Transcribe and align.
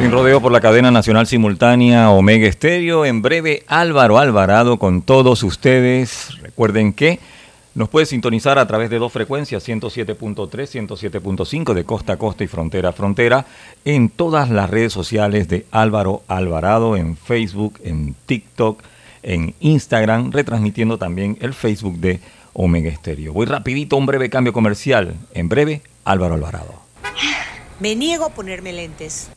Sin 0.00 0.12
rodeo 0.12 0.40
por 0.40 0.50
la 0.50 0.62
cadena 0.62 0.90
nacional 0.90 1.26
simultánea 1.26 2.10
Omega 2.10 2.48
Estéreo. 2.48 3.04
En 3.04 3.20
breve, 3.20 3.64
Álvaro 3.66 4.16
Alvarado 4.16 4.78
con 4.78 5.02
todos 5.02 5.42
ustedes. 5.42 6.38
Recuerden 6.40 6.94
que 6.94 7.20
nos 7.74 7.90
puede 7.90 8.06
sintonizar 8.06 8.58
a 8.58 8.66
través 8.66 8.88
de 8.88 8.98
dos 8.98 9.12
frecuencias, 9.12 9.68
107.3, 9.68 10.48
107.5 10.48 11.74
de 11.74 11.84
costa 11.84 12.14
a 12.14 12.16
costa 12.16 12.42
y 12.42 12.46
frontera 12.46 12.88
a 12.88 12.92
frontera, 12.92 13.44
en 13.84 14.08
todas 14.08 14.48
las 14.48 14.70
redes 14.70 14.94
sociales 14.94 15.48
de 15.48 15.66
Álvaro 15.70 16.22
Alvarado, 16.28 16.96
en 16.96 17.14
Facebook, 17.14 17.78
en 17.84 18.14
TikTok, 18.24 18.82
en 19.22 19.54
Instagram, 19.60 20.32
retransmitiendo 20.32 20.96
también 20.96 21.36
el 21.42 21.52
Facebook 21.52 21.98
de 21.98 22.20
Omega 22.54 22.88
Estéreo. 22.88 23.34
Voy 23.34 23.44
rapidito, 23.44 23.98
un 23.98 24.06
breve 24.06 24.30
cambio 24.30 24.54
comercial. 24.54 25.14
En 25.34 25.50
breve, 25.50 25.82
Álvaro 26.06 26.36
Alvarado. 26.36 26.72
Me 27.80 27.94
niego 27.94 28.24
a 28.24 28.30
ponerme 28.30 28.72
lentes. 28.72 29.28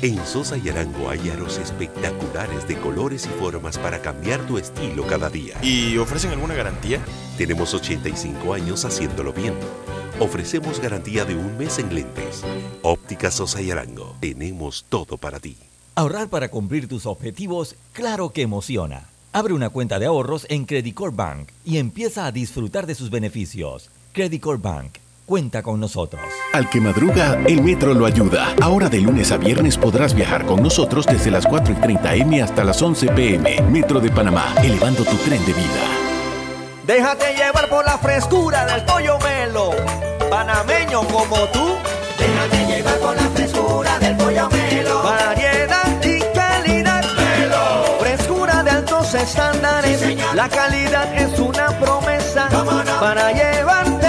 En 0.00 0.24
Sosa 0.24 0.56
y 0.56 0.68
Arango 0.68 1.10
hay 1.10 1.28
aros 1.28 1.58
espectaculares 1.58 2.68
de 2.68 2.78
colores 2.78 3.26
y 3.26 3.40
formas 3.40 3.78
para 3.78 4.00
cambiar 4.00 4.40
tu 4.46 4.56
estilo 4.56 5.04
cada 5.08 5.28
día. 5.28 5.56
¿Y 5.60 5.96
ofrecen 5.98 6.30
alguna 6.30 6.54
garantía? 6.54 7.00
Tenemos 7.36 7.74
85 7.74 8.54
años 8.54 8.84
haciéndolo 8.84 9.32
bien. 9.32 9.54
Ofrecemos 10.20 10.78
garantía 10.80 11.24
de 11.24 11.34
un 11.34 11.58
mes 11.58 11.80
en 11.80 11.92
lentes. 11.92 12.44
Óptica 12.82 13.32
Sosa 13.32 13.60
y 13.60 13.72
Arango. 13.72 14.14
Tenemos 14.20 14.86
todo 14.88 15.16
para 15.16 15.40
ti. 15.40 15.56
Ahorrar 15.96 16.28
para 16.28 16.48
cumplir 16.48 16.86
tus 16.86 17.04
objetivos, 17.04 17.74
claro 17.92 18.30
que 18.30 18.42
emociona. 18.42 19.08
Abre 19.32 19.52
una 19.52 19.68
cuenta 19.68 19.98
de 19.98 20.06
ahorros 20.06 20.46
en 20.48 20.64
Credit 20.64 20.96
Bank 21.12 21.48
y 21.64 21.78
empieza 21.78 22.24
a 22.24 22.30
disfrutar 22.30 22.86
de 22.86 22.94
sus 22.94 23.10
beneficios. 23.10 23.90
Credit 24.12 24.44
Bank 24.60 24.92
cuenta 25.28 25.62
con 25.62 25.78
nosotros. 25.78 26.22
Al 26.54 26.70
que 26.70 26.80
madruga, 26.80 27.38
el 27.46 27.62
metro 27.62 27.92
lo 27.92 28.06
ayuda. 28.06 28.54
Ahora 28.62 28.88
de 28.88 28.98
lunes 28.98 29.30
a 29.30 29.36
viernes 29.36 29.76
podrás 29.76 30.14
viajar 30.14 30.46
con 30.46 30.62
nosotros 30.62 31.06
desde 31.06 31.30
las 31.30 31.46
4 31.46 31.74
y 31.74 31.76
30 31.76 32.14
M 32.14 32.42
hasta 32.42 32.64
las 32.64 32.80
11 32.80 33.08
PM. 33.08 33.60
Metro 33.70 34.00
de 34.00 34.10
Panamá, 34.10 34.54
elevando 34.64 35.04
tu 35.04 35.16
tren 35.18 35.44
de 35.44 35.52
vida. 35.52 35.84
Déjate 36.86 37.34
llevar 37.34 37.68
por 37.68 37.84
la 37.84 37.98
frescura 37.98 38.64
del 38.64 38.82
pollo 38.86 39.18
melo. 39.18 39.72
Panameño 40.30 41.02
como 41.02 41.36
tú. 41.52 41.76
Déjate 42.18 42.74
llevar 42.74 42.98
por 42.98 43.14
la 43.14 43.28
frescura 43.34 43.98
del 43.98 44.16
pollo 44.16 44.48
melo. 44.48 45.02
Variedad 45.02 46.02
y 46.02 46.20
calidad. 46.34 47.04
Melo. 47.04 47.98
Frescura 48.00 48.62
de 48.62 48.70
altos 48.70 49.14
estándares. 49.14 50.00
Sí, 50.00 50.16
la 50.34 50.48
calidad 50.48 51.14
es 51.14 51.38
una 51.38 51.68
promesa. 51.78 52.48
No? 52.50 52.64
Para 52.98 53.30
llevarte 53.32 54.07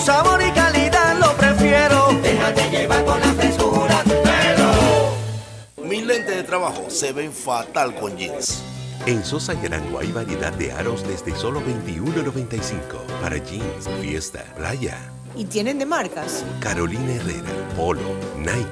su 0.00 0.06
sabor 0.06 0.40
y 0.42 0.50
calidad 0.52 1.18
lo 1.18 1.32
prefiero. 1.36 2.08
Déjate 2.22 2.70
llevar 2.70 3.04
por 3.04 3.20
la 3.20 3.32
frescura 3.34 4.02
melo. 4.04 5.88
Mis 5.88 6.04
lentes 6.04 6.36
de 6.36 6.42
trabajo 6.42 6.88
se 6.88 7.12
ven 7.12 7.32
fatal 7.32 7.94
con 7.94 8.16
jeans. 8.16 8.62
En 9.06 9.24
Sosa 9.24 9.54
y 9.54 9.66
Arango 9.66 9.98
hay 9.98 10.12
variedad 10.12 10.52
de 10.52 10.72
aros 10.72 11.06
desde 11.06 11.34
solo 11.34 11.60
$21.95 11.62 13.20
para 13.20 13.36
jeans, 13.38 13.88
fiesta, 14.00 14.44
playa. 14.56 14.98
¿Y 15.36 15.44
tienen 15.44 15.78
de 15.78 15.86
marcas? 15.86 16.44
Carolina 16.60 17.14
Herrera, 17.14 17.48
Polo, 17.76 18.00
Nike, 18.36 18.66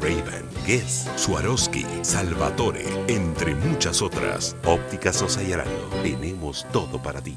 Ray-Ban, 0.00 0.48
Guess, 0.66 1.08
Swarovski, 1.16 1.86
Salvatore, 2.02 2.84
entre 3.06 3.54
muchas 3.54 4.02
otras. 4.02 4.56
Óptica 4.64 5.12
Sosa 5.12 5.42
y 5.42 5.52
Arango. 5.52 5.88
Tenemos 6.02 6.66
todo 6.72 7.00
para 7.00 7.20
ti. 7.20 7.36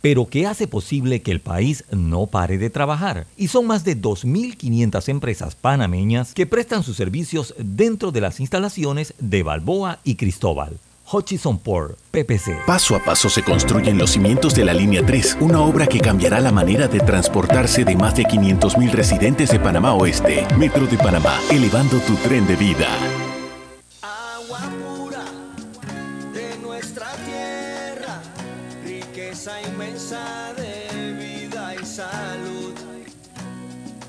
pero 0.00 0.26
que 0.26 0.46
hace 0.46 0.66
posible 0.66 1.22
que 1.22 1.30
el 1.30 1.40
país 1.40 1.84
no 1.90 2.26
pare 2.26 2.58
de 2.58 2.70
trabajar. 2.70 3.26
Y 3.36 3.48
son 3.48 3.66
más 3.66 3.84
de 3.84 4.00
2.500 4.00 5.08
empresas 5.08 5.54
panameñas 5.54 6.34
que 6.34 6.46
prestan 6.46 6.82
sus 6.82 6.96
servicios 6.96 7.54
dentro 7.58 8.12
de 8.12 8.20
las 8.20 8.40
instalaciones 8.40 9.14
de 9.18 9.42
Balboa 9.42 9.98
y 10.04 10.16
Cristóbal. 10.16 10.78
Hutchison 11.12 11.58
Port, 11.58 11.98
PPC. 12.12 12.66
Paso 12.66 12.94
a 12.94 13.04
paso 13.04 13.28
se 13.28 13.42
construyen 13.42 13.98
los 13.98 14.10
cimientos 14.10 14.54
de 14.54 14.64
la 14.64 14.72
Línea 14.72 15.04
3, 15.04 15.38
una 15.40 15.60
obra 15.60 15.86
que 15.86 16.00
cambiará 16.00 16.40
la 16.40 16.52
manera 16.52 16.86
de 16.86 17.00
transportarse 17.00 17.84
de 17.84 17.96
más 17.96 18.14
de 18.14 18.24
500.000 18.24 18.90
residentes 18.92 19.50
de 19.50 19.58
Panamá 19.58 19.94
Oeste. 19.94 20.46
Metro 20.56 20.86
de 20.86 20.98
Panamá, 20.98 21.36
elevando 21.50 21.98
tu 22.00 22.14
tren 22.16 22.46
de 22.46 22.56
vida. 22.56 23.29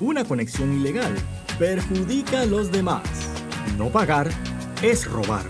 Una 0.02 0.24
conexión 0.24 0.72
ilegal 0.72 1.14
perjudica 1.60 2.40
a 2.40 2.46
los 2.46 2.72
demás. 2.72 3.04
No 3.78 3.88
pagar 3.88 4.28
es 4.82 5.08
robar. 5.08 5.46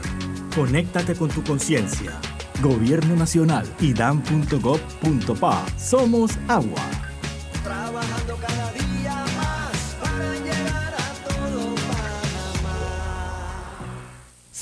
Conéctate 0.54 1.14
con 1.14 1.30
tu 1.30 1.42
conciencia. 1.42 2.12
Gobierno 2.60 3.16
Nacional 3.16 3.66
y 3.80 3.94
dan.gov.pa. 3.94 5.64
Somos 5.78 6.32
agua. 6.48 6.91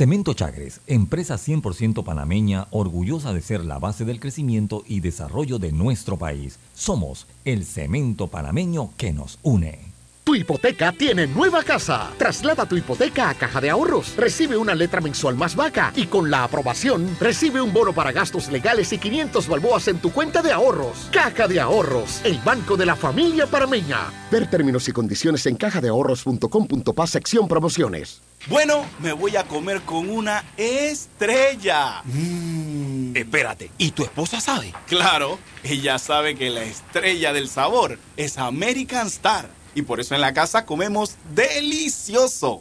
Cemento 0.01 0.33
Chagres, 0.33 0.81
empresa 0.87 1.35
100% 1.35 2.03
panameña, 2.05 2.69
orgullosa 2.71 3.35
de 3.35 3.43
ser 3.43 3.67
la 3.67 3.79
base 3.79 4.07
del 4.07 4.19
crecimiento 4.19 4.83
y 4.87 5.01
desarrollo 5.01 5.59
de 5.59 5.73
nuestro 5.73 6.17
país. 6.17 6.59
Somos 6.73 7.27
el 7.45 7.67
cemento 7.67 8.29
panameño 8.29 8.93
que 8.97 9.13
nos 9.13 9.39
une. 9.43 9.90
Tu 10.31 10.37
hipoteca 10.37 10.93
tiene 10.93 11.27
nueva 11.27 11.65
casa. 11.65 12.09
Traslada 12.17 12.65
tu 12.65 12.77
hipoteca 12.77 13.31
a 13.31 13.35
Caja 13.35 13.61
de 13.61 13.69
Ahorros. 13.69 14.15
Recibe 14.17 14.57
una 14.57 14.77
letra 14.77 15.01
mensual 15.01 15.35
más 15.35 15.57
vaca 15.57 15.93
y 15.97 16.07
con 16.07 16.31
la 16.31 16.45
aprobación 16.45 17.17
recibe 17.19 17.61
un 17.61 17.73
bono 17.73 17.93
para 17.93 18.13
gastos 18.13 18.49
legales 18.49 18.93
y 18.93 18.99
500 18.99 19.49
balboas 19.49 19.89
en 19.89 19.99
tu 19.99 20.13
cuenta 20.13 20.41
de 20.41 20.53
ahorros. 20.53 21.09
Caja 21.11 21.49
de 21.49 21.59
Ahorros, 21.59 22.21
el 22.23 22.39
banco 22.39 22.77
de 22.77 22.87
la 22.87 22.95
familia 22.95 23.49
parameña. 23.49 24.13
Ver 24.31 24.49
términos 24.49 24.89
y 24.89 24.93
condiciones 24.93 25.45
en 25.47 25.57
cajadeahorros.com.pa 25.57 27.07
sección 27.09 27.49
promociones. 27.49 28.23
Bueno, 28.47 28.87
me 29.01 29.13
voy 29.13 29.35
a 29.35 29.43
comer 29.43 29.81
con 29.81 30.09
una 30.09 30.45
estrella. 30.57 32.03
Mm. 32.05 33.17
Espérate, 33.17 33.73
¿y 33.79 33.91
tu 33.91 34.05
esposa 34.05 34.41
sabe? 34.41 34.73
Claro, 34.87 35.41
ella 35.65 35.99
sabe 35.99 36.37
que 36.37 36.51
la 36.51 36.63
estrella 36.63 37.33
del 37.33 37.49
sabor 37.49 37.99
es 38.17 38.39
American 38.39 39.09
Star. 39.09 39.60
Y 39.75 39.83
por 39.83 40.01
eso 40.01 40.15
en 40.15 40.21
la 40.21 40.33
casa 40.33 40.65
comemos 40.65 41.17
delicioso. 41.35 42.61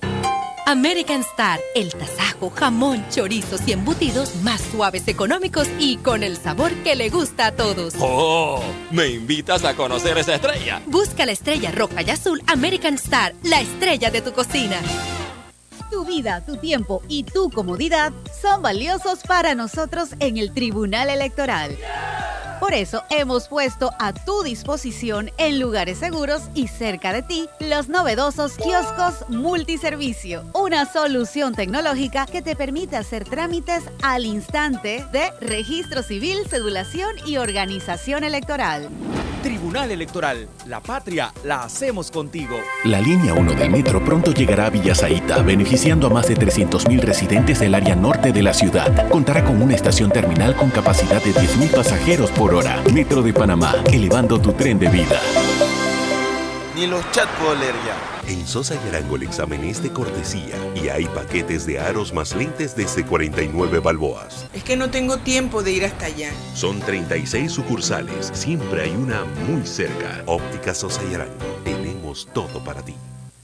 American 0.69 1.21
Star, 1.21 1.59
el 1.73 1.91
tasajo, 1.91 2.51
jamón, 2.51 3.03
chorizos 3.09 3.61
y 3.67 3.71
embutidos 3.71 4.35
más 4.43 4.61
suaves, 4.61 5.07
económicos 5.07 5.67
y 5.79 5.97
con 5.97 6.21
el 6.21 6.37
sabor 6.37 6.71
que 6.83 6.95
le 6.95 7.09
gusta 7.09 7.47
a 7.47 7.51
todos. 7.53 7.95
¡Oh! 7.99 8.61
¿Me 8.91 9.07
invitas 9.07 9.65
a 9.65 9.75
conocer 9.75 10.19
esa 10.19 10.35
estrella? 10.35 10.79
Busca 10.85 11.25
la 11.25 11.31
estrella 11.31 11.71
roja 11.71 12.03
y 12.03 12.11
azul 12.11 12.43
American 12.45 12.93
Star, 12.93 13.33
la 13.41 13.61
estrella 13.61 14.11
de 14.11 14.21
tu 14.21 14.31
cocina. 14.31 14.79
Tu 15.89 16.05
vida, 16.05 16.45
tu 16.45 16.57
tiempo 16.57 17.01
y 17.07 17.23
tu 17.23 17.49
comodidad 17.49 18.13
son 18.39 18.61
valiosos 18.61 19.21
para 19.27 19.55
nosotros 19.55 20.09
en 20.19 20.37
el 20.37 20.53
Tribunal 20.53 21.09
Electoral. 21.09 21.75
Por 22.59 22.73
eso 22.73 23.03
hemos 23.09 23.47
puesto 23.47 23.91
a 23.99 24.13
tu 24.13 24.43
disposición 24.43 25.31
en 25.37 25.59
lugares 25.59 25.99
seguros 25.99 26.49
y 26.53 26.67
cerca 26.67 27.13
de 27.13 27.21
ti 27.21 27.47
los 27.59 27.87
novedosos 27.87 28.53
kioscos 28.57 29.27
multiservicio, 29.29 30.43
una 30.53 30.85
solución 30.85 31.55
tecnológica 31.55 32.25
que 32.25 32.41
te 32.41 32.55
permite 32.55 32.97
hacer 32.97 33.23
trámites 33.23 33.83
al 34.01 34.25
instante 34.25 35.05
de 35.11 35.31
registro 35.39 36.03
civil, 36.03 36.39
cedulación 36.49 37.15
y 37.25 37.37
organización 37.37 38.23
electoral. 38.23 38.89
Tribunal 39.41 39.91
Electoral, 39.91 40.49
la 40.67 40.81
patria 40.81 41.31
la 41.45 41.63
hacemos 41.63 42.11
contigo. 42.11 42.57
La 42.83 42.99
línea 42.99 43.33
1 43.33 43.53
del 43.53 43.69
metro 43.69 44.03
pronto 44.03 44.33
llegará 44.33 44.65
a 44.65 44.69
Villasaita, 44.69 45.41
beneficiando 45.43 46.07
a 46.07 46.09
más 46.09 46.27
de 46.27 46.35
300.000 46.35 46.99
residentes 46.99 47.59
del 47.59 47.73
área 47.73 47.95
norte 47.95 48.33
de 48.33 48.43
la 48.43 48.53
ciudad. 48.53 49.07
Contará 49.09 49.45
con 49.45 49.61
una 49.61 49.75
estación 49.75 50.11
terminal 50.11 50.55
con 50.55 50.69
capacidad 50.69 51.23
de 51.23 51.31
10.000 51.31 51.71
pasajeros 51.73 52.31
por 52.31 52.48
hora. 52.53 52.83
Metro 52.93 53.21
de 53.21 53.33
Panamá, 53.33 53.75
elevando 53.91 54.39
tu 54.39 54.53
tren 54.53 54.79
de 54.79 54.89
vida. 54.89 55.19
Ni 56.75 56.87
los 56.87 57.09
chat 57.11 57.27
puedo 57.37 57.55
leer 57.55 57.75
ya. 57.85 58.31
En 58.31 58.45
Sosa 58.45 58.75
y 58.75 58.87
Arango 58.89 59.15
el 59.15 59.23
examen 59.23 59.63
es 59.63 59.81
de 59.81 59.91
cortesía 59.91 60.55
y 60.75 60.87
hay 60.89 61.05
paquetes 61.05 61.65
de 61.65 61.79
aros 61.79 62.13
más 62.13 62.35
lentes 62.35 62.75
desde 62.75 63.03
49 63.03 63.79
balboas. 63.79 64.45
Es 64.53 64.63
que 64.63 64.77
no 64.77 64.89
tengo 64.89 65.17
tiempo 65.17 65.63
de 65.63 65.71
ir 65.71 65.85
hasta 65.85 66.05
allá. 66.05 66.31
Son 66.53 66.79
36 66.79 67.51
sucursales, 67.51 68.29
siempre 68.33 68.83
hay 68.83 68.91
una 68.91 69.25
muy 69.47 69.65
cerca. 69.65 70.23
Óptica 70.25 70.73
Sosa 70.73 71.01
y 71.11 71.15
Arango, 71.15 71.33
tenemos 71.63 72.27
todo 72.33 72.63
para 72.63 72.81
ti. 72.83 72.95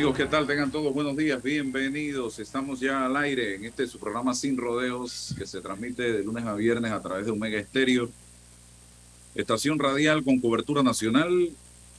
Amigos, 0.00 0.16
¿qué 0.16 0.24
tal? 0.24 0.46
Tengan 0.46 0.72
todos 0.72 0.94
buenos 0.94 1.14
días, 1.14 1.42
bienvenidos. 1.42 2.38
Estamos 2.38 2.80
ya 2.80 3.04
al 3.04 3.14
aire 3.18 3.56
en 3.56 3.66
este 3.66 3.86
su 3.86 3.98
programa 3.98 4.34
Sin 4.34 4.56
Rodeos 4.56 5.34
que 5.36 5.46
se 5.46 5.60
transmite 5.60 6.10
de 6.10 6.24
lunes 6.24 6.46
a 6.46 6.54
viernes 6.54 6.90
a 6.90 7.02
través 7.02 7.26
de 7.26 7.32
Omega 7.32 7.58
Estéreo. 7.58 8.08
Estación 9.34 9.78
radial 9.78 10.24
con 10.24 10.40
cobertura 10.40 10.82
nacional. 10.82 11.50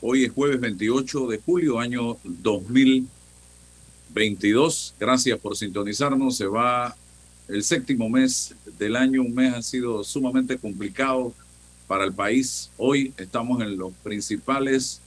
Hoy 0.02 0.24
es 0.24 0.32
jueves 0.32 0.60
28 0.60 1.28
de 1.28 1.40
julio, 1.46 1.80
año 1.80 2.18
2022. 2.24 4.96
Gracias 5.00 5.38
por 5.38 5.56
sintonizarnos. 5.56 6.38
Se 6.38 6.48
va 6.48 6.96
el 7.48 7.64
séptimo 7.64 8.10
mes 8.10 8.56
del 8.80 8.96
año. 8.96 9.22
Un 9.22 9.36
mes 9.36 9.54
ha 9.54 9.62
sido 9.62 10.04
sumamente 10.04 10.58
complicado 10.58 11.36
para 11.86 12.04
el 12.04 12.14
país. 12.14 12.72
Hoy 12.78 13.14
estamos 13.18 13.62
en 13.62 13.78
los 13.78 13.94
principales 14.02 15.02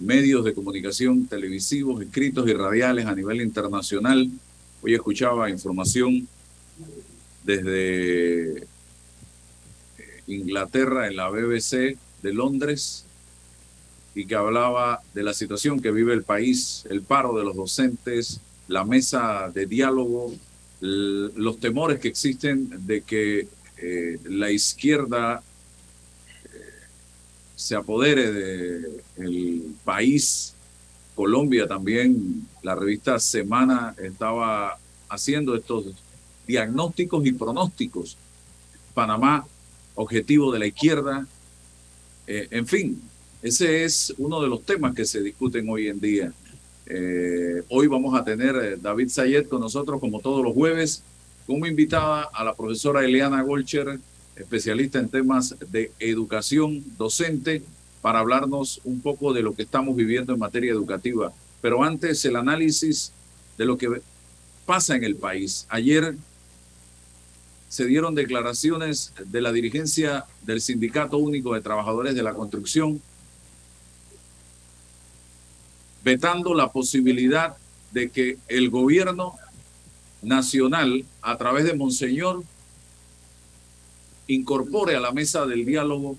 medios 0.00 0.44
de 0.44 0.54
comunicación 0.54 1.26
televisivos, 1.26 2.02
escritos 2.02 2.48
y 2.48 2.52
radiales 2.52 3.06
a 3.06 3.14
nivel 3.14 3.40
internacional. 3.40 4.30
Hoy 4.82 4.94
escuchaba 4.94 5.50
información 5.50 6.28
desde 7.44 8.58
eh, 8.58 8.66
Inglaterra 10.28 11.08
en 11.08 11.16
la 11.16 11.30
BBC 11.30 11.96
de 12.22 12.32
Londres 12.32 13.04
y 14.14 14.26
que 14.26 14.34
hablaba 14.34 15.00
de 15.14 15.22
la 15.22 15.34
situación 15.34 15.80
que 15.80 15.90
vive 15.90 16.12
el 16.12 16.22
país, 16.22 16.84
el 16.90 17.02
paro 17.02 17.36
de 17.36 17.44
los 17.44 17.56
docentes, 17.56 18.40
la 18.68 18.84
mesa 18.84 19.50
de 19.52 19.66
diálogo, 19.66 20.34
los 20.80 21.58
temores 21.58 21.98
que 21.98 22.08
existen 22.08 22.86
de 22.86 23.00
que 23.02 23.48
eh, 23.78 24.18
la 24.24 24.50
izquierda 24.50 25.42
se 27.58 27.74
apodere 27.74 28.30
del 29.16 29.74
país. 29.84 30.54
Colombia 31.16 31.66
también, 31.66 32.46
la 32.62 32.76
revista 32.76 33.18
Semana 33.18 33.96
estaba 34.00 34.78
haciendo 35.08 35.56
estos 35.56 35.86
diagnósticos 36.46 37.26
y 37.26 37.32
pronósticos. 37.32 38.16
Panamá, 38.94 39.44
objetivo 39.96 40.52
de 40.52 40.58
la 40.60 40.66
izquierda. 40.66 41.26
Eh, 42.28 42.46
en 42.52 42.64
fin, 42.64 43.02
ese 43.42 43.82
es 43.82 44.14
uno 44.18 44.40
de 44.40 44.48
los 44.48 44.62
temas 44.62 44.94
que 44.94 45.04
se 45.04 45.20
discuten 45.20 45.68
hoy 45.68 45.88
en 45.88 45.98
día. 45.98 46.32
Eh, 46.86 47.64
hoy 47.70 47.88
vamos 47.88 48.16
a 48.16 48.22
tener 48.22 48.54
a 48.54 48.76
David 48.76 49.08
Sayed 49.08 49.48
con 49.48 49.60
nosotros, 49.60 49.98
como 49.98 50.20
todos 50.20 50.44
los 50.44 50.54
jueves, 50.54 51.02
como 51.44 51.66
invitada 51.66 52.28
a 52.32 52.44
la 52.44 52.54
profesora 52.54 53.04
Eliana 53.04 53.42
Golcher, 53.42 53.98
especialista 54.38 54.98
en 54.98 55.08
temas 55.08 55.56
de 55.70 55.92
educación 55.98 56.84
docente, 56.96 57.62
para 58.00 58.20
hablarnos 58.20 58.80
un 58.84 59.00
poco 59.00 59.32
de 59.32 59.42
lo 59.42 59.54
que 59.54 59.62
estamos 59.62 59.96
viviendo 59.96 60.32
en 60.32 60.38
materia 60.38 60.72
educativa. 60.72 61.32
Pero 61.60 61.82
antes, 61.82 62.24
el 62.24 62.36
análisis 62.36 63.12
de 63.56 63.64
lo 63.64 63.76
que 63.76 64.00
pasa 64.64 64.94
en 64.96 65.04
el 65.04 65.16
país. 65.16 65.66
Ayer 65.68 66.14
se 67.68 67.86
dieron 67.86 68.14
declaraciones 68.14 69.12
de 69.26 69.40
la 69.40 69.52
dirigencia 69.52 70.24
del 70.42 70.60
Sindicato 70.60 71.18
Único 71.18 71.54
de 71.54 71.60
Trabajadores 71.60 72.14
de 72.14 72.22
la 72.22 72.34
Construcción, 72.34 73.02
vetando 76.04 76.54
la 76.54 76.72
posibilidad 76.72 77.56
de 77.92 78.10
que 78.10 78.38
el 78.48 78.70
gobierno 78.70 79.34
nacional, 80.22 81.04
a 81.20 81.36
través 81.36 81.64
de 81.64 81.74
Monseñor, 81.74 82.42
incorpore 84.28 84.94
a 84.94 85.00
la 85.00 85.10
mesa 85.10 85.46
del 85.46 85.66
diálogo 85.66 86.16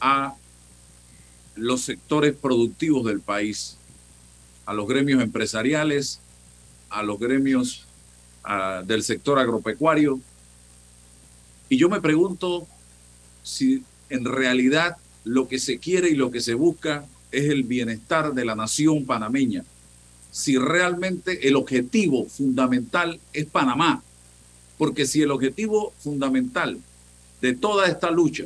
a 0.00 0.34
los 1.54 1.82
sectores 1.82 2.34
productivos 2.34 3.04
del 3.04 3.20
país, 3.20 3.76
a 4.66 4.72
los 4.72 4.88
gremios 4.88 5.22
empresariales, 5.22 6.20
a 6.88 7.02
los 7.02 7.18
gremios 7.20 7.84
del 8.86 9.02
sector 9.02 9.38
agropecuario. 9.38 10.20
Y 11.68 11.76
yo 11.76 11.88
me 11.88 12.00
pregunto 12.00 12.66
si 13.42 13.84
en 14.08 14.24
realidad 14.24 14.96
lo 15.24 15.46
que 15.46 15.58
se 15.58 15.78
quiere 15.78 16.08
y 16.08 16.14
lo 16.14 16.30
que 16.30 16.40
se 16.40 16.54
busca 16.54 17.04
es 17.30 17.50
el 17.50 17.62
bienestar 17.62 18.32
de 18.32 18.44
la 18.44 18.56
nación 18.56 19.04
panameña. 19.04 19.64
Si 20.32 20.56
realmente 20.56 21.46
el 21.46 21.56
objetivo 21.56 22.26
fundamental 22.26 23.20
es 23.32 23.46
Panamá. 23.46 24.02
Porque 24.78 25.04
si 25.04 25.20
el 25.20 25.30
objetivo 25.30 25.92
fundamental 25.98 26.80
de 27.40 27.54
toda 27.54 27.86
esta 27.86 28.10
lucha 28.10 28.44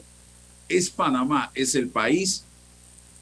es 0.68 0.90
Panamá, 0.90 1.50
es 1.54 1.74
el 1.74 1.88
país, 1.88 2.44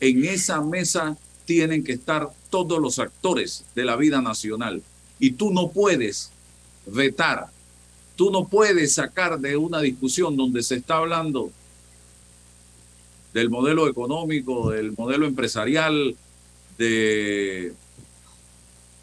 en 0.00 0.24
esa 0.24 0.60
mesa 0.60 1.16
tienen 1.44 1.84
que 1.84 1.92
estar 1.92 2.30
todos 2.50 2.80
los 2.80 2.98
actores 2.98 3.64
de 3.74 3.84
la 3.84 3.96
vida 3.96 4.20
nacional. 4.20 4.82
Y 5.18 5.32
tú 5.32 5.52
no 5.52 5.70
puedes 5.70 6.30
vetar, 6.86 7.46
tú 8.16 8.30
no 8.30 8.46
puedes 8.46 8.94
sacar 8.94 9.38
de 9.38 9.56
una 9.56 9.80
discusión 9.80 10.36
donde 10.36 10.62
se 10.62 10.76
está 10.76 10.96
hablando 10.96 11.50
del 13.32 13.48
modelo 13.48 13.88
económico, 13.88 14.70
del 14.70 14.92
modelo 14.92 15.26
empresarial, 15.26 16.16
de 16.78 17.72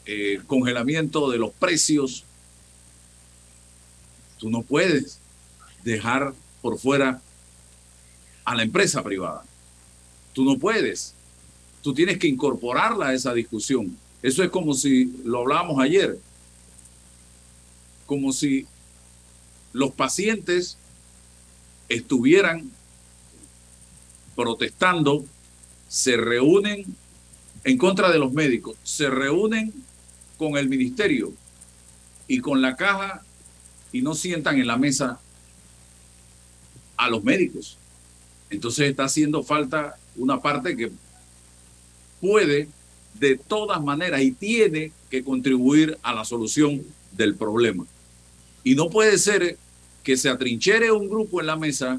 eh, 0.06 0.42
congelamiento 0.48 1.30
de 1.32 1.38
los 1.38 1.52
precios. 1.52 2.26
Tú 4.38 4.50
no 4.50 4.62
puedes 4.62 5.20
dejar 5.84 6.34
por 6.62 6.78
fuera 6.78 7.22
a 8.46 8.56
la 8.56 8.64
empresa 8.64 9.04
privada. 9.04 9.44
Tú 10.34 10.44
no 10.44 10.58
puedes. 10.58 11.14
Tú 11.82 11.94
tienes 11.94 12.18
que 12.18 12.28
incorporarla 12.28 13.08
a 13.08 13.14
esa 13.14 13.34
discusión. 13.34 13.98
Eso 14.22 14.44
es 14.44 14.50
como 14.50 14.74
si 14.74 15.06
lo 15.24 15.40
hablábamos 15.40 15.80
ayer, 15.80 16.20
como 18.06 18.34
si 18.34 18.68
los 19.72 19.92
pacientes 19.92 20.78
estuvieran 21.88 22.70
protestando, 24.36 25.26
se 25.88 26.18
reúnen 26.18 26.86
en 27.64 27.78
contra 27.78 28.12
de 28.12 28.20
los 28.20 28.32
médicos, 28.32 28.78
se 28.84 29.10
reúnen 29.10 29.74
con 30.38 30.58
el 30.58 30.70
ministerio 30.70 31.34
y 32.28 32.40
con 32.40 32.62
la 32.62 32.76
caja 32.76 33.24
y 33.92 34.02
no 34.02 34.16
sientan 34.16 34.58
en 34.60 34.68
la 34.68 34.78
mesa 34.78 35.20
a 37.00 37.10
los 37.10 37.24
médicos. 37.24 37.78
Entonces 38.50 38.90
está 38.90 39.06
haciendo 39.06 39.42
falta 39.42 39.96
una 40.18 40.42
parte 40.42 40.76
que 40.76 40.92
puede 42.20 42.68
de 43.14 43.38
todas 43.38 43.82
maneras 43.82 44.22
y 44.22 44.32
tiene 44.32 44.92
que 45.10 45.24
contribuir 45.24 45.98
a 46.04 46.14
la 46.14 46.26
solución 46.26 46.84
del 47.14 47.36
problema. 47.36 47.86
Y 48.66 48.76
no 48.76 48.90
puede 48.90 49.18
ser 49.18 49.58
que 50.04 50.18
se 50.18 50.30
atrinchere 50.30 50.92
un 50.92 51.10
grupo 51.10 51.40
en 51.40 51.48
la 51.48 51.56
mesa 51.56 51.98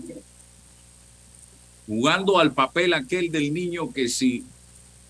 jugando 1.86 2.38
al 2.38 2.52
papel 2.52 2.92
aquel 2.92 3.32
del 3.32 3.54
niño 3.54 3.92
que 3.92 4.06
si 4.06 4.44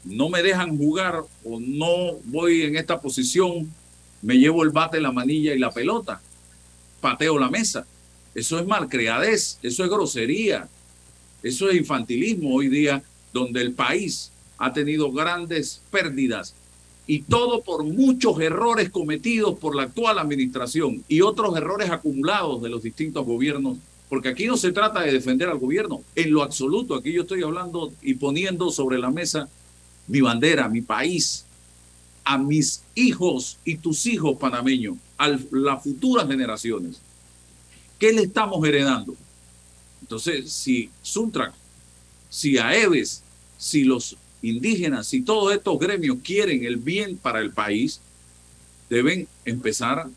no 0.04 0.28
me 0.28 0.40
dejan 0.40 0.78
jugar 0.78 1.24
o 1.44 1.58
no 1.58 2.14
voy 2.26 2.62
en 2.62 2.76
esta 2.76 3.00
posición, 3.00 3.68
me 4.22 4.38
llevo 4.38 4.62
el 4.62 4.70
bate, 4.70 5.00
la 5.00 5.10
manilla 5.10 5.52
y 5.52 5.58
la 5.58 5.72
pelota, 5.72 6.22
pateo 7.00 7.40
la 7.40 7.50
mesa. 7.50 7.84
Eso 8.40 8.58
es 8.58 8.66
malcriadez, 8.66 9.58
eso 9.62 9.84
es 9.84 9.90
grosería, 9.90 10.66
eso 11.42 11.68
es 11.68 11.76
infantilismo 11.76 12.54
hoy 12.54 12.68
día, 12.68 13.02
donde 13.34 13.60
el 13.60 13.74
país 13.74 14.32
ha 14.56 14.72
tenido 14.72 15.12
grandes 15.12 15.82
pérdidas 15.90 16.54
y 17.06 17.20
todo 17.20 17.60
por 17.60 17.84
muchos 17.84 18.40
errores 18.40 18.88
cometidos 18.88 19.58
por 19.58 19.76
la 19.76 19.82
actual 19.82 20.18
administración 20.18 21.04
y 21.06 21.20
otros 21.20 21.54
errores 21.54 21.90
acumulados 21.90 22.62
de 22.62 22.70
los 22.70 22.82
distintos 22.82 23.26
gobiernos, 23.26 23.76
porque 24.08 24.30
aquí 24.30 24.46
no 24.46 24.56
se 24.56 24.72
trata 24.72 25.02
de 25.02 25.12
defender 25.12 25.50
al 25.50 25.58
gobierno, 25.58 26.00
en 26.14 26.32
lo 26.32 26.42
absoluto, 26.42 26.94
aquí 26.94 27.12
yo 27.12 27.22
estoy 27.22 27.42
hablando 27.42 27.92
y 28.00 28.14
poniendo 28.14 28.70
sobre 28.70 28.98
la 28.98 29.10
mesa 29.10 29.50
mi 30.06 30.22
bandera, 30.22 30.66
mi 30.70 30.80
país, 30.80 31.44
a 32.24 32.38
mis 32.38 32.84
hijos 32.94 33.58
y 33.66 33.76
tus 33.76 34.06
hijos 34.06 34.38
panameños, 34.38 34.96
a 35.18 35.28
las 35.28 35.82
futuras 35.82 36.26
generaciones. 36.26 37.02
¿Qué 38.00 38.14
le 38.14 38.22
estamos 38.22 38.66
heredando? 38.66 39.14
Entonces, 40.00 40.50
si 40.50 40.88
Suntrack, 41.02 41.52
si 42.30 42.56
AEVES, 42.56 43.22
si 43.58 43.84
los 43.84 44.16
indígenas, 44.40 45.06
si 45.06 45.20
todos 45.20 45.52
estos 45.52 45.78
gremios 45.78 46.16
quieren 46.24 46.64
el 46.64 46.78
bien 46.78 47.18
para 47.18 47.40
el 47.40 47.52
país, 47.52 48.00
deben 48.88 49.28
empezar 49.44 50.08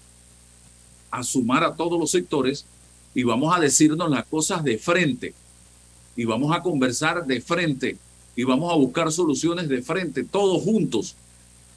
a 1.11 1.23
sumar 1.23 1.65
a 1.65 1.75
todos 1.75 1.99
los 1.99 2.09
sectores 2.09 2.65
y 3.13 3.23
vamos 3.23 3.55
a 3.55 3.59
decirnos 3.59 4.09
las 4.09 4.25
cosas 4.27 4.63
de 4.63 4.77
frente 4.77 5.33
y 6.15 6.23
vamos 6.23 6.55
a 6.55 6.61
conversar 6.61 7.25
de 7.25 7.41
frente 7.41 7.97
y 8.33 8.45
vamos 8.45 8.71
a 8.71 8.77
buscar 8.77 9.11
soluciones 9.11 9.67
de 9.67 9.81
frente, 9.81 10.23
todos 10.23 10.63
juntos, 10.63 11.15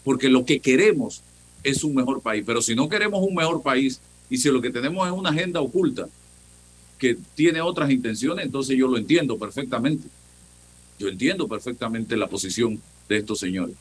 porque 0.05 0.29
lo 0.29 0.45
que 0.45 0.61
queremos 0.61 1.23
es 1.65 1.83
un 1.83 1.97
mejor 1.97 2.23
país. 2.23 2.45
Pero 2.47 2.63
si 2.63 2.77
no 2.77 2.89
queremos 2.89 3.27
un 3.27 3.35
mejor 3.35 3.61
país 3.61 4.01
y 4.29 4.39
si 4.39 4.51
lo 4.51 4.61
que 4.61 4.71
tenemos 4.71 5.07
es 5.07 5.13
una 5.13 5.31
agenda 5.31 5.61
oculta 5.61 6.09
que 6.99 7.17
tiene 7.35 7.61
otras 7.61 7.91
intenciones, 7.91 8.47
entonces 8.47 8.77
yo 8.77 8.89
lo 8.89 8.97
entiendo 8.97 9.39
perfectamente. 9.39 10.09
Yo 10.99 11.09
entiendo 11.09 11.47
perfectamente 11.47 12.17
la 12.17 12.27
posición 12.27 12.81
de 13.09 13.19
estos 13.19 13.39
señores. 13.39 13.77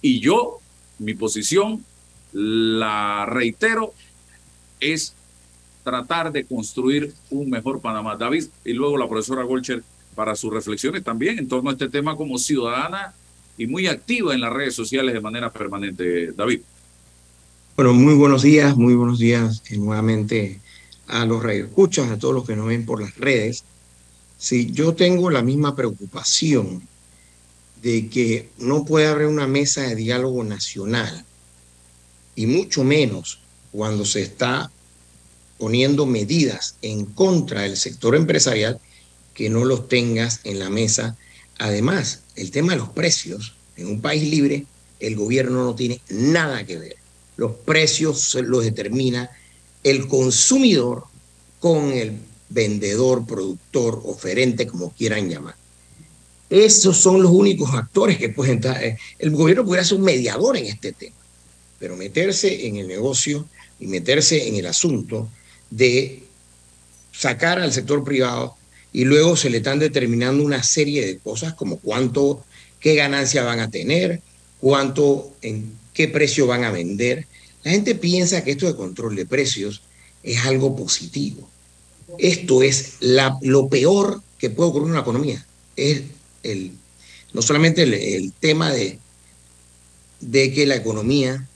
Y 0.00 0.20
yo, 0.20 0.58
mi 0.98 1.14
posición, 1.14 1.84
la 2.32 3.26
reitero, 3.26 3.92
es 4.80 5.14
tratar 5.82 6.30
de 6.30 6.44
construir 6.44 7.12
un 7.30 7.50
mejor 7.50 7.80
Panamá. 7.80 8.16
David, 8.16 8.46
y 8.64 8.72
luego 8.72 8.96
la 8.96 9.08
profesora 9.08 9.42
Golcher 9.42 9.82
para 10.14 10.36
sus 10.36 10.52
reflexiones 10.52 11.02
también 11.02 11.38
en 11.38 11.48
torno 11.48 11.70
a 11.70 11.72
este 11.72 11.88
tema 11.88 12.16
como 12.16 12.38
ciudadana 12.38 13.14
y 13.58 13.66
muy 13.66 13.86
activa 13.86 14.34
en 14.34 14.40
las 14.40 14.52
redes 14.52 14.74
sociales 14.74 15.14
de 15.14 15.20
manera 15.20 15.52
permanente. 15.52 16.32
David. 16.32 16.60
Bueno, 17.74 17.94
muy 17.94 18.12
buenos 18.12 18.42
días, 18.42 18.76
muy 18.76 18.94
buenos 18.94 19.18
días 19.18 19.62
eh, 19.70 19.78
nuevamente 19.78 20.60
a 21.06 21.24
los 21.24 21.42
radioescuchas, 21.42 22.10
a 22.10 22.18
todos 22.18 22.34
los 22.34 22.46
que 22.46 22.54
nos 22.54 22.66
ven 22.66 22.84
por 22.84 23.00
las 23.00 23.16
redes. 23.16 23.64
Sí, 24.36 24.70
yo 24.72 24.94
tengo 24.94 25.30
la 25.30 25.40
misma 25.40 25.74
preocupación 25.74 26.86
de 27.80 28.10
que 28.10 28.50
no 28.58 28.84
puede 28.84 29.06
haber 29.06 29.26
una 29.26 29.46
mesa 29.46 29.80
de 29.84 29.94
diálogo 29.94 30.44
nacional 30.44 31.24
y 32.36 32.44
mucho 32.44 32.84
menos 32.84 33.40
cuando 33.70 34.04
se 34.04 34.20
está 34.20 34.70
poniendo 35.56 36.04
medidas 36.04 36.76
en 36.82 37.06
contra 37.06 37.62
del 37.62 37.78
sector 37.78 38.14
empresarial 38.14 38.80
que 39.32 39.48
no 39.48 39.64
los 39.64 39.88
tengas 39.88 40.40
en 40.44 40.58
la 40.58 40.68
mesa. 40.68 41.16
Además, 41.58 42.20
el 42.36 42.50
tema 42.50 42.72
de 42.72 42.80
los 42.80 42.90
precios, 42.90 43.54
en 43.78 43.86
un 43.86 44.02
país 44.02 44.28
libre, 44.28 44.66
el 45.00 45.16
gobierno 45.16 45.64
no 45.64 45.74
tiene 45.74 46.02
nada 46.10 46.66
que 46.66 46.78
ver. 46.78 47.01
Los 47.36 47.52
precios 47.52 48.34
los 48.34 48.64
determina 48.64 49.30
el 49.82 50.06
consumidor 50.06 51.04
con 51.60 51.92
el 51.92 52.18
vendedor, 52.48 53.26
productor, 53.26 54.02
oferente, 54.04 54.66
como 54.66 54.92
quieran 54.92 55.28
llamar. 55.28 55.56
Esos 56.50 56.98
son 56.98 57.22
los 57.22 57.32
únicos 57.32 57.72
actores 57.72 58.18
que 58.18 58.28
pueden 58.28 58.56
estar. 58.56 58.82
Eh, 58.82 58.98
el 59.18 59.30
gobierno 59.30 59.64
pudiera 59.64 59.84
ser 59.84 59.98
un 59.98 60.04
mediador 60.04 60.56
en 60.56 60.66
este 60.66 60.92
tema, 60.92 61.16
pero 61.78 61.96
meterse 61.96 62.66
en 62.66 62.76
el 62.76 62.88
negocio 62.88 63.46
y 63.80 63.86
meterse 63.86 64.48
en 64.48 64.56
el 64.56 64.66
asunto 64.66 65.28
de 65.70 66.22
sacar 67.12 67.58
al 67.58 67.72
sector 67.72 68.04
privado 68.04 68.54
y 68.92 69.04
luego 69.04 69.36
se 69.36 69.48
le 69.48 69.58
están 69.58 69.78
determinando 69.78 70.44
una 70.44 70.62
serie 70.62 71.06
de 71.06 71.18
cosas 71.18 71.54
como 71.54 71.78
cuánto, 71.78 72.44
qué 72.78 72.94
ganancia 72.94 73.42
van 73.42 73.60
a 73.60 73.70
tener, 73.70 74.20
cuánto, 74.60 75.32
en 75.40 75.72
qué 75.92 76.08
precio 76.08 76.46
van 76.46 76.64
a 76.64 76.70
vender. 76.70 77.26
La 77.64 77.72
gente 77.72 77.94
piensa 77.94 78.42
que 78.42 78.52
esto 78.52 78.66
de 78.66 78.76
control 78.76 79.16
de 79.16 79.26
precios 79.26 79.82
es 80.22 80.44
algo 80.44 80.74
positivo. 80.76 81.48
Esto 82.18 82.62
es 82.62 82.96
lo 83.00 83.68
peor 83.68 84.22
que 84.38 84.50
puede 84.50 84.70
ocurrir 84.70 84.86
en 84.86 84.92
una 84.92 85.00
economía. 85.00 85.46
Es 85.76 86.02
el, 86.42 86.72
no 87.32 87.42
solamente 87.42 87.82
el, 87.82 88.32
tema 88.32 88.70
de, 88.70 88.98
de 90.20 90.52
que 90.52 90.66
la 90.66 90.76
economía, 90.76 91.48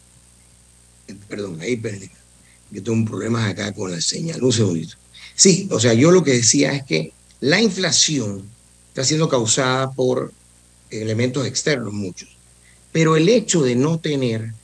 perdón, 1.28 1.60
ahí 1.60 1.76
perdí, 1.76 2.10
que 2.72 2.80
tengo 2.80 2.92
un 2.92 3.04
problema 3.04 3.48
acá 3.48 3.72
con 3.72 3.90
la 3.90 4.00
señal, 4.00 4.42
un 4.42 4.52
segundito. 4.52 4.96
Sí, 5.34 5.68
o 5.70 5.78
sea, 5.78 5.92
yo 5.92 6.10
lo 6.10 6.24
que 6.24 6.32
decía 6.32 6.72
es 6.72 6.84
que 6.84 7.12
la 7.40 7.60
inflación 7.60 8.48
está 8.88 9.04
siendo 9.04 9.28
causada 9.28 9.90
por 9.90 10.32
elementos 10.90 11.46
externos 11.46 11.92
muchos, 11.92 12.35
pero 12.96 13.14
el 13.14 13.28
hecho 13.28 13.62
de 13.62 13.76
no 13.76 14.00
tener, 14.00 14.54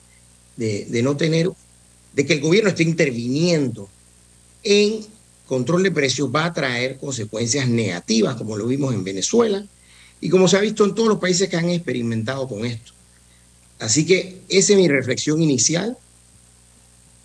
de, 0.56 1.02
no 1.02 1.18
tener, 1.18 1.50
de 2.14 2.24
que 2.24 2.32
el 2.32 2.40
gobierno 2.40 2.70
esté 2.70 2.82
interviniendo 2.82 3.90
en 4.62 5.04
control 5.44 5.82
de 5.82 5.90
precios 5.90 6.34
va 6.34 6.46
a 6.46 6.52
traer 6.54 6.96
consecuencias 6.96 7.68
negativas, 7.68 8.36
como 8.36 8.56
lo 8.56 8.66
vimos 8.66 8.94
en 8.94 9.04
Venezuela 9.04 9.62
y 10.18 10.30
como 10.30 10.48
se 10.48 10.56
ha 10.56 10.60
visto 10.60 10.82
en 10.86 10.94
todos 10.94 11.10
los 11.10 11.18
países 11.18 11.50
que 11.50 11.58
han 11.58 11.68
experimentado 11.68 12.48
con 12.48 12.64
esto. 12.64 12.92
Así 13.78 14.06
que 14.06 14.40
esa 14.48 14.72
es 14.72 14.78
mi 14.78 14.88
reflexión 14.88 15.42
inicial. 15.42 15.98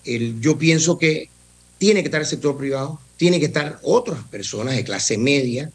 yo 0.03 0.57
pienso 0.57 0.97
que 0.97 1.29
tiene 1.77 2.01
que 2.01 2.07
estar 2.07 2.19
el 2.19 2.27
sector 2.27 2.57
privado, 2.57 2.99
tiene 3.15 3.39
que 3.39 3.45
estar 3.45 3.79
otras 3.81 4.25
personas 4.25 4.75
de 4.75 4.83
clase 4.83 5.17
media, 5.17 5.71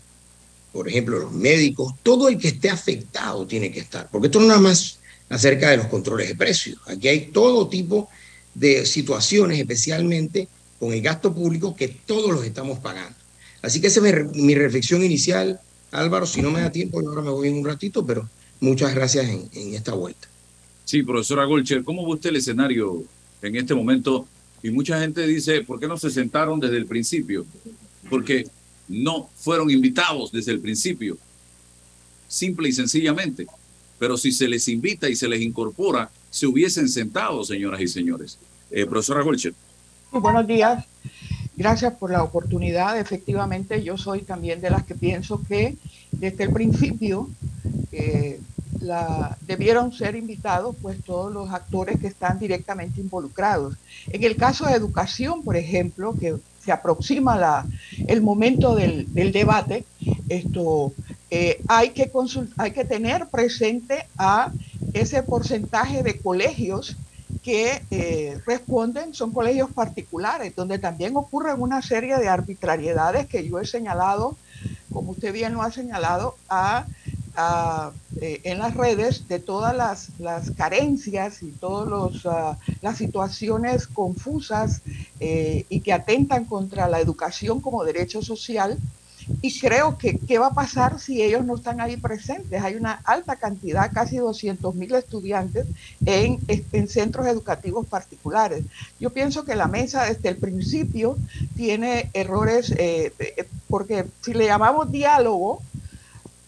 por 0.74 0.90
ejemplo, 0.90 1.18
los 1.18 1.32
médicos, 1.32 1.94
todo 2.02 2.28
el 2.28 2.36
que 2.36 2.48
esté 2.48 2.68
afectado 2.68 3.46
tiene 3.46 3.72
que 3.72 3.80
estar, 3.80 4.10
porque 4.10 4.26
esto 4.26 4.38
no 4.38 4.44
es 4.44 4.48
nada 4.48 4.60
más 4.60 4.98
acerca 5.32 5.70
de 5.70 5.78
los 5.78 5.86
controles 5.86 6.28
de 6.28 6.34
precios. 6.34 6.78
Aquí 6.86 7.08
hay 7.08 7.30
todo 7.32 7.66
tipo 7.66 8.10
de 8.54 8.84
situaciones, 8.84 9.58
especialmente 9.58 10.46
con 10.78 10.92
el 10.92 11.00
gasto 11.00 11.34
público, 11.34 11.74
que 11.74 11.88
todos 11.88 12.30
los 12.30 12.44
estamos 12.44 12.80
pagando. 12.80 13.16
Así 13.62 13.80
que 13.80 13.86
esa 13.86 14.06
es 14.06 14.34
mi, 14.34 14.54
reflexión 14.54 15.02
inicial, 15.02 15.58
Álvaro. 15.90 16.26
Si 16.26 16.42
no 16.42 16.50
me 16.50 16.60
da 16.60 16.70
tiempo, 16.70 17.00
ahora 17.00 17.22
me 17.22 17.30
voy 17.30 17.48
en 17.48 17.54
un 17.54 17.64
ratito, 17.64 18.04
pero 18.04 18.28
muchas 18.60 18.94
gracias 18.94 19.26
en, 19.26 19.74
esta 19.74 19.94
vuelta. 19.94 20.28
Sí, 20.84 21.02
profesora 21.02 21.46
Golcher, 21.46 21.82
¿cómo 21.82 22.04
ve 22.04 22.12
usted 22.12 22.28
el 22.28 22.36
escenario 22.36 23.02
en 23.40 23.56
este 23.56 23.74
momento 23.74 24.26
y 24.62 24.70
mucha 24.70 25.00
gente 25.00 25.26
dice, 25.26 25.62
¿por 25.62 25.80
qué 25.80 25.88
no 25.88 25.96
se 25.96 26.10
sentaron 26.10 26.60
desde 26.60 26.76
el 26.76 26.84
principio? 26.84 27.46
Porque 28.10 28.44
no 28.86 29.30
fueron 29.36 29.70
invitados 29.70 30.30
desde 30.30 30.52
el 30.52 30.60
principio, 30.60 31.16
simple 32.28 32.68
y 32.68 32.72
sencillamente. 32.72 33.46
Pero 34.02 34.16
si 34.16 34.32
se 34.32 34.48
les 34.48 34.66
invita 34.66 35.08
y 35.08 35.14
se 35.14 35.28
les 35.28 35.40
incorpora, 35.42 36.10
se 36.28 36.48
hubiesen 36.48 36.88
sentado, 36.88 37.44
señoras 37.44 37.80
y 37.80 37.86
señores. 37.86 38.36
Eh, 38.68 38.84
profesora 38.84 39.22
Golcher. 39.22 39.54
buenos 40.10 40.44
días. 40.44 40.84
Gracias 41.54 41.92
por 41.92 42.10
la 42.10 42.24
oportunidad. 42.24 42.98
Efectivamente, 42.98 43.80
yo 43.84 43.96
soy 43.96 44.22
también 44.22 44.60
de 44.60 44.70
las 44.70 44.82
que 44.82 44.96
pienso 44.96 45.40
que 45.46 45.76
desde 46.10 46.42
el 46.42 46.52
principio 46.52 47.30
eh, 47.92 48.40
debieron 49.42 49.92
ser 49.92 50.16
invitados 50.16 50.74
pues 50.82 51.00
todos 51.04 51.32
los 51.32 51.50
actores 51.50 52.00
que 52.00 52.08
están 52.08 52.40
directamente 52.40 53.00
involucrados. 53.00 53.76
En 54.08 54.24
el 54.24 54.34
caso 54.34 54.66
de 54.66 54.72
educación, 54.72 55.44
por 55.44 55.56
ejemplo, 55.56 56.16
que 56.18 56.34
se 56.64 56.72
aproxima 56.72 57.68
el 58.08 58.20
momento 58.20 58.74
del, 58.74 59.14
del 59.14 59.30
debate, 59.30 59.84
esto, 60.28 60.92
eh, 61.34 61.62
hay, 61.66 61.92
que 61.92 62.12
hay 62.58 62.72
que 62.72 62.84
tener 62.84 63.26
presente 63.28 64.06
a 64.18 64.52
ese 64.92 65.22
porcentaje 65.22 66.02
de 66.02 66.20
colegios 66.20 66.94
que 67.42 67.80
eh, 67.90 68.38
responden 68.44 69.14
son 69.14 69.32
colegios 69.32 69.70
particulares, 69.70 70.54
donde 70.54 70.78
también 70.78 71.16
ocurren 71.16 71.62
una 71.62 71.80
serie 71.80 72.18
de 72.18 72.28
arbitrariedades 72.28 73.28
que 73.28 73.48
yo 73.48 73.58
he 73.58 73.64
señalado, 73.64 74.36
como 74.92 75.12
usted 75.12 75.32
bien 75.32 75.54
lo 75.54 75.62
ha 75.62 75.72
señalado, 75.72 76.36
eh, 78.20 78.40
en 78.44 78.58
las 78.58 78.74
redes 78.74 79.26
de 79.26 79.38
todas 79.38 79.74
las, 79.74 80.50
carencias 80.50 81.42
y 81.42 81.50
todas 81.52 82.26
uh, 82.26 82.56
las 82.82 82.98
situaciones 82.98 83.86
confusas 83.86 84.82
y 85.18 85.80
que 85.80 85.94
atentan 85.94 86.44
contra 86.44 86.88
la 86.88 87.00
educación 87.00 87.62
como 87.62 87.84
derecho 87.84 88.20
social 88.20 88.76
y 89.40 89.58
creo 89.58 89.98
que, 89.98 90.18
¿qué 90.18 90.38
va 90.38 90.48
a 90.48 90.54
pasar 90.54 90.98
si 90.98 91.22
ellos 91.22 91.44
no 91.44 91.56
están 91.56 91.80
ahí 91.80 91.96
presentes? 91.96 92.62
Hay 92.62 92.74
una 92.74 93.00
alta 93.04 93.36
cantidad, 93.36 93.90
casi 93.92 94.16
200 94.16 94.74
mil 94.74 94.94
estudiantes 94.94 95.66
en, 96.04 96.38
en, 96.48 96.88
centros 96.88 97.26
educativos 97.26 97.86
particulares. 97.86 98.64
Yo 99.00 99.10
pienso 99.10 99.44
que 99.44 99.54
la 99.54 99.68
mesa 99.68 100.04
desde 100.04 100.28
el 100.28 100.36
principio 100.36 101.16
tiene 101.56 102.10
errores, 102.14 102.72
eh, 102.72 103.12
eh, 103.18 103.48
porque 103.68 104.06
si 104.20 104.34
le 104.34 104.46
llamamos 104.46 104.90
diálogo, 104.90 105.62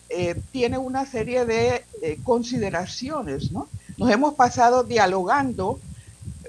eh, 0.09 0.41
tiene 0.53 0.79
una 0.79 1.07
serie 1.07 1.45
de 1.45 1.85
consideraciones, 2.23 3.51
¿no? 3.51 3.69
Nos 3.97 4.11
hemos 4.11 4.35
pasado 4.35 4.83
dialogando 4.85 5.79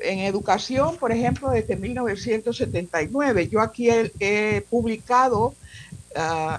en 0.02 0.20
educación, 0.20 0.98
por 0.98 1.12
ejemplo, 1.12 1.50
desde 1.50 1.76
1979. 1.76 3.48
Yo 3.50 3.62
aquí 3.62 3.90
he 3.90 4.66
publicado 4.70 5.54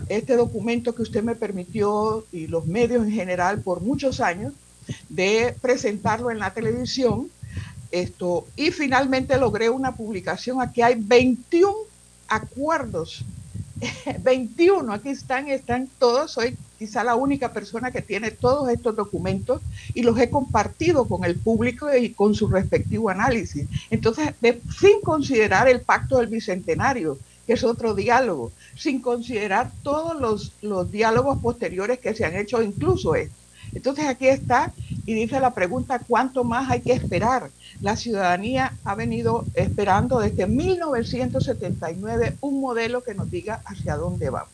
este 0.09 0.37
documento 0.37 0.95
que 0.95 1.03
usted 1.03 1.23
me 1.23 1.35
permitió 1.35 2.25
y 2.33 2.47
los 2.47 2.67
medios 2.67 3.05
en 3.05 3.13
general 3.13 3.61
por 3.61 3.81
muchos 3.81 4.21
años 4.21 4.53
de 5.09 5.55
presentarlo 5.61 6.31
en 6.31 6.39
la 6.39 6.53
televisión. 6.53 7.31
Esto, 7.91 8.47
y 8.57 8.73
finalmente 8.73 9.39
logré 9.39 9.71
una 9.71 9.95
publicación. 9.95 10.61
Aquí 10.61 10.83
hay 10.83 10.97
21 10.99 11.73
acuerdos. 12.29 13.25
21, 14.23 14.93
aquí 14.93 15.11
están, 15.11 15.49
están 15.49 15.89
todos. 15.99 16.33
Soy 16.33 16.57
quizá 16.79 17.05
la 17.05 17.15
única 17.15 17.53
persona 17.53 17.91
que 17.91 18.03
tiene 18.03 18.31
todos 18.31 18.69
estos 18.69 18.95
documentos 18.97 19.63
y 19.95 20.03
los 20.03 20.19
he 20.19 20.29
compartido 20.29 21.07
con 21.07 21.25
el 21.25 21.37
público 21.37 21.95
y 21.95 22.11
con 22.11 22.35
su 22.35 22.49
respectivo 22.49 23.09
análisis. 23.09 23.67
Entonces, 23.91 24.35
sin 24.79 25.01
considerar 25.03 25.69
el 25.69 25.81
pacto 25.81 26.19
del 26.19 26.27
bicentenario, 26.27 27.19
que 27.47 27.55
es 27.55 27.65
otro 27.65 27.95
diálogo, 27.95 28.53
sin 28.77 29.01
considerar 29.01 29.71
todos 29.83 30.21
los, 30.21 30.53
los 30.63 30.91
diálogos 30.91 31.39
posteriores 31.39 31.99
que 31.99 32.15
se 32.15 32.25
han 32.25 32.35
hecho, 32.35 32.63
incluso 32.63 33.15
esto. 33.15 33.35
Entonces 33.73 34.07
aquí 34.07 34.29
está 34.29 34.73
y 35.05 35.15
dice 35.15 35.41
la 35.41 35.53
pregunta, 35.55 35.99
¿cuánto 35.99 36.45
más 36.45 36.71
hay 36.71 36.81
que 36.81 36.93
esperar? 36.93 37.51
La 37.81 37.97
ciudadanía 37.97 38.73
ha 38.85 38.95
venido 38.95 39.45
esperando 39.55 40.21
desde 40.21 40.47
1979 40.47 42.37
un 42.41 42.61
modelo 42.61 43.03
que 43.03 43.15
nos 43.15 43.31
diga 43.31 43.61
hacia 43.65 43.97
dónde 43.97 44.31
vamos. 44.31 44.51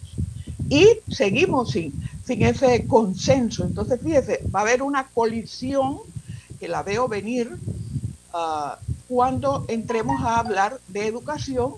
Y 0.69 0.89
seguimos 1.11 1.71
sin, 1.73 1.93
sin 2.25 2.43
ese 2.43 2.87
consenso. 2.87 3.65
Entonces, 3.65 4.01
fíjese, 4.03 4.41
va 4.55 4.61
a 4.61 4.63
haber 4.63 4.83
una 4.83 5.05
colisión 5.09 5.99
que 6.59 6.69
la 6.69 6.83
veo 6.83 7.09
venir 7.09 7.51
uh, 8.33 8.77
cuando 9.09 9.65
entremos 9.69 10.23
a 10.23 10.39
hablar 10.39 10.81
de 10.89 11.07
educación 11.07 11.75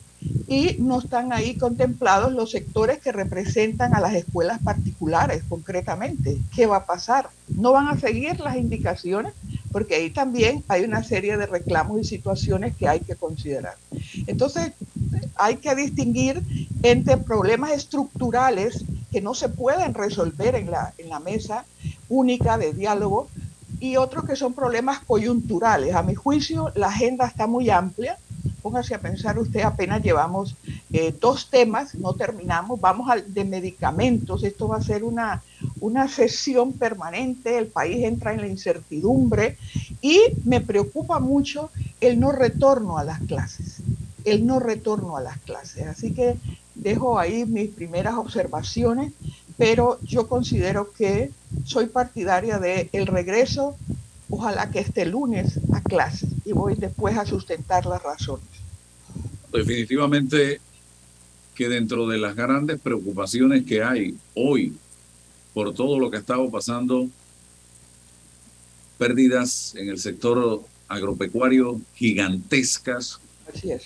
y 0.47 0.77
no 0.79 0.99
están 0.99 1.33
ahí 1.33 1.57
contemplados 1.57 2.33
los 2.33 2.51
sectores 2.51 2.99
que 2.99 3.13
representan 3.13 3.95
a 3.95 4.01
las 4.01 4.15
escuelas 4.15 4.61
particulares 4.63 5.43
concretamente. 5.49 6.39
¿Qué 6.55 6.67
va 6.67 6.79
a 6.79 6.87
pasar? 6.87 7.31
No 7.49 7.73
van 7.73 7.89
a 7.89 7.99
seguir 7.99 8.41
las 8.41 8.57
indicaciones 8.57 9.33
porque 9.73 9.97
ahí 9.97 10.11
también 10.11 10.63
hay 10.69 10.85
una 10.85 11.03
serie 11.03 11.37
de 11.37 11.47
reclamos 11.47 12.01
y 12.01 12.05
situaciones 12.05 12.77
que 12.77 12.89
hay 12.89 13.01
que 13.01 13.17
considerar. 13.17 13.75
Entonces, 14.27 14.73
hay 15.35 15.57
que 15.57 15.75
distinguir 15.75 16.43
entre 16.83 17.17
problemas 17.17 17.73
estructurales 17.73 18.85
que 19.11 19.21
no 19.21 19.35
se 19.35 19.49
pueden 19.49 19.95
resolver 19.95 20.55
en 20.55 20.71
la, 20.71 20.93
en 20.99 21.09
la 21.09 21.21
mesa 21.21 21.65
única 22.09 22.59
de 22.59 22.73
diálogo 22.73 23.29
y 23.81 23.97
otros 23.97 24.25
que 24.25 24.37
son 24.37 24.55
problemas 24.55 25.01
coyunturales. 25.01 25.95
A 25.95 26.03
mi 26.03 26.15
juicio, 26.15 26.71
la 26.75 26.89
agenda 26.89 27.27
está 27.27 27.47
muy 27.47 27.71
amplia 27.71 28.19
póngase 28.65 28.95
a 28.95 28.99
pensar 28.99 29.39
usted, 29.39 29.61
apenas 29.61 30.03
llevamos 30.03 30.57
eh, 30.91 31.15
dos 31.21 31.51
temas, 31.51 31.95
no 31.95 32.15
terminamos, 32.15 32.81
vamos 32.81 33.11
al 33.11 33.35
de 33.35 33.45
medicamentos, 33.45 34.43
esto 34.43 34.69
va 34.69 34.79
a 34.79 34.83
ser 34.83 35.05
una, 35.05 35.43
una 35.81 36.09
sesión 36.09 36.73
permanente, 36.73 37.59
el 37.59 37.67
país 37.67 38.03
entra 38.03 38.33
en 38.33 38.41
la 38.41 38.47
incertidumbre 38.47 39.59
y 40.01 40.19
me 40.45 40.63
preocupa 40.63 41.21
mucho 41.21 41.69
el 42.01 42.19
no 42.19 42.33
retorno 42.33 42.97
a 42.97 43.05
las 43.05 43.21
clases, 43.21 43.83
el 44.25 44.47
no 44.47 44.61
retorno 44.61 45.19
a 45.19 45.21
las 45.21 45.37
clases. 45.41 45.87
Así 45.87 46.15
que 46.15 46.39
dejo 46.75 47.19
ahí 47.19 47.45
mis 47.45 47.69
primeras 47.69 48.15
observaciones, 48.15 49.13
pero 49.59 49.99
yo 50.05 50.27
considero 50.27 50.91
que 50.91 51.31
soy 51.67 51.89
partidaria 51.89 52.59
de 52.59 52.89
el 52.93 53.07
regreso 53.09 53.77
ojalá 54.31 54.71
que 54.71 54.81
este 54.81 55.05
lunes 55.07 55.61
a 55.73 55.81
clase 55.81 56.27
y 56.45 56.53
voy 56.53 56.75
después 56.75 57.17
a 57.17 57.27
sustentar 57.27 57.87
las 57.87 58.03
razones. 58.03 58.47
Definitivamente 59.53 60.61
que 61.55 61.69
dentro 61.69 62.09
de 62.09 62.19
las 62.19 62.35
grandes 62.35 62.81
preocupaciones 62.81 63.65
que 63.65 63.83
hay 63.83 64.17
hoy 64.35 64.77
por 65.53 65.73
todo 65.73 66.01
lo 66.01 66.11
que 66.11 66.17
ha 66.17 66.21
estado 66.21 66.51
pasando, 66.51 67.09
pérdidas 68.99 69.75
en 69.77 69.89
el 69.89 69.99
sector 69.99 70.63
agropecuario 70.89 71.81
gigantescas, 71.95 73.21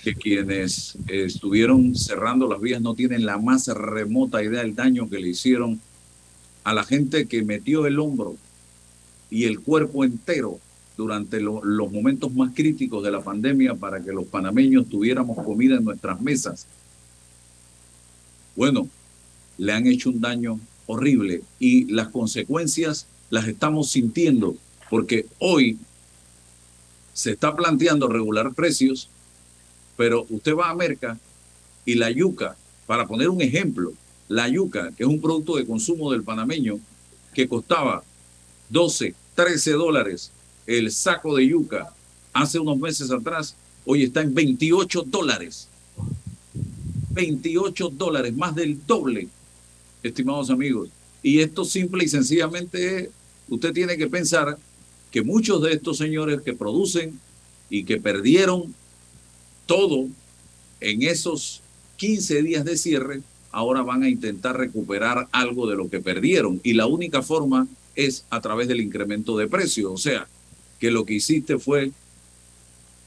que 0.02 0.14
quienes 0.14 0.96
estuvieron 1.08 1.94
cerrando 1.94 2.48
las 2.48 2.60
vías 2.60 2.80
no 2.80 2.94
tienen 2.94 3.26
la 3.26 3.38
más 3.38 3.66
remota 3.66 4.42
idea 4.42 4.62
del 4.62 4.74
daño 4.74 5.10
que 5.10 5.18
le 5.18 5.28
hicieron 5.28 5.80
a 6.64 6.72
la 6.72 6.84
gente 6.84 7.26
que 7.26 7.42
metió 7.42 7.86
el 7.86 7.98
hombro 7.98 8.36
y 9.30 9.44
el 9.44 9.60
cuerpo 9.60 10.04
entero 10.04 10.58
durante 10.96 11.40
los 11.40 11.92
momentos 11.92 12.32
más 12.34 12.52
críticos 12.54 13.04
de 13.04 13.12
la 13.12 13.22
pandemia 13.22 13.74
para 13.74 14.00
que 14.02 14.12
los 14.12 14.26
panameños 14.26 14.88
tuviéramos 14.88 15.38
comida 15.44 15.76
en 15.76 15.84
nuestras 15.84 16.20
mesas. 16.20 16.66
Bueno, 18.56 18.88
le 19.58 19.72
han 19.72 19.86
hecho 19.86 20.10
un 20.10 20.20
daño 20.20 20.58
horrible 20.86 21.42
y 21.60 21.84
las 21.92 22.08
consecuencias 22.08 23.06
las 23.30 23.46
estamos 23.46 23.90
sintiendo 23.90 24.56
porque 24.90 25.26
hoy 25.38 25.78
se 27.12 27.32
está 27.32 27.54
planteando 27.54 28.08
regular 28.08 28.54
precios, 28.54 29.08
pero 29.96 30.26
usted 30.30 30.56
va 30.56 30.70
a 30.70 30.74
Merca 30.74 31.18
y 31.84 31.94
la 31.94 32.10
yuca, 32.10 32.56
para 32.86 33.06
poner 33.06 33.28
un 33.28 33.42
ejemplo, 33.42 33.92
la 34.28 34.48
yuca, 34.48 34.92
que 34.96 35.04
es 35.04 35.08
un 35.08 35.20
producto 35.20 35.56
de 35.56 35.66
consumo 35.66 36.10
del 36.10 36.22
panameño, 36.22 36.78
que 37.34 37.48
costaba 37.48 38.02
12, 38.70 39.14
13 39.34 39.72
dólares 39.72 40.32
el 40.68 40.92
saco 40.92 41.34
de 41.34 41.48
yuca 41.48 41.94
hace 42.34 42.58
unos 42.58 42.78
meses 42.78 43.10
atrás, 43.10 43.56
hoy 43.86 44.04
está 44.04 44.20
en 44.20 44.34
28 44.34 45.02
dólares. 45.06 45.66
28 47.10 47.88
dólares, 47.88 48.36
más 48.36 48.54
del 48.54 48.78
doble, 48.86 49.28
estimados 50.02 50.50
amigos. 50.50 50.90
Y 51.22 51.40
esto 51.40 51.64
simple 51.64 52.04
y 52.04 52.08
sencillamente, 52.08 53.10
usted 53.48 53.72
tiene 53.72 53.96
que 53.96 54.08
pensar 54.08 54.58
que 55.10 55.22
muchos 55.22 55.62
de 55.62 55.72
estos 55.72 55.96
señores 55.96 56.42
que 56.42 56.52
producen 56.52 57.18
y 57.70 57.84
que 57.84 57.98
perdieron 57.98 58.74
todo 59.64 60.06
en 60.80 61.02
esos 61.02 61.62
15 61.96 62.42
días 62.42 62.64
de 62.66 62.76
cierre, 62.76 63.22
ahora 63.50 63.80
van 63.82 64.02
a 64.02 64.08
intentar 64.10 64.58
recuperar 64.58 65.28
algo 65.32 65.66
de 65.66 65.76
lo 65.76 65.88
que 65.88 66.00
perdieron. 66.00 66.60
Y 66.62 66.74
la 66.74 66.86
única 66.86 67.22
forma 67.22 67.66
es 67.98 68.24
a 68.30 68.40
través 68.40 68.68
del 68.68 68.80
incremento 68.80 69.36
de 69.36 69.48
precio. 69.48 69.92
O 69.92 69.98
sea, 69.98 70.28
que 70.78 70.90
lo 70.90 71.04
que 71.04 71.14
hiciste 71.14 71.58
fue 71.58 71.90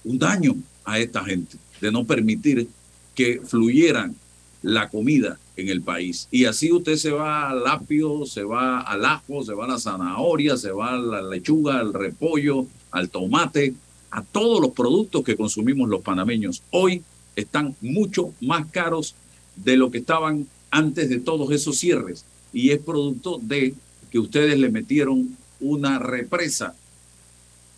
un 0.03 0.19
daño 0.19 0.55
a 0.83 0.99
esta 0.99 1.23
gente, 1.23 1.57
de 1.79 1.91
no 1.91 2.05
permitir 2.05 2.67
que 3.15 3.41
fluyeran 3.43 4.15
la 4.61 4.89
comida 4.89 5.39
en 5.55 5.69
el 5.69 5.81
país. 5.81 6.27
Y 6.29 6.45
así 6.45 6.71
usted 6.71 6.97
se 6.97 7.11
va 7.11 7.49
al 7.49 7.65
apio, 7.65 8.25
se 8.25 8.43
va 8.43 8.81
al 8.81 9.05
ajo, 9.05 9.43
se 9.43 9.53
va 9.53 9.65
a 9.65 9.69
la 9.69 9.79
zanahoria, 9.79 10.57
se 10.57 10.71
va 10.71 10.93
a 10.93 10.97
la 10.97 11.21
lechuga, 11.21 11.79
al 11.79 11.93
repollo, 11.93 12.67
al 12.91 13.09
tomate, 13.09 13.73
a 14.11 14.23
todos 14.23 14.59
los 14.59 14.71
productos 14.71 15.23
que 15.23 15.37
consumimos 15.37 15.87
los 15.89 16.01
panameños. 16.01 16.63
Hoy 16.71 17.01
están 17.35 17.75
mucho 17.79 18.33
más 18.41 18.69
caros 18.71 19.15
de 19.55 19.77
lo 19.77 19.89
que 19.89 19.99
estaban 19.99 20.47
antes 20.69 21.09
de 21.09 21.19
todos 21.19 21.49
esos 21.51 21.77
cierres. 21.77 22.25
Y 22.51 22.71
es 22.71 22.79
producto 22.79 23.39
de 23.41 23.73
que 24.11 24.19
ustedes 24.19 24.59
le 24.59 24.69
metieron 24.69 25.37
una 25.59 25.99
represa 25.99 26.75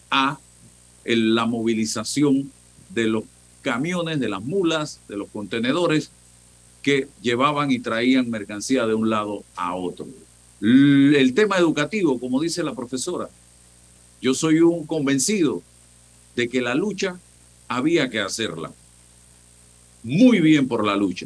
a 0.09 0.39
la 1.05 1.45
movilización 1.45 2.51
de 2.89 3.07
los 3.07 3.23
camiones, 3.61 4.19
de 4.19 4.29
las 4.29 4.43
mulas, 4.43 4.99
de 5.07 5.17
los 5.17 5.29
contenedores 5.29 6.11
que 6.81 7.07
llevaban 7.21 7.71
y 7.71 7.79
traían 7.79 8.29
mercancía 8.29 8.85
de 8.85 8.93
un 8.93 9.09
lado 9.09 9.43
a 9.55 9.75
otro. 9.75 10.07
El 10.61 11.33
tema 11.33 11.57
educativo, 11.57 12.19
como 12.19 12.41
dice 12.41 12.63
la 12.63 12.73
profesora, 12.73 13.29
yo 14.21 14.33
soy 14.33 14.59
un 14.59 14.85
convencido 14.85 15.61
de 16.35 16.47
que 16.47 16.61
la 16.61 16.75
lucha 16.75 17.19
había 17.67 18.09
que 18.09 18.19
hacerla. 18.19 18.71
Muy 20.03 20.39
bien 20.39 20.67
por 20.67 20.85
la 20.85 20.95
lucha. 20.95 21.25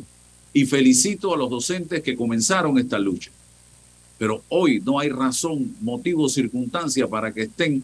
Y 0.54 0.66
felicito 0.66 1.34
a 1.34 1.38
los 1.38 1.50
docentes 1.50 2.02
que 2.02 2.16
comenzaron 2.16 2.78
esta 2.78 3.00
lucha. 3.00 3.32
Pero 4.18 4.44
hoy 4.50 4.82
no 4.84 5.00
hay 5.00 5.10
razón, 5.10 5.76
motivo, 5.82 6.28
circunstancia 6.30 7.08
para 7.08 7.32
que 7.32 7.44
estén 7.44 7.84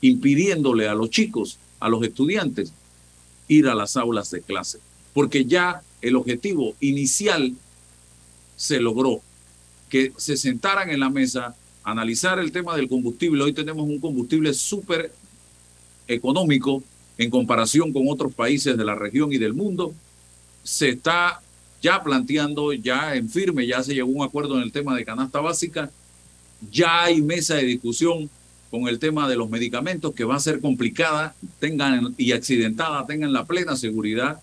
impidiéndole 0.00 0.88
a 0.88 0.94
los 0.94 1.10
chicos, 1.10 1.58
a 1.80 1.88
los 1.88 2.02
estudiantes, 2.02 2.72
ir 3.48 3.66
a 3.68 3.74
las 3.74 3.96
aulas 3.96 4.30
de 4.30 4.42
clase. 4.42 4.78
Porque 5.12 5.44
ya 5.44 5.82
el 6.00 6.16
objetivo 6.16 6.74
inicial 6.80 7.54
se 8.56 8.80
logró. 8.80 9.20
Que 9.88 10.12
se 10.16 10.36
sentaran 10.36 10.90
en 10.90 11.00
la 11.00 11.10
mesa, 11.10 11.54
analizar 11.82 12.38
el 12.38 12.52
tema 12.52 12.76
del 12.76 12.88
combustible. 12.88 13.42
Hoy 13.42 13.52
tenemos 13.52 13.84
un 13.86 14.00
combustible 14.00 14.52
súper 14.54 15.12
económico 16.06 16.82
en 17.16 17.30
comparación 17.30 17.92
con 17.92 18.08
otros 18.08 18.32
países 18.32 18.76
de 18.76 18.84
la 18.84 18.94
región 18.94 19.32
y 19.32 19.38
del 19.38 19.54
mundo. 19.54 19.94
Se 20.62 20.90
está 20.90 21.40
ya 21.84 22.02
planteando, 22.02 22.72
ya 22.72 23.14
en 23.14 23.28
firme, 23.28 23.66
ya 23.66 23.82
se 23.82 23.92
llegó 23.92 24.08
a 24.08 24.12
un 24.14 24.22
acuerdo 24.22 24.56
en 24.56 24.62
el 24.62 24.72
tema 24.72 24.96
de 24.96 25.04
canasta 25.04 25.38
básica. 25.40 25.90
Ya 26.70 27.04
hay 27.04 27.20
mesa 27.20 27.56
de 27.56 27.64
discusión 27.64 28.30
con 28.70 28.88
el 28.88 28.98
tema 28.98 29.28
de 29.28 29.36
los 29.36 29.50
medicamentos 29.50 30.14
que 30.14 30.24
va 30.24 30.36
a 30.36 30.40
ser 30.40 30.60
complicada 30.60 31.34
tengan 31.60 32.14
y 32.16 32.32
accidentada, 32.32 33.06
tengan 33.06 33.34
la 33.34 33.44
plena 33.44 33.76
seguridad 33.76 34.40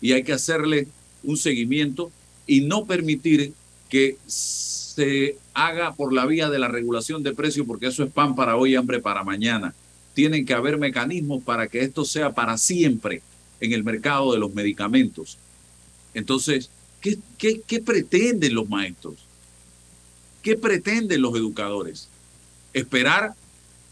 y 0.00 0.12
hay 0.12 0.24
que 0.24 0.32
hacerle 0.32 0.88
un 1.22 1.36
seguimiento 1.36 2.10
y 2.48 2.62
no 2.62 2.84
permitir 2.86 3.52
que 3.88 4.16
se 4.26 5.38
haga 5.54 5.94
por 5.94 6.12
la 6.12 6.26
vía 6.26 6.50
de 6.50 6.58
la 6.58 6.66
regulación 6.66 7.22
de 7.22 7.34
precios, 7.34 7.68
porque 7.68 7.86
eso 7.86 8.02
es 8.02 8.10
pan 8.10 8.34
para 8.34 8.56
hoy, 8.56 8.74
hambre 8.74 8.98
para 8.98 9.22
mañana. 9.22 9.74
Tienen 10.12 10.44
que 10.44 10.54
haber 10.54 10.76
mecanismos 10.76 11.44
para 11.44 11.68
que 11.68 11.82
esto 11.82 12.04
sea 12.04 12.32
para 12.32 12.58
siempre 12.58 13.22
en 13.60 13.72
el 13.74 13.84
mercado 13.84 14.32
de 14.32 14.40
los 14.40 14.52
medicamentos. 14.52 15.38
Entonces, 16.14 16.68
¿qué, 17.00 17.80
pretenden 17.80 18.54
los 18.54 18.68
maestros? 18.68 19.14
¿Qué 20.42 20.56
pretenden 20.56 21.22
los 21.22 21.34
educadores? 21.34 22.08
Esperar 22.72 23.34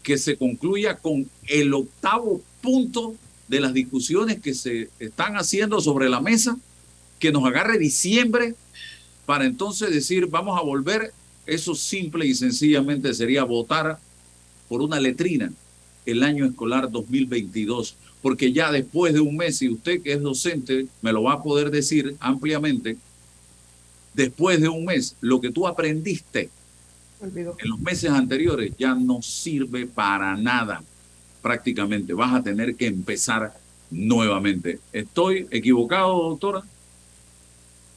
que 0.03 0.17
se 0.17 0.37
concluya 0.37 0.97
con 0.97 1.29
el 1.47 1.73
octavo 1.73 2.41
punto 2.61 3.15
de 3.47 3.59
las 3.59 3.73
discusiones 3.73 4.39
que 4.39 4.53
se 4.53 4.89
están 4.99 5.35
haciendo 5.35 5.81
sobre 5.81 6.09
la 6.09 6.21
mesa 6.21 6.57
que 7.19 7.31
nos 7.31 7.45
agarre 7.45 7.77
diciembre 7.77 8.55
para 9.25 9.45
entonces 9.45 9.91
decir 9.91 10.27
vamos 10.27 10.57
a 10.57 10.63
volver, 10.63 11.13
eso 11.45 11.75
simple 11.75 12.25
y 12.25 12.33
sencillamente 12.33 13.13
sería 13.13 13.43
votar 13.43 13.99
por 14.67 14.81
una 14.81 14.99
letrina 14.99 15.51
el 16.05 16.23
año 16.23 16.45
escolar 16.45 16.89
2022, 16.89 17.95
porque 18.21 18.51
ya 18.51 18.71
después 18.71 19.13
de 19.13 19.19
un 19.19 19.37
mes, 19.37 19.61
y 19.61 19.69
usted 19.69 20.01
que 20.01 20.13
es 20.13 20.21
docente 20.21 20.87
me 21.01 21.13
lo 21.13 21.23
va 21.23 21.33
a 21.33 21.43
poder 21.43 21.71
decir 21.71 22.15
ampliamente, 22.19 22.97
después 24.13 24.59
de 24.59 24.69
un 24.69 24.85
mes, 24.85 25.15
lo 25.21 25.39
que 25.39 25.51
tú 25.51 25.67
aprendiste 25.67 26.49
en 27.21 27.69
los 27.69 27.79
meses 27.79 28.11
anteriores 28.11 28.71
ya 28.77 28.95
no 28.95 29.21
sirve 29.21 29.85
para 29.85 30.35
nada 30.37 30.81
prácticamente. 31.41 32.13
Vas 32.13 32.33
a 32.33 32.43
tener 32.43 32.75
que 32.75 32.87
empezar 32.87 33.53
nuevamente. 33.91 34.79
¿Estoy 34.93 35.47
equivocado, 35.51 36.29
doctora? 36.29 36.63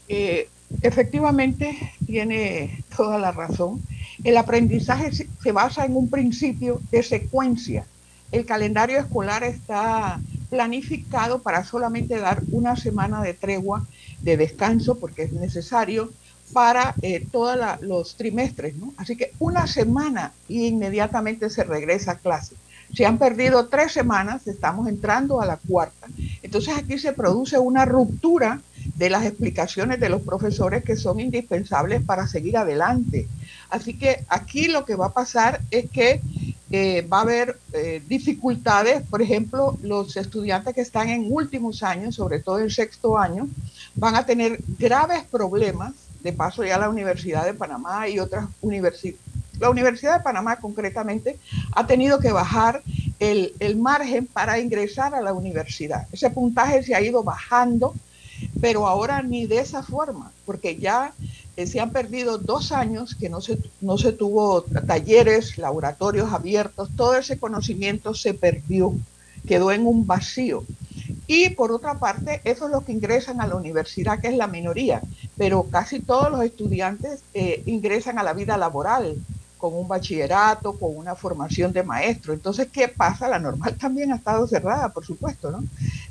Eh, 0.09 0.49
efectivamente, 0.83 1.93
tiene 2.07 2.85
toda 2.97 3.19
la 3.19 3.33
razón. 3.33 3.83
El 4.25 4.37
aprendizaje 4.37 5.11
se 5.13 5.53
basa 5.53 5.85
en 5.85 5.97
un 5.97 6.09
principio 6.11 6.81
de 6.91 7.03
secuencia. 7.03 7.87
El 8.33 8.47
calendario 8.47 8.99
escolar 8.99 9.45
está 9.45 10.19
planificado 10.49 11.41
para 11.41 11.65
solamente 11.65 12.19
dar 12.19 12.43
una 12.51 12.77
semana 12.77 13.23
de 13.23 13.35
tregua, 13.35 13.87
de 14.21 14.37
descanso, 14.37 14.99
porque 14.99 15.23
es 15.23 15.33
necesario 15.33 16.11
para 16.53 16.95
eh, 17.03 17.27
todos 17.31 17.59
los 17.81 18.17
trimestres, 18.17 18.75
¿no? 18.77 18.93
Así 18.97 19.17
que 19.17 19.33
una 19.39 19.67
semana 19.67 20.33
y 20.49 20.67
inmediatamente 20.67 21.49
se 21.51 21.65
regresa 21.65 22.13
a 22.13 22.19
clase. 22.19 22.55
Se 22.95 23.07
han 23.07 23.19
perdido 23.19 23.69
tres 23.69 23.93
semanas, 23.93 24.47
estamos 24.47 24.87
entrando 24.87 25.41
a 25.41 25.47
la 25.47 25.57
cuarta. 25.57 26.09
Entonces 26.43 26.75
aquí 26.77 26.99
se 26.99 27.15
produce 27.15 27.59
una 27.59 27.87
ruptura 27.87 28.61
de 28.97 29.09
las 29.09 29.25
explicaciones 29.25 29.99
de 29.99 30.11
los 30.11 30.21
profesores 30.23 30.85
que 30.85 30.97
son 30.97 31.19
indispensables 31.21 32.03
para 32.03 32.27
seguir 32.27 32.59
adelante. 32.59 33.29
Así 33.71 33.95
que 33.95 34.25
aquí 34.29 34.69
lo 34.69 34.85
que 34.85 34.97
va 34.97 35.07
a 35.07 35.15
pasar 35.15 35.63
es 35.71 35.89
que 35.91 36.21
va 37.11 37.19
a 37.19 37.23
haber 37.23 37.59
eh, 37.73 38.03
dificultades, 38.07 39.03
por 39.09 39.21
ejemplo, 39.21 39.79
los 39.83 40.17
estudiantes 40.17 40.75
que 40.75 40.81
están 40.81 41.09
en 41.11 41.31
últimos 41.31 41.83
años, 41.83 42.15
sobre 42.15 42.41
todo 42.41 42.61
en 42.61 42.71
sexto 42.71 43.19
año, 43.19 43.49
van 43.95 44.17
a 44.17 44.25
tener 44.25 44.59
graves 44.79 45.25
problemas, 45.25 45.93
de 46.23 46.33
paso 46.33 46.65
ya 46.65 46.79
la 46.79 46.89
Universidad 46.89 47.45
de 47.45 47.55
Panamá 47.55 48.09
y 48.09 48.21
otras 48.21 48.47
universidades 48.61 49.19
la 49.63 49.71
Universidad 49.71 50.19
de 50.19 50.25
Panamá 50.25 50.57
concretamente 50.57 51.39
ha 51.73 51.87
tenido 51.87 52.19
que 52.19 52.33
bajar 52.33 52.83
el, 53.21 53.77
margen 53.77 54.27
para 54.27 54.59
ingresar 54.59 55.15
a 55.15 55.21
la 55.21 55.33
universidad. 55.33 56.07
Ese 56.11 56.31
puntaje 56.31 56.83
se 56.83 56.95
ha 56.97 57.01
ido 57.01 57.23
bajando, 57.23 57.95
pero 58.61 58.89
ahora 58.89 59.23
ni 59.23 59.47
de 59.47 59.61
esa 59.61 59.83
forma, 59.85 60.33
porque 60.45 60.77
ya 60.77 61.13
eh, 61.57 61.67
se 61.67 61.81
han 61.81 61.91
perdido 61.91 62.39
dos 62.39 62.73
años 62.73 63.15
que 63.15 63.29
no 63.29 63.41
se, 63.41 63.59
no 63.81 63.99
se 63.99 64.13
tuvo 64.13 64.63
talleres, 64.63 65.59
laboratorios 65.59 66.33
abiertos, 66.33 66.89
todo 66.97 67.17
ese 67.17 67.39
conocimiento 67.39 68.15
se 68.15 68.35
perdió, 68.35 68.95
quedó 69.47 69.73
en 69.73 69.87
un 69.87 70.07
vacío. 70.07 70.65
Y 71.27 71.51
por 71.51 71.73
otra 71.73 71.99
parte, 71.99 72.41
eso 72.45 72.67
es 72.67 72.73
lo 72.73 72.85
que 72.85 72.93
ingresan 72.93 73.41
a 73.41 73.47
la 73.47 73.57
universidad, 73.57 74.21
que 74.21 74.29
es 74.29 74.37
la 74.37 74.47
minoría, 74.47 75.03
pero 75.37 75.65
casi 75.65 76.01
todos 76.01 76.31
los 76.31 76.43
estudiantes 76.43 77.23
eh, 77.35 77.63
ingresan 77.67 78.19
a 78.19 78.23
la 78.23 78.33
vida 78.33 78.57
laboral 78.57 79.17
con 79.63 79.77
un 79.77 79.87
bachillerato, 79.87 80.77
con 80.77 80.97
una 80.97 81.15
formación 81.15 81.73
de 81.73 81.85
maestro. 81.85 82.33
Entonces, 82.33 82.67
¿qué 82.73 82.89
pasa? 82.89 83.29
La 83.29 83.39
normal 83.39 83.77
también 83.81 84.11
ha 84.11 84.17
estado 84.17 84.45
cerrada, 84.49 84.89
por 84.89 85.07
supuesto, 85.07 85.53
¿no? 85.53 85.63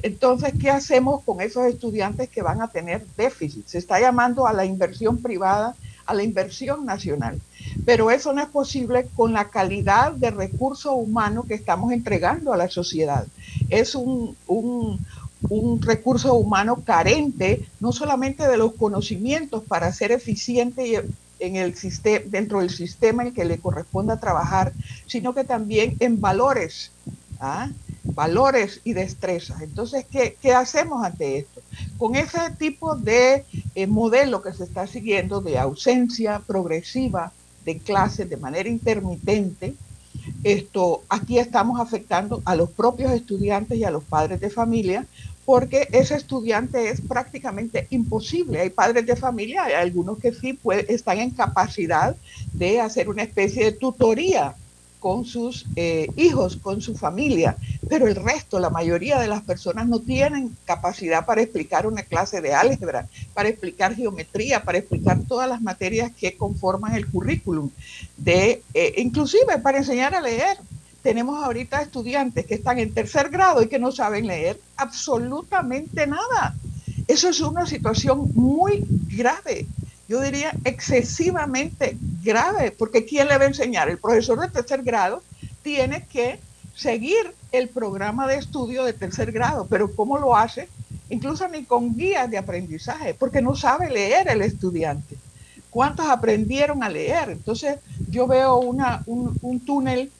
Entonces, 0.01 0.53
¿qué 0.57 0.69
hacemos 0.69 1.21
con 1.25 1.41
esos 1.41 1.65
estudiantes 1.65 2.29
que 2.29 2.41
van 2.41 2.61
a 2.61 2.69
tener 2.69 3.05
déficit? 3.17 3.67
Se 3.67 3.77
está 3.77 3.99
llamando 3.99 4.47
a 4.47 4.53
la 4.53 4.63
inversión 4.63 5.17
privada, 5.17 5.75
a 6.05 6.13
la 6.13 6.23
inversión 6.23 6.85
nacional. 6.85 7.41
Pero 7.85 8.09
eso 8.09 8.31
no 8.31 8.41
es 8.41 8.47
posible 8.47 9.09
con 9.17 9.33
la 9.33 9.49
calidad 9.49 10.13
de 10.13 10.31
recurso 10.31 10.93
humano 10.93 11.43
que 11.43 11.55
estamos 11.55 11.91
entregando 11.91 12.53
a 12.53 12.57
la 12.57 12.69
sociedad. 12.69 13.27
Es 13.69 13.95
un, 13.95 14.37
un, 14.47 15.05
un 15.49 15.81
recurso 15.81 16.35
humano 16.35 16.83
carente, 16.85 17.65
no 17.81 17.91
solamente 17.91 18.47
de 18.47 18.55
los 18.55 18.75
conocimientos 18.75 19.61
para 19.65 19.91
ser 19.91 20.13
eficiente 20.13 20.87
y 20.87 20.95
en 21.41 21.55
el 21.57 21.75
sistema, 21.75 22.25
dentro 22.27 22.59
del 22.59 22.69
sistema 22.69 23.23
en 23.23 23.33
que 23.33 23.45
le 23.45 23.57
corresponda 23.57 24.19
trabajar, 24.19 24.73
sino 25.07 25.33
que 25.33 25.43
también 25.43 25.97
en 25.99 26.21
valores, 26.21 26.91
¿ah? 27.39 27.69
valores 28.03 28.81
y 28.83 28.93
destrezas. 28.93 29.61
Entonces, 29.61 30.05
¿qué, 30.09 30.37
¿qué, 30.41 30.53
hacemos 30.53 31.03
ante 31.03 31.39
esto? 31.39 31.61
Con 31.97 32.15
ese 32.15 32.39
tipo 32.57 32.95
de 32.95 33.45
eh, 33.75 33.87
modelo 33.87 34.41
que 34.41 34.53
se 34.53 34.63
está 34.63 34.87
siguiendo 34.87 35.41
de 35.41 35.57
ausencia 35.59 36.41
progresiva 36.45 37.31
de 37.65 37.77
clases 37.77 38.29
de 38.29 38.37
manera 38.37 38.69
intermitente, 38.69 39.75
esto 40.43 41.03
aquí 41.09 41.39
estamos 41.39 41.79
afectando 41.79 42.41
a 42.45 42.55
los 42.55 42.69
propios 42.69 43.11
estudiantes 43.11 43.77
y 43.77 43.83
a 43.83 43.91
los 43.91 44.03
padres 44.03 44.39
de 44.39 44.49
familia 44.49 45.07
porque 45.45 45.87
ese 45.91 46.15
estudiante 46.15 46.89
es 46.89 47.01
prácticamente 47.01 47.87
imposible. 47.89 48.61
Hay 48.61 48.69
padres 48.69 49.05
de 49.05 49.15
familia, 49.15 49.65
hay 49.65 49.73
algunos 49.73 50.19
que 50.19 50.33
sí 50.33 50.57
están 50.87 51.19
en 51.19 51.31
capacidad 51.31 52.15
de 52.53 52.79
hacer 52.79 53.09
una 53.09 53.23
especie 53.23 53.65
de 53.65 53.71
tutoría 53.73 54.55
con 55.01 55.25
sus 55.25 55.65
eh, 55.75 56.11
hijos, 56.15 56.57
con 56.57 56.79
su 56.79 56.95
familia, 56.95 57.57
pero 57.89 58.05
el 58.05 58.15
resto, 58.15 58.59
la 58.59 58.69
mayoría 58.69 59.19
de 59.19 59.27
las 59.27 59.41
personas 59.41 59.87
no 59.87 59.99
tienen 59.99 60.55
capacidad 60.63 61.25
para 61.25 61.41
explicar 61.41 61.87
una 61.87 62.03
clase 62.03 62.39
de 62.39 62.53
álgebra, 62.53 63.07
para 63.33 63.49
explicar 63.49 63.95
geometría, 63.95 64.63
para 64.63 64.77
explicar 64.77 65.23
todas 65.27 65.49
las 65.49 65.59
materias 65.59 66.11
que 66.15 66.37
conforman 66.37 66.93
el 66.93 67.07
currículum, 67.07 67.71
de, 68.15 68.61
eh, 68.75 68.93
inclusive 68.97 69.57
para 69.63 69.79
enseñar 69.79 70.13
a 70.13 70.21
leer 70.21 70.57
tenemos 71.01 71.43
ahorita 71.43 71.81
estudiantes 71.81 72.45
que 72.45 72.55
están 72.55 72.79
en 72.79 72.93
tercer 72.93 73.29
grado 73.29 73.61
y 73.61 73.67
que 73.67 73.79
no 73.79 73.91
saben 73.91 74.27
leer 74.27 74.59
absolutamente 74.77 76.05
nada. 76.07 76.55
Eso 77.07 77.29
es 77.29 77.41
una 77.41 77.65
situación 77.65 78.31
muy 78.33 78.85
grave, 79.07 79.67
yo 80.07 80.21
diría 80.21 80.55
excesivamente 80.63 81.97
grave, 82.23 82.71
porque 82.71 83.05
¿quién 83.05 83.27
le 83.27 83.37
va 83.37 83.45
a 83.45 83.47
enseñar? 83.47 83.89
El 83.89 83.97
profesor 83.97 84.39
de 84.39 84.49
tercer 84.49 84.83
grado 84.83 85.23
tiene 85.63 86.05
que 86.05 86.39
seguir 86.75 87.33
el 87.51 87.69
programa 87.69 88.27
de 88.27 88.35
estudio 88.35 88.83
de 88.83 88.93
tercer 88.93 89.31
grado, 89.31 89.67
pero 89.69 89.95
¿cómo 89.95 90.17
lo 90.17 90.35
hace? 90.35 90.69
Incluso 91.09 91.47
ni 91.47 91.65
con 91.65 91.95
guías 91.95 92.29
de 92.29 92.37
aprendizaje, 92.37 93.13
porque 93.13 93.41
no 93.41 93.55
sabe 93.55 93.89
leer 93.89 94.29
el 94.29 94.41
estudiante. 94.41 95.17
¿Cuántos 95.69 96.07
aprendieron 96.07 96.83
a 96.83 96.89
leer? 96.89 97.29
Entonces 97.29 97.77
yo 98.05 98.27
veo 98.27 98.57
una, 98.57 99.03
un, 99.05 99.37
un 99.41 99.65
túnel 99.65 100.11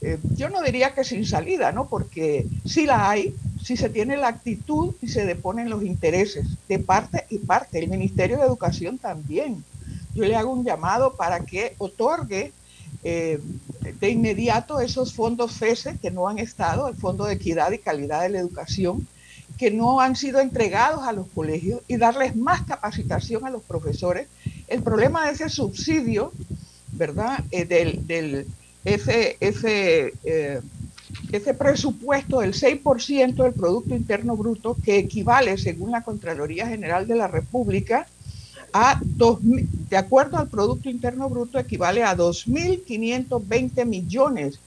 eh, 0.00 0.18
yo 0.36 0.48
no 0.48 0.62
diría 0.62 0.94
que 0.94 1.04
sin 1.04 1.26
salida, 1.26 1.72
¿no? 1.72 1.88
Porque 1.88 2.46
sí 2.64 2.86
la 2.86 3.10
hay, 3.10 3.34
si 3.62 3.76
se 3.76 3.88
tiene 3.88 4.16
la 4.16 4.28
actitud 4.28 4.94
y 5.02 5.08
se 5.08 5.24
deponen 5.24 5.70
los 5.70 5.82
intereses 5.82 6.46
de 6.68 6.78
parte 6.78 7.26
y 7.30 7.38
parte. 7.38 7.78
El 7.78 7.88
Ministerio 7.88 8.38
de 8.38 8.44
Educación 8.44 8.98
también. 8.98 9.64
Yo 10.14 10.24
le 10.24 10.36
hago 10.36 10.52
un 10.52 10.64
llamado 10.64 11.14
para 11.14 11.40
que 11.40 11.74
otorgue 11.78 12.52
eh, 13.04 13.40
de 14.00 14.10
inmediato 14.10 14.80
esos 14.80 15.12
fondos 15.12 15.52
FESE 15.52 15.98
que 15.98 16.10
no 16.10 16.28
han 16.28 16.38
estado, 16.38 16.88
el 16.88 16.96
Fondo 16.96 17.24
de 17.24 17.34
Equidad 17.34 17.72
y 17.72 17.78
Calidad 17.78 18.22
de 18.22 18.30
la 18.30 18.38
Educación, 18.38 19.06
que 19.56 19.70
no 19.70 20.00
han 20.00 20.14
sido 20.14 20.40
entregados 20.40 21.02
a 21.02 21.12
los 21.12 21.26
colegios 21.28 21.80
y 21.88 21.96
darles 21.96 22.36
más 22.36 22.62
capacitación 22.62 23.46
a 23.46 23.50
los 23.50 23.62
profesores. 23.62 24.28
El 24.68 24.82
problema 24.82 25.26
de 25.26 25.32
ese 25.32 25.48
subsidio, 25.48 26.32
¿verdad? 26.92 27.44
Eh, 27.50 27.64
del, 27.64 28.46
ese, 28.84 29.36
ese, 29.40 30.14
eh, 30.24 30.60
ese 31.32 31.54
presupuesto 31.54 32.40
del 32.40 32.54
6% 32.54 33.34
del 33.34 33.52
Producto 33.52 33.94
Interno 33.94 34.36
Bruto, 34.36 34.76
que 34.82 34.98
equivale, 34.98 35.58
según 35.58 35.90
la 35.90 36.02
Contraloría 36.02 36.66
General 36.66 37.06
de 37.06 37.16
la 37.16 37.28
República, 37.28 38.06
a 38.72 39.00
dos, 39.02 39.38
de 39.42 39.96
acuerdo 39.96 40.36
al 40.36 40.48
Producto 40.48 40.90
Interno 40.90 41.28
Bruto, 41.28 41.58
equivale 41.58 42.02
a 42.02 42.16
2.520 42.16 43.84
millones, 43.86 44.60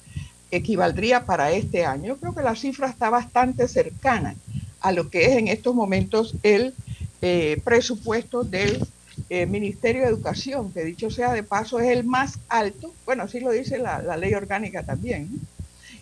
equivaldría 0.50 1.26
para 1.26 1.52
este 1.52 1.86
año. 1.86 2.08
Yo 2.08 2.17
creo 2.17 2.36
que 2.36 2.41
la 2.41 2.56
cifra 2.56 2.89
está 2.89 3.10
bastante 3.10 3.67
cercana 3.67 4.36
a 4.82 4.91
lo 4.91 5.10
que 5.10 5.26
es 5.26 5.38
en 5.38 5.47
estos 5.47 5.76
momentos 5.76 6.34
el 6.43 6.74
eh, 7.21 7.62
presupuesto 7.63 8.43
del 8.43 8.86
eh, 9.34 9.46
Ministerio 9.46 10.02
de 10.02 10.10
Educación, 10.10 10.74
que 10.74 10.84
dicho 10.84 11.10
sea 11.10 11.32
de 11.32 11.41
paso 11.41 11.80
es 11.80 11.88
el 11.88 12.04
más 12.04 12.38
alto, 12.50 12.94
bueno, 13.06 13.24
así 13.24 13.39
lo 13.39 13.52
dice 13.52 13.78
la, 13.78 14.17
ley 14.17 14.34
orgánica 14.34 14.84
también, 14.84 15.30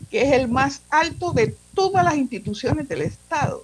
que 0.09 0.23
es 0.23 0.33
el 0.33 0.47
más 0.47 0.81
alto 0.89 1.31
de 1.31 1.55
todas 1.75 2.03
las 2.03 2.15
instituciones 2.15 2.89
del 2.89 3.03
Estado. 3.03 3.63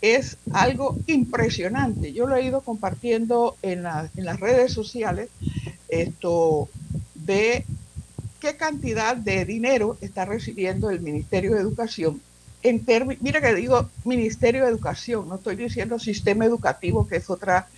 Es 0.00 0.38
algo 0.52 0.98
impresionante. 1.06 2.12
Yo 2.12 2.26
lo 2.26 2.34
he 2.34 2.46
ido 2.46 2.62
compartiendo 2.62 3.56
en, 3.62 3.84
la, 3.84 4.10
en 4.16 4.24
las 4.24 4.40
redes 4.40 4.72
sociales, 4.72 5.28
esto 5.88 6.68
de 7.14 7.64
qué 8.40 8.56
cantidad 8.56 9.16
de 9.16 9.44
dinero 9.44 9.98
está 10.00 10.24
recibiendo 10.24 10.90
el 10.90 10.98
Ministerio 10.98 11.54
de 11.54 11.60
Educación 11.60 12.20
mira 13.20 13.40
que 13.40 13.54
digo 13.54 13.88
Ministerio 14.04 14.64
de 14.64 14.70
Educación, 14.70 15.28
no 15.28 15.36
estoy 15.36 15.56
diciendo 15.56 15.98
sistema 15.98 16.44
educativo, 16.44 17.06
que 17.06 17.16
es 17.16 17.30
otra, 17.30 17.68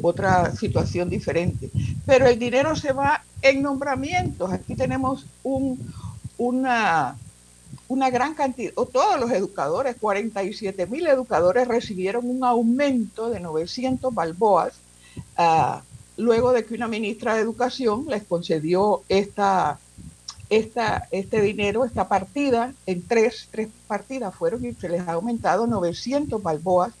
otra 0.00 0.54
situación 0.54 1.08
diferente, 1.08 1.70
pero 2.06 2.26
el 2.26 2.38
dinero 2.38 2.76
se 2.76 2.92
va 2.92 3.22
en 3.42 3.62
nombramientos. 3.62 4.52
Aquí 4.52 4.74
tenemos 4.74 5.26
un, 5.42 5.92
una, 6.36 7.16
una 7.88 8.10
gran 8.10 8.34
cantidad, 8.34 8.72
o 8.76 8.86
todos 8.86 9.18
los 9.18 9.30
educadores, 9.30 9.96
47 10.00 10.86
mil 10.86 11.06
educadores 11.06 11.66
recibieron 11.66 12.28
un 12.28 12.44
aumento 12.44 13.30
de 13.30 13.40
900 13.40 14.14
balboas 14.14 14.74
uh, 15.38 15.80
luego 16.16 16.52
de 16.52 16.64
que 16.64 16.74
una 16.74 16.88
ministra 16.88 17.34
de 17.34 17.40
Educación 17.40 18.06
les 18.08 18.24
concedió 18.24 19.02
esta 19.08 19.78
esta, 20.50 21.08
este 21.10 21.42
dinero, 21.42 21.84
esta 21.84 22.08
partida, 22.08 22.72
en 22.86 23.06
tres, 23.06 23.48
tres 23.50 23.68
partidas 23.86 24.34
fueron 24.34 24.64
y 24.64 24.72
se 24.72 24.88
les 24.88 25.06
ha 25.06 25.12
aumentado 25.12 25.66
900 25.66 26.42
balboas 26.42 26.92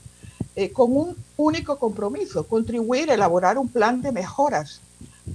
eh, 0.56 0.70
con 0.70 0.96
un 0.96 1.16
único 1.36 1.78
compromiso, 1.78 2.46
contribuir 2.46 3.10
a 3.10 3.14
elaborar 3.14 3.58
un 3.58 3.68
plan 3.68 4.00
de 4.02 4.12
mejoras 4.12 4.80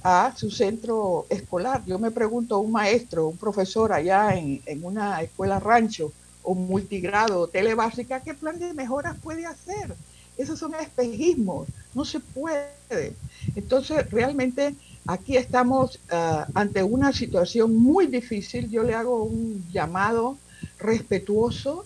a 0.03 0.33
su 0.35 0.49
centro 0.49 1.25
escolar. 1.29 1.83
Yo 1.85 1.99
me 1.99 2.11
pregunto, 2.11 2.59
un 2.59 2.71
maestro, 2.71 3.27
un 3.27 3.37
profesor 3.37 3.93
allá 3.93 4.35
en, 4.35 4.61
en 4.65 4.83
una 4.83 5.21
escuela 5.21 5.59
rancho 5.59 6.11
o 6.41 6.55
multigrado 6.55 7.41
o 7.41 7.47
telebásica, 7.47 8.21
¿qué 8.21 8.33
plan 8.33 8.59
de 8.59 8.73
mejoras 8.73 9.17
puede 9.19 9.45
hacer? 9.45 9.95
Esos 10.37 10.59
son 10.59 10.73
espejismos, 10.75 11.67
no 11.93 12.03
se 12.03 12.19
puede. 12.19 13.15
Entonces, 13.55 14.09
realmente 14.09 14.75
Aquí 15.05 15.35
estamos 15.35 15.99
uh, 16.11 16.49
ante 16.53 16.81
una 16.81 17.11
situación 17.11 17.75
muy 17.75 18.07
difícil. 18.07 18.69
Yo 18.69 18.83
le 18.83 18.93
hago 18.93 19.23
un 19.23 19.65
llamado 19.71 20.37
respetuoso 20.79 21.85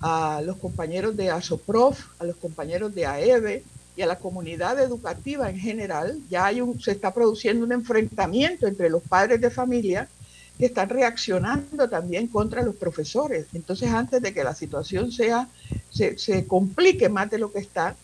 a 0.00 0.42
los 0.44 0.56
compañeros 0.56 1.16
de 1.16 1.30
ASOPROF, 1.30 2.06
a 2.18 2.24
los 2.24 2.36
compañeros 2.36 2.94
de 2.94 3.06
AEBE 3.06 3.64
y 3.96 4.02
a 4.02 4.06
la 4.06 4.18
comunidad 4.18 4.78
educativa 4.78 5.48
en 5.48 5.58
general. 5.58 6.18
Ya 6.28 6.46
hay 6.46 6.60
un, 6.60 6.80
se 6.80 6.92
está 6.92 7.14
produciendo 7.14 7.64
un 7.64 7.72
enfrentamiento 7.72 8.66
entre 8.66 8.90
los 8.90 9.02
padres 9.02 9.40
de 9.40 9.50
familia 9.50 10.08
que 10.58 10.66
están 10.66 10.88
reaccionando 10.88 11.88
también 11.88 12.28
contra 12.28 12.62
los 12.62 12.76
profesores. 12.76 13.46
Entonces, 13.52 13.90
antes 13.90 14.22
de 14.22 14.32
que 14.32 14.44
la 14.44 14.54
situación 14.54 15.12
sea, 15.12 15.48
se, 15.90 16.18
se 16.18 16.46
complique 16.46 17.08
más 17.08 17.30
de 17.30 17.38
lo 17.38 17.52
que 17.52 17.58
está, 17.58 17.94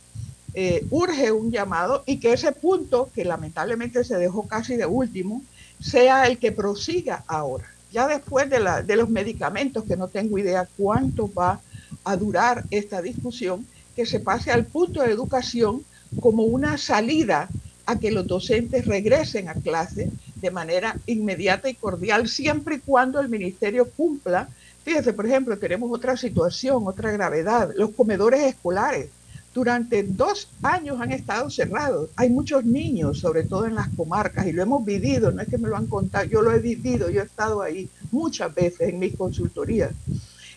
eh, 0.54 0.84
urge 0.90 1.32
un 1.32 1.50
llamado 1.50 2.02
y 2.04 2.18
que 2.18 2.34
ese 2.34 2.52
punto, 2.52 3.08
que 3.14 3.24
lamentablemente 3.24 4.04
se 4.04 4.18
dejó 4.18 4.46
casi 4.46 4.76
de 4.76 4.84
último, 4.84 5.42
sea 5.80 6.26
el 6.26 6.38
que 6.38 6.52
prosiga 6.52 7.24
ahora. 7.26 7.66
Ya 7.90 8.06
después 8.06 8.48
de, 8.50 8.60
la, 8.60 8.82
de 8.82 8.96
los 8.96 9.08
medicamentos, 9.08 9.84
que 9.84 9.96
no 9.96 10.08
tengo 10.08 10.38
idea 10.38 10.68
cuánto 10.76 11.32
va 11.32 11.60
a 12.04 12.16
durar 12.16 12.64
esta 12.70 13.02
discusión, 13.02 13.66
que 13.94 14.06
se 14.06 14.20
pase 14.20 14.50
al 14.50 14.64
punto 14.64 15.02
de 15.02 15.10
educación 15.10 15.84
como 16.20 16.44
una 16.44 16.78
salida 16.78 17.48
a 17.86 17.98
que 17.98 18.10
los 18.10 18.26
docentes 18.26 18.86
regresen 18.86 19.48
a 19.48 19.54
clase 19.54 20.10
de 20.36 20.50
manera 20.50 20.96
inmediata 21.06 21.68
y 21.68 21.74
cordial, 21.74 22.28
siempre 22.28 22.76
y 22.76 22.80
cuando 22.80 23.20
el 23.20 23.28
ministerio 23.28 23.88
cumpla. 23.90 24.48
Fíjese, 24.84 25.12
por 25.12 25.26
ejemplo, 25.26 25.58
tenemos 25.58 25.90
otra 25.92 26.16
situación, 26.16 26.82
otra 26.86 27.12
gravedad, 27.12 27.70
los 27.76 27.90
comedores 27.90 28.42
escolares 28.42 29.10
durante 29.54 30.02
dos 30.02 30.48
años 30.62 31.00
han 31.00 31.12
estado 31.12 31.50
cerrados. 31.50 32.10
Hay 32.16 32.30
muchos 32.30 32.64
niños, 32.64 33.18
sobre 33.18 33.44
todo 33.44 33.66
en 33.66 33.74
las 33.74 33.88
comarcas, 33.90 34.46
y 34.46 34.52
lo 34.52 34.62
hemos 34.62 34.84
vivido, 34.84 35.30
no 35.30 35.42
es 35.42 35.48
que 35.48 35.58
me 35.58 35.68
lo 35.68 35.76
han 35.76 35.86
contado, 35.86 36.24
yo 36.24 36.42
lo 36.42 36.52
he 36.52 36.58
vivido, 36.58 37.10
yo 37.10 37.20
he 37.20 37.24
estado 37.24 37.62
ahí 37.62 37.88
muchas 38.10 38.54
veces 38.54 38.88
en 38.88 38.98
mis 38.98 39.16
consultorías. 39.16 39.92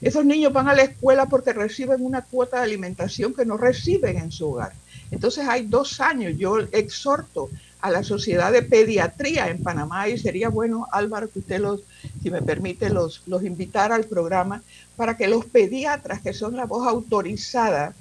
Esos 0.06 0.24
niños 0.24 0.54
van 0.54 0.68
a 0.68 0.76
la 0.76 0.84
escuela 0.84 1.26
porque 1.26 1.52
reciben 1.52 2.06
una 2.06 2.22
cuota 2.22 2.58
de 2.58 2.64
alimentación 2.66 3.34
que 3.34 3.44
no 3.44 3.58
reciben 3.58 4.20
en 4.20 4.32
su 4.32 4.52
hogar. 4.52 4.72
Entonces 5.10 5.48
hay 5.48 5.66
dos 5.66 6.00
años, 6.00 6.38
yo 6.38 6.60
exhorto 6.60 7.50
a 7.82 7.90
la 7.90 8.04
Sociedad 8.04 8.52
de 8.52 8.62
Pediatría 8.62 9.50
en 9.50 9.64
Panamá 9.64 10.08
y 10.08 10.20
sería 10.20 10.50
bueno, 10.50 10.86
Álvaro, 10.92 11.28
que 11.28 11.40
usted 11.40 11.60
los, 11.60 11.82
si 12.22 12.30
me 12.30 12.44
permite, 12.44 12.92
los, 12.92 13.24
los 13.26 13.44
invitara 13.44 13.96
al 13.96 14.04
programa 14.04 14.62
para 14.96 15.18
que 15.18 15.28
los 15.28 15.44
pediatras, 15.46 16.22
que 16.22 16.34
son 16.34 16.56
la 16.56 16.66
voz 16.66 16.88
autorizada 16.88 17.96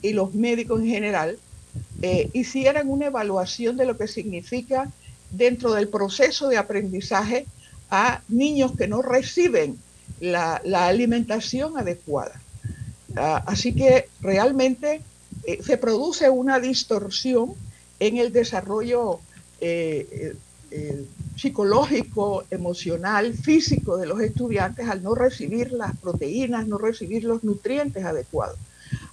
y 0.00 0.12
los 0.12 0.34
médicos 0.34 0.80
en 0.80 0.86
general 0.86 1.38
eh, 2.02 2.30
hicieran 2.34 2.88
una 2.88 3.06
evaluación 3.06 3.76
de 3.76 3.86
lo 3.86 3.98
que 3.98 4.06
significa 4.06 4.92
dentro 5.32 5.72
del 5.72 5.88
proceso 5.88 6.46
de 6.46 6.56
aprendizaje 6.56 7.46
a 7.90 8.22
niños 8.28 8.76
que 8.76 8.86
no 8.86 9.02
reciben 9.02 9.76
la, 10.20 10.60
alimentación 10.86 11.78
adecuada. 11.78 12.40
Ah, 13.16 13.42
así 13.46 13.74
que 13.74 14.08
realmente 14.20 15.00
eh, 15.44 15.62
se 15.62 15.78
produce 15.78 16.28
una 16.30 16.60
distorsión 16.60 17.54
en 18.00 18.18
el 18.18 18.32
desarrollo 18.32 19.20
eh, 19.60 20.34
psicológico, 21.36 22.44
emocional, 22.50 23.32
físico 23.34 23.96
de 23.96 24.06
los 24.06 24.20
estudiantes 24.20 24.88
al 24.88 25.02
no 25.02 25.14
recibir 25.14 25.72
las 25.72 25.96
proteínas, 25.96 26.66
no 26.66 26.78
recibir 26.78 27.24
los 27.24 27.44
nutrientes 27.44 28.04
adecuados. 28.04 28.58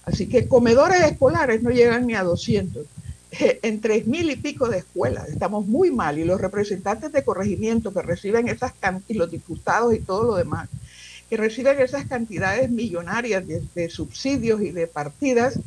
Así 0.04 0.28
que 0.28 0.48
comedores 0.48 1.02
escolares 1.02 1.62
no 1.62 1.70
llegan 1.70 2.06
ni 2.06 2.14
a 2.14 2.22
200 2.22 2.86
eh, 3.32 3.58
en 3.62 3.80
tres 3.80 4.06
mil 4.06 4.30
y 4.30 4.36
pico 4.36 4.68
de 4.68 4.78
escuelas. 4.78 5.28
Estamos 5.28 5.66
muy 5.66 5.90
mal 5.90 6.18
y 6.18 6.24
los 6.24 6.40
representantes 6.40 7.12
de 7.12 7.24
corregimiento 7.24 7.92
que 7.92 8.02
reciben 8.02 8.48
esas 8.48 8.72
cantidades, 8.72 9.10
y 9.10 9.18
los 9.18 9.30
diputados 9.30 9.94
y 9.94 10.00
todo 10.00 10.24
lo 10.24 10.34
demás, 10.36 10.68
que 11.28 11.36
reciben 11.36 11.80
esas 11.80 12.06
cantidades 12.06 12.70
millonarias 12.70 13.44
de, 13.46 13.90
subsidios 13.90 14.60
y 14.62 14.70
de 14.70 14.86
partidas, 14.86 15.58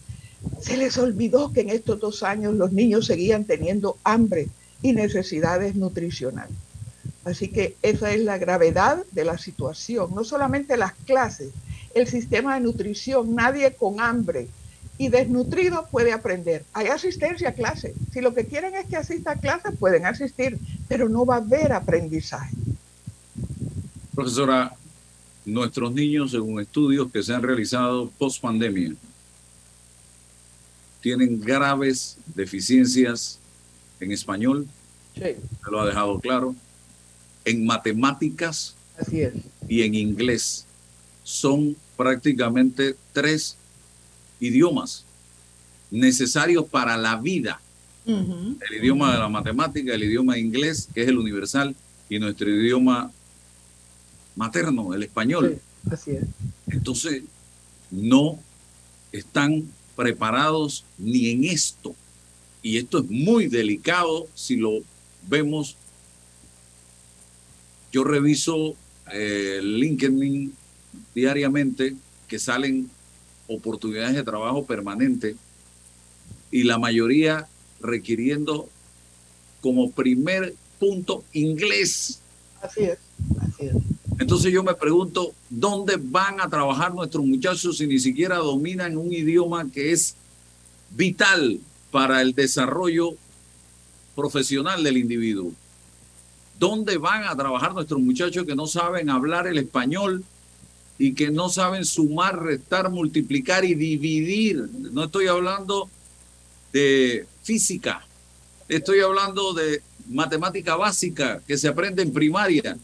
se 0.61 0.77
les 0.77 0.97
olvidó 0.97 1.51
que 1.51 1.61
en 1.61 1.69
estos 1.69 1.99
dos 1.99 2.23
años 2.23 2.53
los 2.53 2.71
niños 2.71 3.05
seguían 3.05 3.43
teniendo 3.43 3.97
hambre 4.03 4.47
y 4.81 4.93
necesidades 4.93 5.75
nutricionales. 5.75 6.55
Así 7.25 7.49
que 7.49 7.75
esa 7.81 8.11
es 8.11 8.21
la 8.21 8.37
gravedad 8.37 9.03
de 9.11 9.25
la 9.25 9.37
situación, 9.37 10.15
no 10.15 10.23
solamente 10.23 10.77
las 10.77 10.93
clases, 10.93 11.51
el 11.93 12.07
sistema 12.07 12.55
de 12.55 12.61
nutrición. 12.61 13.35
Nadie 13.35 13.73
con 13.73 13.99
hambre 13.99 14.47
y 14.97 15.09
desnutrido 15.09 15.87
puede 15.91 16.13
aprender. 16.13 16.65
Hay 16.73 16.87
asistencia 16.87 17.49
a 17.49 17.53
clase. 17.53 17.93
Si 18.13 18.21
lo 18.21 18.33
que 18.33 18.45
quieren 18.45 18.75
es 18.75 18.85
que 18.85 18.97
asista 18.97 19.31
a 19.31 19.35
clase, 19.35 19.71
pueden 19.71 20.05
asistir, 20.05 20.59
pero 20.87 21.09
no 21.09 21.25
va 21.25 21.35
a 21.35 21.39
haber 21.39 21.73
aprendizaje. 21.73 22.55
Profesora, 24.13 24.75
nuestros 25.53 25.91
niños, 25.93 26.31
según 26.31 26.59
estudios 26.61 27.11
que 27.11 27.23
se 27.23 27.33
han 27.33 27.43
realizado 27.43 28.11
post 28.17 28.41
pandemia, 28.41 28.93
tienen 31.01 31.39
graves 31.39 32.17
deficiencias 32.35 33.39
en 33.99 34.11
español, 34.11 34.67
sí. 35.15 35.21
se 35.21 35.71
lo 35.71 35.81
ha 35.81 35.85
dejado 35.85 36.19
claro, 36.19 36.55
en 37.45 37.65
matemáticas, 37.65 38.75
Así 38.97 39.21
es. 39.21 39.33
Y 39.67 39.83
en 39.83 39.95
inglés 39.95 40.65
son 41.23 41.75
prácticamente 41.95 42.95
tres 43.13 43.55
idiomas 44.39 45.05
necesarios 45.91 46.65
para 46.65 46.97
la 46.97 47.15
vida. 47.15 47.61
El 48.05 48.77
idioma 48.79 49.13
de 49.13 49.19
la 49.19 49.29
matemática, 49.29 49.93
el 49.93 50.03
idioma 50.03 50.37
inglés, 50.37 50.89
que 50.93 51.03
es 51.03 51.07
el 51.07 51.19
universal, 51.19 51.75
y 52.09 52.17
nuestro 52.17 52.49
idioma 52.49 53.11
materno, 54.39 54.93
el 54.93 55.03
español. 55.03 55.59
así 55.91 56.11
es. 56.11 56.23
Entonces, 56.67 57.23
no 57.91 58.39
están 59.11 59.69
preparados 59.95 60.85
ni 60.97 61.29
en 61.29 61.43
esto. 61.43 61.93
Y 62.63 62.77
esto 62.77 62.99
es 62.99 63.09
muy 63.09 63.47
delicado 63.47 64.27
si 64.33 64.55
lo 64.55 64.79
vemos. 65.27 65.75
Yo 67.91 68.03
reviso 68.05 68.75
eh, 69.11 69.59
LinkedIn 69.61 70.53
diariamente 71.13 71.95
que 72.27 72.39
salen 72.39 72.89
oportunidades 73.47 74.15
de 74.15 74.23
trabajo 74.23 74.65
permanente 74.65 75.35
y 76.51 76.63
la 76.63 76.77
mayoría 76.77 77.47
requiriendo 77.81 78.69
como 79.59 79.91
primer 79.91 80.53
punto 80.79 81.25
inglés. 81.33 82.19
Así 82.61 82.83
es, 82.83 82.99
así 83.41 83.65
es. 83.65 83.98
Entonces 84.19 84.51
yo 84.51 84.63
me 84.63 84.73
pregunto, 84.73 85.33
¿dónde 85.49 85.95
van 85.97 86.41
a 86.41 86.49
trabajar 86.49 86.93
nuestros 86.93 87.25
muchachos 87.25 87.77
si 87.77 87.87
ni 87.87 87.99
siquiera 87.99 88.35
dominan 88.35 88.97
un 88.97 89.13
idioma 89.13 89.71
que 89.71 89.93
es 89.93 90.15
vital 90.91 91.59
para 91.89 92.21
el 92.21 92.33
desarrollo 92.35 93.11
profesional 94.15 94.83
del 94.83 94.97
individuo? 94.97 95.53
¿Dónde 96.59 96.97
van 96.97 97.23
a 97.23 97.35
trabajar 97.37 97.73
nuestros 97.73 98.01
muchachos 98.01 98.45
que 98.45 98.55
no 98.55 98.67
saben 98.67 99.09
hablar 99.09 99.47
el 99.47 99.57
español 99.57 100.25
y 100.97 101.13
que 101.13 101.31
no 101.31 101.47
saben 101.47 101.85
sumar, 101.85 102.43
restar, 102.43 102.89
multiplicar 102.89 103.63
y 103.63 103.73
dividir? 103.73 104.67
No 104.91 105.05
estoy 105.05 105.27
hablando 105.27 105.89
de 106.73 107.25
física, 107.41 108.05
estoy 108.67 108.99
hablando 108.99 109.53
de 109.53 109.81
matemática 110.09 110.75
básica 110.75 111.41
que 111.47 111.57
se 111.57 111.69
aprende 111.69 112.03
en 112.03 112.11
primaria. 112.11 112.77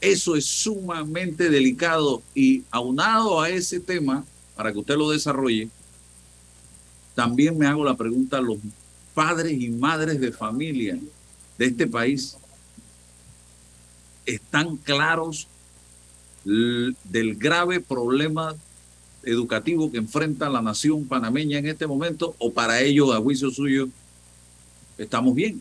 Eso 0.00 0.36
es 0.36 0.44
sumamente 0.44 1.48
delicado 1.48 2.22
y 2.34 2.62
aunado 2.70 3.40
a 3.40 3.48
ese 3.48 3.80
tema, 3.80 4.24
para 4.54 4.72
que 4.72 4.78
usted 4.78 4.96
lo 4.96 5.10
desarrolle, 5.10 5.68
también 7.14 7.56
me 7.56 7.66
hago 7.66 7.84
la 7.84 7.96
pregunta 7.96 8.40
los 8.40 8.58
padres 9.14 9.58
y 9.58 9.70
madres 9.70 10.20
de 10.20 10.32
familia 10.32 10.98
de 11.56 11.66
este 11.66 11.86
país. 11.86 12.36
¿Están 14.26 14.76
claros 14.76 15.48
del 16.44 17.34
grave 17.36 17.80
problema 17.80 18.54
educativo 19.22 19.90
que 19.90 19.98
enfrenta 19.98 20.48
la 20.48 20.62
nación 20.62 21.06
panameña 21.06 21.58
en 21.58 21.66
este 21.66 21.86
momento 21.86 22.36
o 22.38 22.52
para 22.52 22.80
ellos, 22.80 23.14
a 23.14 23.18
juicio 23.18 23.50
suyo, 23.50 23.88
estamos 24.98 25.34
bien? 25.34 25.60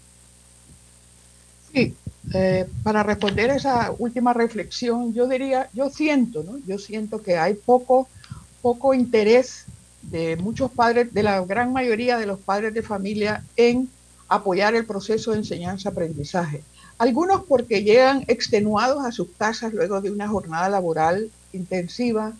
Sí, 1.75 1.93
eh, 2.33 2.65
para 2.83 3.03
responder 3.03 3.49
esa 3.49 3.93
última 3.97 4.31
reflexión, 4.31 5.13
yo 5.13 5.27
diría, 5.27 5.69
yo 5.73 5.89
siento, 5.89 6.41
¿no? 6.41 6.57
Yo 6.65 6.79
siento 6.79 7.21
que 7.21 7.35
hay 7.37 7.53
poco, 7.55 8.07
poco 8.61 8.93
interés 8.93 9.65
de 10.01 10.37
muchos 10.37 10.71
padres, 10.71 11.13
de 11.13 11.21
la 11.21 11.43
gran 11.43 11.73
mayoría 11.73 12.17
de 12.17 12.27
los 12.27 12.39
padres 12.39 12.73
de 12.73 12.81
familia 12.81 13.43
en 13.57 13.89
apoyar 14.29 14.73
el 14.73 14.85
proceso 14.85 15.31
de 15.31 15.39
enseñanza-aprendizaje. 15.39 16.63
Algunos 16.97 17.43
porque 17.43 17.83
llegan 17.83 18.23
extenuados 18.27 19.03
a 19.05 19.11
sus 19.11 19.27
casas 19.37 19.73
luego 19.73 19.99
de 19.99 20.11
una 20.11 20.29
jornada 20.29 20.69
laboral 20.69 21.29
intensiva, 21.51 22.31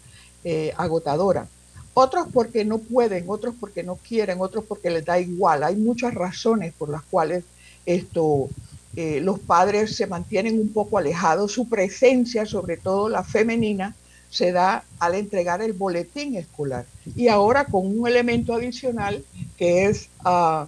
eh, 0.46 0.72
agotadora. 0.78 1.50
Otros 1.94 2.28
porque 2.32 2.64
no 2.64 2.78
pueden, 2.78 3.26
otros 3.28 3.54
porque 3.60 3.84
no 3.84 3.98
quieren, 3.98 4.40
otros 4.40 4.64
porque 4.66 4.90
les 4.90 5.04
da 5.04 5.20
igual. 5.20 5.64
Hay 5.64 5.76
muchas 5.76 6.14
razones 6.14 6.74
por 6.78 6.90
las 6.90 7.04
cuales 7.04 7.44
esto 7.86 8.50
eh, 8.96 9.20
los 9.22 9.40
padres 9.40 9.96
se 9.96 10.08
mantienen 10.08 10.60
un 10.60 10.72
poco 10.72 10.98
alejados, 10.98 11.52
su 11.52 11.68
presencia, 11.68 12.46
sobre 12.46 12.78
todo 12.78 13.10
la 13.10 13.24
femenina, 13.24 13.96
se 14.30 14.52
da 14.52 14.84
al 15.00 15.16
entregar 15.16 15.62
el 15.62 15.74
boletín 15.74 16.36
escolar. 16.36 16.86
Y 17.16 17.28
ahora 17.28 17.66
con 17.66 17.88
un 17.88 18.08
elemento 18.08 18.54
adicional 18.54 19.24
que 19.58 19.86
es 19.86 20.10
uh, 20.26 20.66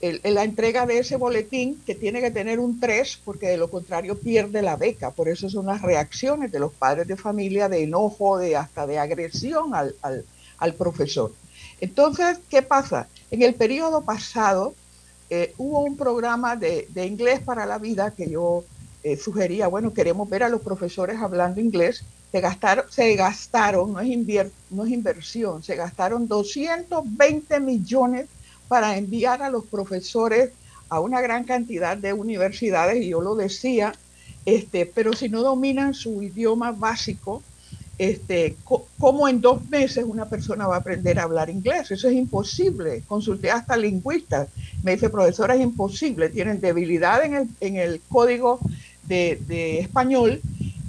la 0.00 0.44
entrega 0.44 0.86
de 0.86 0.98
ese 0.98 1.16
boletín 1.16 1.80
que 1.86 1.94
tiene 1.94 2.20
que 2.20 2.30
tener 2.30 2.58
un 2.58 2.80
3 2.80 3.20
porque 3.24 3.48
de 3.48 3.58
lo 3.58 3.70
contrario 3.70 4.18
pierde 4.18 4.62
la 4.62 4.76
beca. 4.76 5.10
Por 5.10 5.28
eso 5.28 5.48
son 5.50 5.66
las 5.66 5.82
reacciones 5.82 6.50
de 6.52 6.58
los 6.58 6.72
padres 6.72 7.06
de 7.08 7.16
familia 7.16 7.68
de 7.68 7.82
enojo, 7.82 8.38
de 8.38 8.56
hasta 8.56 8.86
de 8.86 8.98
agresión 8.98 9.74
al, 9.74 9.94
al, 10.02 10.24
al 10.58 10.74
profesor. 10.74 11.32
Entonces, 11.80 12.38
¿qué 12.48 12.62
pasa? 12.62 13.08
En 13.30 13.42
el 13.42 13.54
periodo 13.54 14.02
pasado, 14.02 14.74
eh, 15.30 15.54
hubo 15.58 15.80
un 15.84 15.96
programa 15.96 16.56
de, 16.56 16.88
inglés 17.06 17.40
para 17.40 17.64
la 17.64 17.78
vida 17.78 18.10
que 18.10 18.28
yo 18.28 18.64
eh, 19.04 19.16
sugería, 19.16 19.68
bueno, 19.68 19.94
queremos 19.94 20.28
ver 20.28 20.42
a 20.42 20.48
los 20.48 20.60
profesores 20.60 21.20
hablando 21.20 21.60
inglés, 21.60 22.04
se 22.32 22.40
gastaron, 22.40 22.84
se 22.90 23.14
gastaron 23.14 23.92
no, 23.92 24.00
es 24.00 24.08
no 24.70 24.84
es 24.84 24.90
inversión, 24.90 25.62
se 25.62 25.76
gastaron 25.76 26.26
220 26.26 27.60
millones 27.60 28.26
para 28.66 28.96
enviar 28.96 29.42
a 29.42 29.50
los 29.50 29.64
profesores 29.64 30.50
a 30.88 30.98
una 30.98 31.20
gran 31.20 31.44
cantidad 31.44 31.96
de 31.96 32.12
universidades, 32.12 33.02
y 33.02 33.10
yo 33.10 33.20
lo 33.20 33.36
decía, 33.36 33.94
este, 34.44 34.84
pero 34.84 35.12
si 35.12 35.28
no 35.28 35.42
dominan 35.42 35.94
su 35.94 36.22
idioma 36.22 36.72
básico, 36.72 37.42
este, 38.00 38.56
cómo 38.98 39.28
en 39.28 39.42
dos 39.42 39.68
meses 39.68 40.06
una 40.08 40.24
persona 40.24 40.66
va 40.66 40.76
a 40.76 40.78
aprender 40.78 41.18
a 41.18 41.24
hablar 41.24 41.50
inglés. 41.50 41.90
Eso 41.90 42.08
es 42.08 42.14
imposible. 42.14 43.02
Consulté 43.06 43.50
hasta 43.50 43.76
lingüistas. 43.76 44.48
Me 44.82 44.92
dice, 44.92 45.10
profesora, 45.10 45.54
es 45.54 45.60
imposible. 45.60 46.30
Tienen 46.30 46.62
debilidad 46.62 47.22
en 47.22 47.34
el, 47.34 47.48
en 47.60 47.76
el 47.76 48.00
código 48.08 48.58
de, 49.06 49.38
de 49.46 49.80
español 49.80 50.40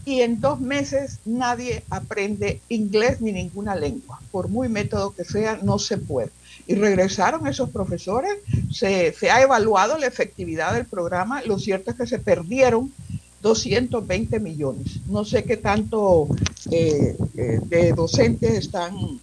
y 0.06 0.21
en 0.21 0.39
dos 0.39 0.62
meses 0.62 1.19
nadie 1.26 1.84
aprende 1.89 2.62
inglés 2.69 3.19
ni 3.19 3.34
ninguna 3.34 3.76
lengua. 3.76 4.21
Por 4.32 4.47
muy 4.47 4.69
método 4.69 5.13
que 5.13 5.26
sea, 5.26 5.60
no 5.62 5.80
se 5.80 5.97
puede. 5.97 6.30
Y 6.65 6.76
regresaron 6.76 7.45
esos 7.45 7.71
profesores, 7.71 8.38
se, 8.71 9.12
se 9.12 9.30
ha 9.30 9.41
evaluado 9.41 9.97
la 9.97 10.08
efectividad 10.08 10.74
del 10.76 10.86
programa, 10.86 11.41
lo 11.41 11.60
cierto 11.60 11.91
es 11.91 11.97
que 11.97 12.08
se 12.08 12.19
perdieron 12.19 12.93
220 13.41 14.39
millones. 14.39 14.99
No 15.08 15.25
sé 15.25 15.43
qué 15.43 15.58
tanto 15.58 16.27
eh, 16.69 17.15
eh, 17.36 17.60
de 17.63 17.93
docentes 17.93 18.54
están 18.54 19.19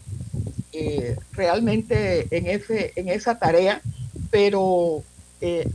eh, 0.73 1.17
realmente 1.33 2.27
en, 2.31 2.47
ese, 2.47 2.93
en 2.97 3.09
esa 3.09 3.39
tarea, 3.39 3.81
pero 4.31 5.03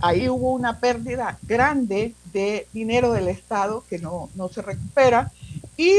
ahí 0.02 0.28
hubo 0.28 0.52
una 0.52 0.82
pérdida 0.82 1.40
grande 1.44 2.14
de 2.34 2.68
dinero 2.74 3.14
del 3.14 3.30
Estado 3.30 3.82
que 3.90 3.98
no, 3.98 4.30
no 4.36 4.50
se 4.50 4.62
recupera 4.62 5.32
y 5.78 5.94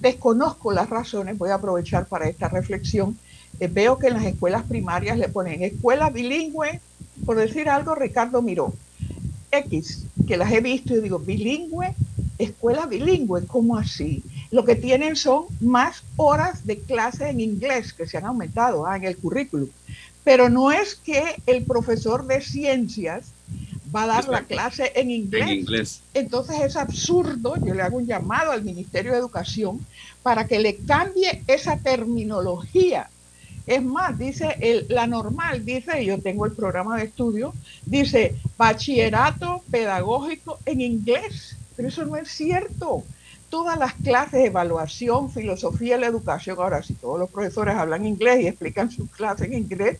desconozco 0.00 0.70
las 0.70 0.90
razones, 0.90 1.38
voy 1.38 1.48
a 1.48 1.54
aprovechar 1.54 2.04
para 2.06 2.28
esta 2.28 2.48
reflexión. 2.48 3.16
veo 3.58 3.98
que 3.98 4.08
en 4.08 4.14
las 4.14 4.26
escuelas 4.26 4.64
primarias 4.64 5.16
le 5.16 5.30
ponen 5.30 5.62
escuela 5.62 6.10
bilingüe, 6.10 6.78
por 7.24 7.38
decir 7.38 7.70
algo, 7.70 7.94
Ricardo 7.94 8.42
Miró 8.42 8.74
X, 9.50 10.04
que 10.26 10.36
las 10.36 10.52
he 10.52 10.60
visto 10.60 10.94
y 10.94 11.00
digo, 11.00 11.18
bilingüe, 11.18 11.94
escuela 12.38 12.86
bilingüe, 12.86 13.46
¿cómo 13.46 13.76
así? 13.76 14.22
Lo 14.50 14.64
que 14.64 14.76
tienen 14.76 15.16
son 15.16 15.44
más 15.60 16.02
horas 16.16 16.66
de 16.66 16.78
clase 16.78 17.28
en 17.28 17.40
inglés 17.40 17.92
que 17.92 18.06
se 18.06 18.18
han 18.18 18.26
aumentado 18.26 18.86
ah, 18.86 18.96
en 18.96 19.04
el 19.04 19.16
currículum. 19.16 19.68
Pero 20.24 20.48
no 20.48 20.72
es 20.72 20.96
que 20.96 21.36
el 21.46 21.64
profesor 21.64 22.26
de 22.26 22.40
ciencias 22.40 23.26
va 23.94 24.02
a 24.02 24.06
dar 24.06 24.28
la 24.28 24.42
clase 24.42 24.92
en 24.96 25.10
inglés. 25.10 25.42
en 25.42 25.48
inglés. 25.48 26.00
Entonces 26.14 26.60
es 26.60 26.76
absurdo, 26.76 27.54
yo 27.64 27.74
le 27.74 27.82
hago 27.82 27.98
un 27.98 28.06
llamado 28.06 28.50
al 28.50 28.64
Ministerio 28.64 29.12
de 29.12 29.18
Educación 29.18 29.86
para 30.22 30.46
que 30.46 30.58
le 30.58 30.76
cambie 30.76 31.42
esa 31.46 31.78
terminología 31.78 33.08
es 33.66 33.82
más, 33.82 34.16
dice 34.16 34.56
el, 34.60 34.86
la 34.88 35.06
normal, 35.06 35.64
dice, 35.64 36.04
yo 36.04 36.20
tengo 36.20 36.46
el 36.46 36.52
programa 36.52 36.96
de 36.96 37.04
estudio, 37.04 37.52
dice 37.84 38.36
bachillerato 38.56 39.62
pedagógico 39.70 40.58
en 40.66 40.80
inglés, 40.80 41.56
pero 41.74 41.88
eso 41.88 42.04
no 42.04 42.16
es 42.16 42.28
cierto. 42.28 43.02
Todas 43.50 43.78
las 43.78 43.94
clases 43.94 44.32
de 44.32 44.46
evaluación, 44.46 45.30
filosofía 45.30 45.96
la 45.96 46.06
educación, 46.06 46.58
ahora 46.58 46.82
si 46.82 46.94
todos 46.94 47.18
los 47.18 47.30
profesores 47.30 47.76
hablan 47.76 48.06
inglés 48.06 48.40
y 48.40 48.46
explican 48.48 48.90
sus 48.90 49.10
clases 49.10 49.46
en 49.46 49.54
inglés, 49.54 49.98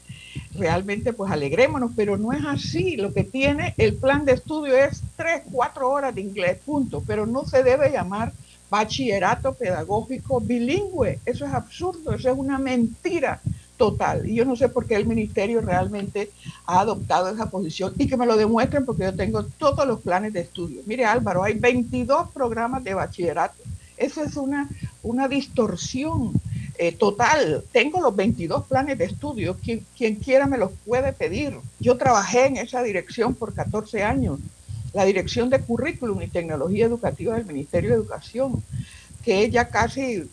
realmente 0.54 1.12
pues 1.12 1.30
alegrémonos, 1.30 1.92
pero 1.94 2.16
no 2.16 2.32
es 2.32 2.44
así. 2.44 2.96
Lo 2.96 3.12
que 3.12 3.24
tiene 3.24 3.74
el 3.78 3.94
plan 3.94 4.24
de 4.24 4.32
estudio 4.32 4.76
es 4.76 5.02
tres, 5.16 5.42
cuatro 5.50 5.90
horas 5.90 6.14
de 6.14 6.22
inglés, 6.22 6.58
punto, 6.64 7.02
pero 7.06 7.24
no 7.24 7.44
se 7.44 7.62
debe 7.62 7.90
llamar 7.90 8.32
bachillerato 8.70 9.54
pedagógico 9.54 10.40
bilingüe. 10.40 11.20
Eso 11.24 11.46
es 11.46 11.52
absurdo, 11.52 12.14
eso 12.14 12.30
es 12.30 12.36
una 12.36 12.58
mentira 12.58 13.40
total. 13.76 14.28
Y 14.28 14.34
yo 14.34 14.44
no 14.44 14.56
sé 14.56 14.68
por 14.68 14.86
qué 14.86 14.96
el 14.96 15.06
ministerio 15.06 15.60
realmente 15.60 16.30
ha 16.66 16.80
adoptado 16.80 17.28
esa 17.28 17.50
posición 17.50 17.92
y 17.98 18.06
que 18.06 18.16
me 18.16 18.26
lo 18.26 18.36
demuestren 18.36 18.84
porque 18.84 19.04
yo 19.04 19.14
tengo 19.14 19.44
todos 19.44 19.86
los 19.86 20.00
planes 20.00 20.32
de 20.32 20.40
estudio. 20.40 20.82
Mire 20.86 21.04
Álvaro, 21.04 21.42
hay 21.42 21.54
22 21.54 22.30
programas 22.30 22.82
de 22.84 22.94
bachillerato. 22.94 23.62
Eso 23.96 24.22
es 24.22 24.36
una, 24.36 24.68
una 25.02 25.28
distorsión 25.28 26.32
eh, 26.78 26.92
total. 26.92 27.64
Tengo 27.72 28.00
los 28.00 28.14
22 28.14 28.66
planes 28.66 28.98
de 28.98 29.04
estudio. 29.04 29.56
Quien, 29.62 29.86
quien 29.96 30.16
quiera 30.16 30.46
me 30.46 30.58
los 30.58 30.72
puede 30.84 31.12
pedir. 31.12 31.56
Yo 31.80 31.96
trabajé 31.96 32.46
en 32.46 32.56
esa 32.58 32.82
dirección 32.82 33.34
por 33.34 33.54
14 33.54 34.02
años. 34.02 34.38
La 34.96 35.04
dirección 35.04 35.50
de 35.50 35.60
currículum 35.60 36.22
y 36.22 36.28
tecnología 36.28 36.86
educativa 36.86 37.34
del 37.34 37.44
Ministerio 37.44 37.90
de 37.90 37.96
Educación, 37.96 38.64
que 39.22 39.50
ya 39.50 39.68
casi 39.68 40.26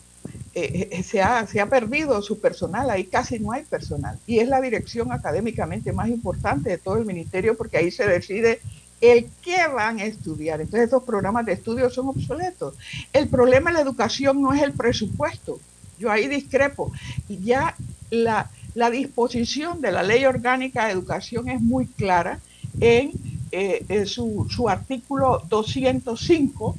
eh, 0.53 0.88
eh, 0.89 1.03
se, 1.03 1.22
ha, 1.22 1.45
se 1.45 1.59
ha 1.59 1.66
perdido 1.66 2.22
su 2.22 2.39
personal, 2.39 2.89
ahí 2.89 3.03
casi 3.03 3.39
no 3.39 3.51
hay 3.51 3.66
personal. 3.66 4.18
Y 4.26 4.39
es 4.39 4.47
la 4.47 4.61
dirección 4.61 5.11
académicamente 5.11 5.91
más 5.91 6.07
importante 6.07 6.70
de 6.70 6.78
todo 6.78 6.95
el 6.95 7.05
ministerio 7.05 7.57
porque 7.57 7.76
ahí 7.76 7.91
se 7.91 8.07
decide 8.07 8.61
el 9.01 9.28
qué 9.41 9.68
van 9.68 9.99
a 9.99 10.05
estudiar. 10.05 10.61
Entonces 10.61 10.88
esos 10.88 11.03
programas 11.03 11.45
de 11.45 11.51
estudio 11.51 11.89
son 11.89 12.07
obsoletos. 12.07 12.74
El 13.11 13.28
problema 13.28 13.70
en 13.70 13.76
la 13.76 13.82
educación 13.82 14.41
no 14.41 14.53
es 14.53 14.61
el 14.61 14.72
presupuesto. 14.72 15.59
Yo 15.99 16.09
ahí 16.09 16.30
discrepo. 16.30 16.93
Y 17.28 17.39
ya 17.39 17.76
la, 18.11 18.49
la 18.76 18.89
disposición 18.89 19.82
de 19.82 19.91
la 19.91 20.03
ley 20.03 20.24
orgánica 20.24 20.86
de 20.86 20.93
educación 20.93 21.49
es 21.49 21.59
muy 21.59 21.86
clara 21.86 22.39
en, 22.80 23.11
eh, 23.53 24.05
su, 24.05 24.47
su 24.49 24.67
artículo 24.67 25.43
205 25.47 26.75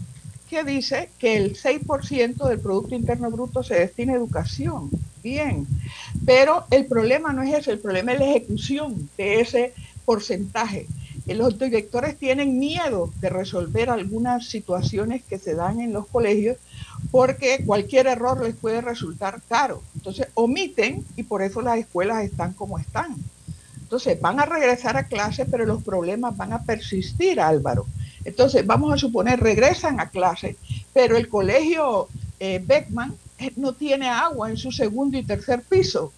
que 0.50 0.64
dice 0.64 1.10
que 1.18 1.36
el 1.36 1.56
6% 1.56 2.48
del 2.48 2.60
Producto 2.60 2.94
Interno 2.94 3.30
Bruto 3.30 3.62
se 3.62 3.74
destina 3.74 4.12
a 4.12 4.16
educación. 4.16 4.90
Bien, 5.22 5.66
pero 6.26 6.64
el 6.70 6.84
problema 6.84 7.32
no 7.32 7.42
es 7.42 7.54
ese, 7.54 7.72
el 7.72 7.78
problema 7.78 8.12
es 8.12 8.18
la 8.18 8.26
ejecución 8.26 9.08
de 9.16 9.40
ese 9.40 9.72
porcentaje. 10.04 10.86
Los 11.26 11.58
directores 11.58 12.18
tienen 12.18 12.58
miedo 12.58 13.10
de 13.20 13.30
resolver 13.30 13.88
algunas 13.88 14.46
situaciones 14.48 15.22
que 15.24 15.38
se 15.38 15.54
dan 15.54 15.80
en 15.80 15.94
los 15.94 16.06
colegios 16.06 16.58
porque 17.10 17.62
cualquier 17.64 18.06
error 18.06 18.42
les 18.42 18.54
puede 18.54 18.82
resultar 18.82 19.40
caro. 19.48 19.82
Entonces 19.94 20.28
omiten 20.34 21.04
y 21.16 21.22
por 21.22 21.40
eso 21.40 21.62
las 21.62 21.78
escuelas 21.78 22.22
están 22.24 22.52
como 22.52 22.78
están. 22.78 23.16
Entonces 23.84 24.18
van 24.18 24.40
a 24.40 24.46
regresar 24.46 24.96
a 24.96 25.04
clase, 25.04 25.44
pero 25.44 25.66
los 25.66 25.82
problemas 25.82 26.34
van 26.36 26.54
a 26.54 26.62
persistir, 26.62 27.38
Álvaro. 27.38 27.86
Entonces, 28.24 28.66
vamos 28.66 28.94
a 28.94 28.96
suponer, 28.96 29.40
regresan 29.40 30.00
a 30.00 30.08
clase, 30.08 30.56
pero 30.94 31.18
el 31.18 31.28
colegio 31.28 32.08
eh, 32.40 32.62
Beckman 32.64 33.14
eh, 33.38 33.52
no 33.56 33.74
tiene 33.74 34.08
agua 34.08 34.48
en 34.48 34.56
su 34.56 34.72
segundo 34.72 35.18
y 35.18 35.22
tercer 35.22 35.62
piso. 35.62 36.12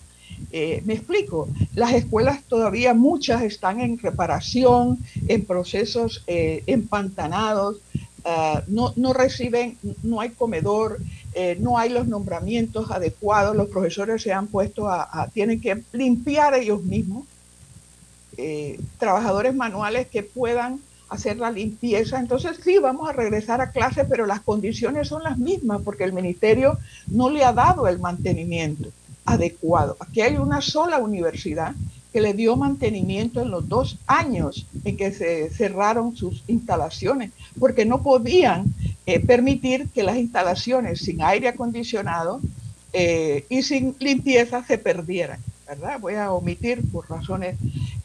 Eh, 0.52 0.80
me 0.84 0.94
explico, 0.94 1.48
las 1.74 1.92
escuelas 1.92 2.44
todavía 2.44 2.94
muchas 2.94 3.42
están 3.42 3.80
en 3.80 3.98
reparación, 3.98 4.98
en 5.26 5.44
procesos 5.44 6.22
empantanados, 6.26 7.80
no, 8.68 8.92
no, 8.96 9.12
reciben, 9.12 9.76
no 10.02 10.20
hay 10.20 10.30
comedor, 10.30 10.98
no 11.58 11.78
hay 11.78 11.90
los 11.90 12.06
nombramientos 12.06 12.90
adecuados, 12.90 13.56
los 13.56 13.68
profesores 13.68 14.22
se 14.22 14.32
han 14.32 14.48
puesto 14.48 14.88
a 14.88 15.30
tienen 15.32 15.60
que 15.60 15.82
limpiar 15.92 16.54
ellos 16.54 16.82
mismos, 16.82 17.24
trabajadores 18.98 19.54
manuales 19.54 20.06
que 20.08 20.22
puedan 20.22 20.80
hacer 21.08 21.38
la 21.38 21.50
limpieza. 21.50 22.18
Entonces 22.18 22.58
sí, 22.62 22.78
vamos 22.78 23.08
a 23.08 23.12
regresar 23.12 23.60
a 23.60 23.70
clase, 23.70 24.04
pero 24.04 24.26
las 24.26 24.40
condiciones 24.40 25.08
son 25.08 25.22
las 25.22 25.38
mismas 25.38 25.82
porque 25.82 26.04
el 26.04 26.12
ministerio 26.12 26.78
no 27.06 27.30
le 27.30 27.44
ha 27.44 27.52
dado 27.52 27.86
el 27.88 27.98
mantenimiento 27.98 28.90
adecuado. 29.24 29.96
Aquí 30.00 30.20
hay 30.20 30.36
una 30.36 30.60
sola 30.60 30.98
universidad 30.98 31.74
que 32.12 32.20
le 32.20 32.32
dio 32.32 32.56
mantenimiento 32.56 33.42
en 33.42 33.50
los 33.50 33.68
dos 33.68 33.98
años 34.06 34.66
en 34.84 34.96
que 34.96 35.12
se 35.12 35.50
cerraron 35.50 36.16
sus 36.16 36.42
instalaciones, 36.46 37.30
porque 37.58 37.84
no 37.84 38.02
podían 38.02 38.72
eh, 39.04 39.20
permitir 39.20 39.88
que 39.90 40.02
las 40.02 40.16
instalaciones 40.16 41.00
sin 41.00 41.22
aire 41.22 41.48
acondicionado 41.48 42.40
eh, 42.92 43.44
y 43.50 43.62
sin 43.62 43.94
limpieza 43.98 44.64
se 44.64 44.78
perdieran. 44.78 45.40
Voy 46.00 46.14
a 46.14 46.30
omitir 46.30 46.80
por 46.92 47.10
razones 47.10 47.56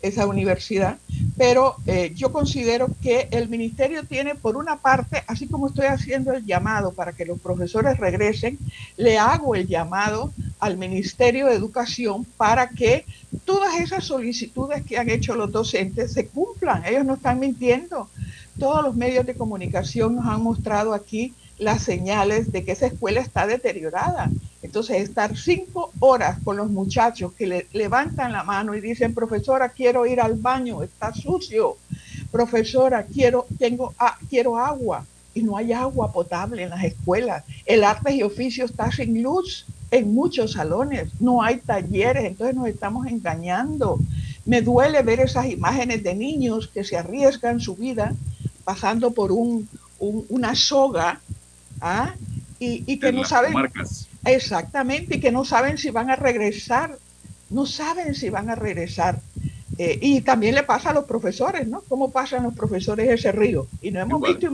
esa 0.02 0.26
universidad, 0.26 0.98
pero 1.38 1.76
eh, 1.86 2.12
yo 2.16 2.32
considero 2.32 2.90
que 3.02 3.28
el 3.30 3.50
ministerio 3.50 4.04
tiene, 4.04 4.34
por 4.34 4.58
una 4.58 4.78
parte, 4.78 5.24
así 5.28 5.48
como 5.48 5.68
estoy 5.68 5.86
haciendo 5.86 6.34
el 6.34 6.44
llamado 6.44 6.92
para 6.92 7.14
que 7.14 7.26
los 7.26 7.40
profesores 7.40 8.00
regresen, 8.00 8.58
le 8.98 9.20
hago 9.20 9.54
el 9.54 9.68
llamado 9.68 10.34
al 10.60 10.78
Ministerio 10.78 11.48
de 11.48 11.56
Educación 11.56 12.26
para 12.38 12.70
que 12.70 13.06
todas 13.46 13.80
esas 13.80 14.06
solicitudes 14.06 14.84
que 14.84 14.98
han 14.98 15.10
hecho 15.10 15.36
los 15.36 15.52
docentes 15.52 16.14
se 16.14 16.28
cumplan. 16.28 16.84
Ellos 16.86 17.06
no 17.06 17.14
están 17.14 17.40
mintiendo. 17.40 18.10
Todos 18.58 18.84
los 18.84 18.96
medios 18.96 19.26
de 19.26 19.36
comunicación 19.36 20.16
nos 20.16 20.26
han 20.26 20.42
mostrado 20.42 20.94
aquí 20.94 21.34
las 21.62 21.84
señales 21.84 22.52
de 22.52 22.66
que 22.66 22.72
esa 22.72 22.88
escuela 22.88 23.22
está 23.22 23.46
deteriorada. 23.46 24.32
Entonces, 24.64 24.98
estar 24.98 25.38
cinco 25.38 25.92
horas 26.00 26.40
con 26.44 26.58
los 26.58 26.72
muchachos 26.72 27.34
que 27.34 27.46
le 27.46 27.68
levantan 27.72 28.32
la 28.32 28.44
mano 28.44 28.74
y 28.74 28.82
dicen, 28.82 29.14
profesora, 29.14 29.70
quiero 29.70 30.08
ir 30.08 30.20
al 30.20 30.36
baño, 30.36 30.82
está 30.82 31.14
sucio. 31.14 31.78
Profesora, 32.32 33.06
quiero, 33.06 33.46
tengo, 33.60 33.94
ah, 34.00 34.18
quiero 34.28 34.58
agua. 34.58 35.06
Y 35.36 35.44
no 35.44 35.56
hay 35.56 35.72
agua 35.72 36.12
potable 36.12 36.64
en 36.64 36.72
las 36.72 36.84
escuelas. 36.84 37.44
El 37.68 37.84
arte 37.84 38.12
y 38.12 38.24
oficio 38.24 38.66
está 38.66 38.92
sin 38.92 39.22
luz 39.22 39.68
en 39.92 40.16
muchos 40.16 40.54
salones. 40.54 41.10
No 41.20 41.44
hay 41.44 41.58
talleres, 41.58 42.26
entonces 42.26 42.56
nos 42.56 42.68
estamos 42.70 43.06
engañando. 43.06 44.00
Me 44.46 44.64
duele 44.64 45.04
ver 45.04 45.20
esas 45.20 45.46
imágenes 45.46 46.02
de 46.02 46.16
niños 46.16 46.68
que 46.74 46.84
se 46.84 46.98
arriesgan 46.98 47.60
su 47.60 47.76
vida 47.76 48.16
pasando 48.64 49.12
por 49.12 49.32
un, 49.32 49.70
una 50.00 50.56
soga 50.56 51.22
¿ah? 51.82 52.14
y, 52.60 52.98
que 53.00 53.12
no 53.12 53.26
saben 53.26 53.54
exactamente 54.26 55.18
y 55.18 55.20
que 55.20 55.32
no 55.32 55.44
saben 55.44 55.78
si 55.78 55.90
van 55.90 56.12
a 56.12 56.16
regresar 56.16 56.98
no 57.50 57.66
saben 57.66 58.16
si 58.16 58.30
van 58.30 58.50
a 58.50 58.56
regresar. 58.56 59.20
Eh, 59.78 59.98
y 60.02 60.22
también 60.22 60.56
le 60.56 60.64
pasa 60.64 60.92
a 60.92 60.94
los 60.94 61.06
profesores 61.06 61.68
no 61.68 61.82
cómo 61.88 62.12
pasan 62.12 62.44
los 62.44 62.54
profesores 62.54 63.10
ese 63.10 63.32
río 63.32 63.68
y 63.82 63.90
no 63.90 64.02
hemos 64.02 64.22
visto 64.22 64.48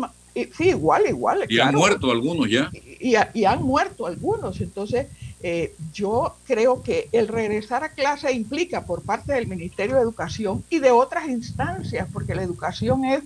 sí 0.55 0.69
igual 0.69 1.03
igual 1.07 1.45
y 1.49 1.59
han 1.59 1.75
muerto 1.75 2.11
algunos 2.11 2.49
ya. 2.49 2.69
Y, 2.99 3.15
y, 3.34 3.45
han 3.45 3.61
muerto 3.63 4.05
algunos. 4.05 4.61
Entonces 4.61 5.07
eh, 5.41 5.75
yo 5.93 6.36
creo 6.45 6.82
que 6.82 7.09
el 7.11 7.28
regresar 7.28 7.84
a 7.84 7.89
clase 7.89 8.32
implica 8.32 8.86
por 8.86 9.03
parte 9.03 9.34
del 9.34 9.47
Ministerio 9.47 9.95
de 9.95 10.01
Educación 10.01 10.63
y 10.69 10.80
de 10.80 10.89
otras 10.89 11.28
instancias, 11.28 12.07
porque 12.11 12.34
la 12.34 12.41
educación 12.41 13.05
es 13.05 13.21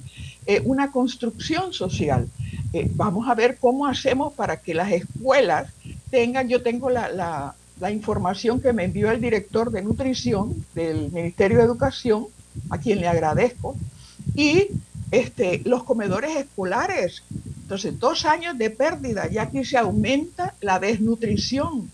eh, 0.46 0.62
una 0.66 0.92
construcción 0.92 1.72
social. 1.72 2.28
Eh, 2.74 2.90
vamos 2.96 3.28
a 3.28 3.36
ver 3.36 3.58
cómo 3.60 3.86
hacemos 3.86 4.34
para 4.34 4.58
que 4.58 4.74
las 4.74 4.92
escuelas 4.92 5.72
tengan, 6.10 6.48
yo 6.48 6.62
tengo 6.64 6.90
la, 6.90 7.56
información 7.92 8.62
que 8.62 8.74
me 8.74 8.86
envió 8.86 9.10
el 9.10 9.20
director 9.20 9.72
de 9.72 9.82
nutrición 9.82 10.66
del 10.76 11.12
Ministerio 11.12 11.58
de 11.58 11.64
Educación, 11.64 12.28
a 12.70 12.78
quien 12.78 13.02
le 13.02 13.08
agradezco, 13.08 13.76
y 14.36 14.68
este, 15.10 15.62
los 15.66 15.84
comedores 15.84 16.36
escolares. 16.38 17.24
Entonces, 17.64 18.00
dos 18.00 18.26
años 18.26 18.58
de 18.58 18.70
pérdida, 18.70 19.28
ya 19.30 19.50
que 19.50 19.66
se 19.66 19.78
aumenta 19.78 20.54
la 20.62 20.80
desnutrición. 20.80 21.90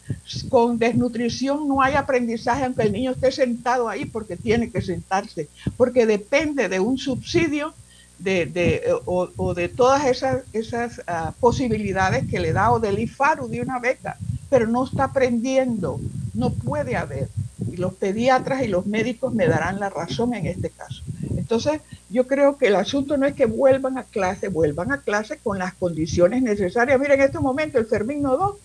Con 0.50 0.78
desnutrición 0.78 1.68
no 1.68 1.82
hay 1.82 1.94
aprendizaje, 1.94 2.66
aunque 2.66 2.84
el 2.84 2.92
niño 2.92 3.12
esté 3.12 3.32
sentado 3.32 3.88
ahí 3.88 4.06
porque 4.06 4.36
tiene 4.36 4.70
que 4.70 4.82
sentarse, 4.82 5.48
porque 5.78 6.06
depende 6.06 6.68
de 6.68 6.80
un 6.80 6.98
subsidio 6.98 7.74
de, 8.20 8.84
o, 9.06 9.54
de 9.54 9.70
todas 9.70 10.06
esas, 10.06 10.44
esas 10.54 11.02
ah, 11.08 11.34
posibilidades 11.40 12.28
que 12.28 12.40
le 12.40 12.54
da 12.54 12.72
o 12.72 12.80
del 12.80 13.00
IFARU 13.00 13.48
de 13.48 13.62
una 13.62 13.80
beca, 13.80 14.18
pero 14.50 14.68
no 14.68 14.86
está 14.86 15.06
aprendiendo, 15.06 16.00
no 16.34 16.52
puede 16.52 16.96
haber. 16.96 17.30
Y 17.72 17.78
los 17.78 17.94
pediatras 17.94 18.64
y 18.64 18.68
los 18.68 18.86
médicos 18.86 19.34
me 19.34 19.48
darán 19.48 19.80
la 19.80 19.90
razón 19.90 20.34
en 20.34 20.48
este 20.48 20.70
caso. 20.70 21.04
Entonces, 21.36 21.82
yo 22.10 22.28
creo 22.28 22.58
que 22.58 22.68
el 22.68 22.76
asunto 22.76 23.18
no 23.18 23.26
es 23.26 23.34
que 23.34 23.46
vuelvan 23.46 23.98
a 23.98 24.04
clase, 24.04 24.48
vuelvan 24.50 24.92
a 24.92 25.02
clase 25.02 25.38
con 25.38 25.60
las 25.60 25.74
condiciones 25.74 26.42
necesarias. 26.42 27.00
Miren, 27.00 27.20
en 27.20 27.26
este 27.28 27.40
momento 27.40 27.78
el 27.78 27.86
Fermín 27.86 28.22
Nodo 28.22 28.60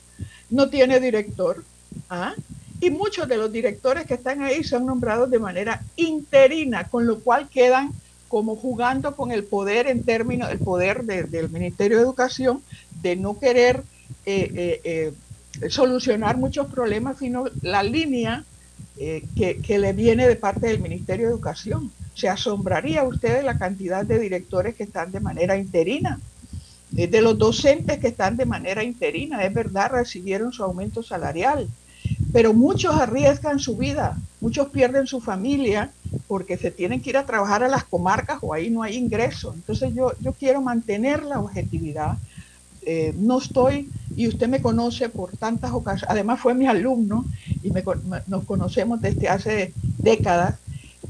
no 0.50 0.68
tiene 0.68 1.00
director, 1.00 1.62
¿ah? 2.10 2.34
y 2.80 2.90
muchos 2.90 3.28
de 3.28 3.36
los 3.36 3.52
directores 3.52 4.06
que 4.06 4.14
están 4.14 4.42
ahí 4.42 4.64
son 4.64 4.86
nombrados 4.86 5.30
de 5.30 5.38
manera 5.38 5.82
interina, 5.94 6.88
con 6.88 7.06
lo 7.06 7.20
cual 7.20 7.48
quedan 7.48 7.92
como 8.32 8.56
jugando 8.56 9.14
con 9.14 9.30
el 9.30 9.44
poder 9.44 9.88
en 9.88 10.04
términos, 10.04 10.50
el 10.50 10.58
poder 10.58 11.04
del 11.04 11.50
Ministerio 11.50 11.98
de 11.98 12.02
Educación 12.02 12.62
de 13.02 13.14
no 13.14 13.38
querer 13.38 13.82
eh, 14.24 14.80
eh, 14.84 15.12
eh, 15.60 15.68
solucionar 15.68 16.38
muchos 16.38 16.66
problemas, 16.68 17.18
sino 17.18 17.44
la 17.60 17.82
línea 17.82 18.42
que, 18.96 19.60
que, 19.62 19.78
le 19.78 19.92
viene 19.92 20.26
de 20.26 20.36
parte 20.36 20.68
del 20.68 20.80
Ministerio 20.80 21.26
de 21.26 21.32
Educación. 21.32 21.92
Se 22.14 22.30
asombraría 22.30 23.04
usted 23.04 23.36
de 23.36 23.42
la 23.42 23.58
cantidad 23.58 24.02
de 24.02 24.18
directores 24.18 24.76
que 24.76 24.84
están 24.84 25.12
de 25.12 25.20
manera 25.20 25.58
interina, 25.58 26.18
de 26.90 27.20
los 27.20 27.36
docentes 27.36 27.98
que 27.98 28.08
están 28.08 28.38
de 28.38 28.46
manera 28.46 28.82
interina, 28.82 29.44
es 29.44 29.52
verdad, 29.52 29.90
recibieron 29.90 30.54
su 30.54 30.64
aumento 30.64 31.02
salarial, 31.02 31.68
pero 32.32 32.54
muchos 32.54 32.94
arriesgan 32.96 33.58
su 33.60 33.76
vida, 33.76 34.22
muchos 34.40 34.70
pierden 34.70 35.06
su 35.06 35.20
familia 35.20 35.94
porque 36.26 36.56
se 36.56 36.70
tienen 36.70 37.02
que 37.02 37.10
ir 37.10 37.18
a 37.18 37.26
trabajar 37.26 37.62
a 37.62 37.68
las 37.68 37.84
comarcas 37.84 38.38
o 38.42 38.54
ahí 38.54 38.70
no 38.70 38.82
hay 38.82 38.96
ingreso. 38.96 39.52
Entonces 39.54 39.92
yo, 39.94 40.14
yo 40.18 40.32
quiero 40.32 40.62
mantener 40.62 41.22
la 41.24 41.40
objetividad. 41.40 42.18
Eh, 42.82 43.12
no 43.16 43.38
estoy, 43.38 43.92
y 44.16 44.28
usted 44.28 44.48
me 44.48 44.60
conoce 44.60 45.08
por 45.08 45.36
tantas 45.36 45.72
ocasiones, 45.72 46.10
además 46.10 46.40
fue 46.40 46.54
mi 46.54 46.66
alumno 46.66 47.28
y 47.62 47.70
nos 48.26 48.44
conocemos 48.44 49.00
desde 49.00 49.28
hace 49.28 49.76
décadas, 49.96 50.56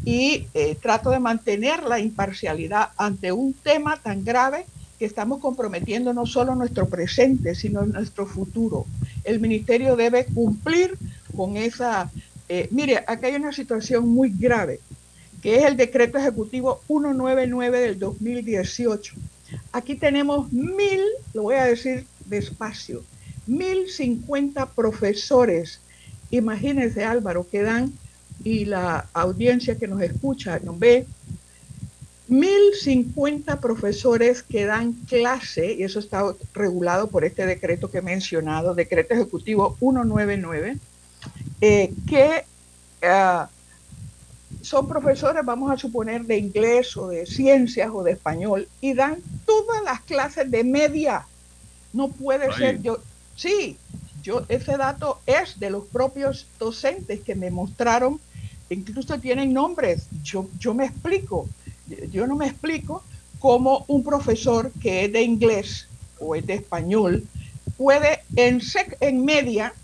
y 0.05 0.49
eh, 0.55 0.75
trato 0.77 1.11
de 1.11 1.21
mantener 1.21 1.85
la 1.85 2.01
imparcialidad 2.01 2.91
ante 2.97 3.31
un 3.33 3.55
tema 3.55 3.97
tan 4.03 4.25
grave 4.25 4.67
que 4.99 5.05
estamos 5.05 5.41
comprometiendo 5.41 6.13
no 6.13 6.27
solo 6.27 6.55
nuestro 6.55 6.89
presente, 6.89 7.55
sino 7.55 7.87
nuestro 7.87 8.27
futuro. 8.27 8.87
El 9.25 9.41
ministerio 9.41 9.97
debe 9.97 10.27
cumplir 10.27 10.97
con 11.37 11.57
esa... 11.57 12.11
Eh, 12.49 12.69
mire, 12.71 12.99
acá 12.99 13.29
hay 13.29 13.37
una 13.37 13.53
situación 13.53 14.09
muy 14.09 14.31
grave, 14.31 14.81
que 15.43 15.57
es 15.57 15.65
el 15.65 15.77
decreto 15.77 16.19
ejecutivo 16.19 16.81
199 16.87 17.81
del 17.81 17.99
2018. 17.99 19.15
Aquí 19.73 19.95
tenemos 19.95 20.53
mil, 20.53 21.01
lo 21.35 21.43
voy 21.43 21.57
a 21.57 21.65
decir 21.65 22.07
despacio, 22.27 23.03
mil 23.47 23.89
cincuenta 23.89 24.67
profesores. 24.67 25.81
Imagínense, 26.31 27.05
Álvaro, 27.05 27.47
que 27.49 27.63
dan, 27.63 27.93
y 28.45 28.65
la 28.65 29.09
audiencia 29.13 29.77
que 29.77 29.89
nos 29.89 30.03
escucha, 30.03 30.59
nos 30.61 30.79
ve, 30.79 31.07
1050 32.33 33.61
profesores 33.61 34.43
que 34.43 34.65
dan 34.65 34.95
clase, 35.07 35.75
y 35.75 35.83
eso 35.83 35.99
está 35.99 36.25
regulado 36.55 37.09
por 37.09 37.27
este 37.27 37.45
decreto 37.45 37.91
que 37.91 37.99
he 37.99 38.03
mencionado, 38.03 38.75
decreto 38.75 39.13
ejecutivo 39.13 39.77
199, 39.79 40.79
eh, 41.61 41.93
que 42.09 42.45
ah, 43.03 43.51
son 44.63 44.89
profesores, 44.89 45.45
vamos 45.45 45.71
a 45.71 45.77
suponer, 45.77 46.25
de 46.25 46.39
inglés 46.39 46.97
o 46.97 47.09
de 47.09 47.27
ciencias 47.27 47.91
o 47.93 48.03
de 48.03 48.13
español, 48.13 48.67
y 48.81 48.95
dan 48.95 49.19
todas 49.45 49.83
las 49.85 50.01
clases 50.01 50.51
de 50.51 50.65
media. 50.65 51.27
No 51.93 52.09
puede 52.09 52.51
ser, 52.55 52.81
yo, 52.81 52.97
sí, 53.37 53.77
yo, 54.23 54.47
ese 54.49 54.79
dato 54.79 55.21
es 55.27 55.61
de 55.61 55.69
los 55.69 55.85
propios 55.85 56.47
docentes 56.59 57.21
que 57.21 57.35
me 57.35 57.51
mostraron, 57.51 58.19
incluso 58.71 59.21
tienen 59.21 59.53
nombres, 59.53 60.07
yo, 60.23 60.49
yo 60.59 60.73
me 60.73 60.87
explico 60.87 61.47
yo 62.11 62.27
no 62.27 62.37
me 62.37 62.47
explico 62.47 63.03
cómo 63.39 63.85
un 63.89 64.05
profesor 64.05 64.71
que 64.81 65.05
es 65.05 65.13
de 65.13 65.23
inglés 65.23 65.89
o 66.19 66.35
es 66.35 66.47
de 66.47 66.55
español 66.55 67.25
puede 67.77 68.21
en, 68.37 68.61
en 69.01 69.25
media, 69.25 69.75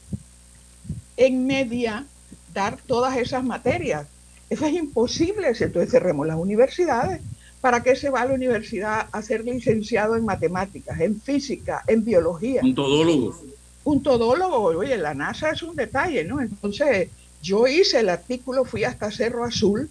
en 1.17 1.47
media, 1.47 2.07
dar 2.55 2.79
todas 2.87 3.17
esas 3.17 3.43
materias. 3.43 4.07
Eso 4.49 4.67
es 4.67 4.75
imposible, 4.75 5.49
entonces 5.49 5.91
cerremos 5.91 6.27
las 6.27 6.37
universidades. 6.37 7.21
¿Para 7.61 7.83
qué 7.83 7.97
se 7.97 8.09
va 8.09 8.23
a 8.23 8.27
la 8.27 8.35
universidad 8.35 9.09
a 9.11 9.23
ser 9.23 9.45
licenciado 9.45 10.17
en 10.17 10.25
matemáticas, 10.25 11.01
en 11.01 11.21
física, 11.21 11.83
en 11.89 12.05
biología? 12.05 12.61
Un 12.63 12.75
todólogo. 12.75 13.37
Un 13.85 14.03
todólogo, 14.03 14.59
oye, 14.79 14.97
la 14.97 15.15
NASA 15.15 15.51
es 15.51 15.63
un 15.63 15.75
detalle, 15.75 16.23
¿no? 16.25 16.41
Entonces, 16.41 17.09
yo 17.43 17.67
hice 17.67 18.01
el 18.01 18.09
artículo, 18.11 18.65
fui 18.65 18.85
hasta 18.85 19.11
Cerro 19.11 19.45
Azul, 19.45 19.89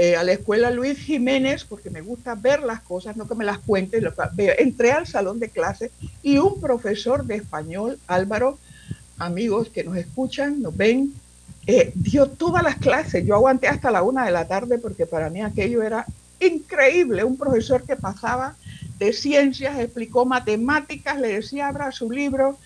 eh, 0.00 0.14
a 0.14 0.22
la 0.22 0.30
escuela 0.30 0.70
Luis 0.70 0.96
Jiménez, 0.96 1.64
porque 1.64 1.90
me 1.90 2.02
gusta 2.02 2.36
ver 2.36 2.62
las 2.62 2.80
cosas, 2.82 3.16
no 3.16 3.26
que 3.26 3.34
me 3.34 3.44
las 3.44 3.58
cuente. 3.58 4.00
Entré 4.58 4.92
al 4.92 5.08
salón 5.08 5.40
de 5.40 5.48
clase 5.48 5.90
y 6.22 6.38
un 6.38 6.60
profesor 6.60 7.24
de 7.24 7.34
español, 7.34 7.98
Álvaro, 8.06 8.60
amigos 9.18 9.70
que 9.70 9.82
nos 9.82 9.96
escuchan, 9.96 10.62
nos 10.62 10.76
ven, 10.76 11.12
eh, 11.66 11.90
dio 11.96 12.28
todas 12.28 12.62
las 12.62 12.76
clases. 12.76 13.26
Yo 13.26 13.34
aguanté 13.34 13.66
hasta 13.66 13.90
la 13.90 14.04
una 14.04 14.24
de 14.24 14.30
la 14.30 14.46
tarde 14.46 14.78
porque 14.78 15.04
para 15.04 15.30
mí 15.30 15.42
aquello 15.42 15.82
era 15.82 16.06
increíble. 16.38 17.24
Un 17.24 17.36
profesor 17.36 17.82
que 17.82 17.96
pasaba 17.96 18.54
de 19.00 19.12
ciencias, 19.12 19.80
explicó 19.80 20.24
matemáticas, 20.24 21.18
le 21.18 21.34
decía 21.34 21.66
abra 21.66 21.90
su 21.90 22.08
libro. 22.08 22.56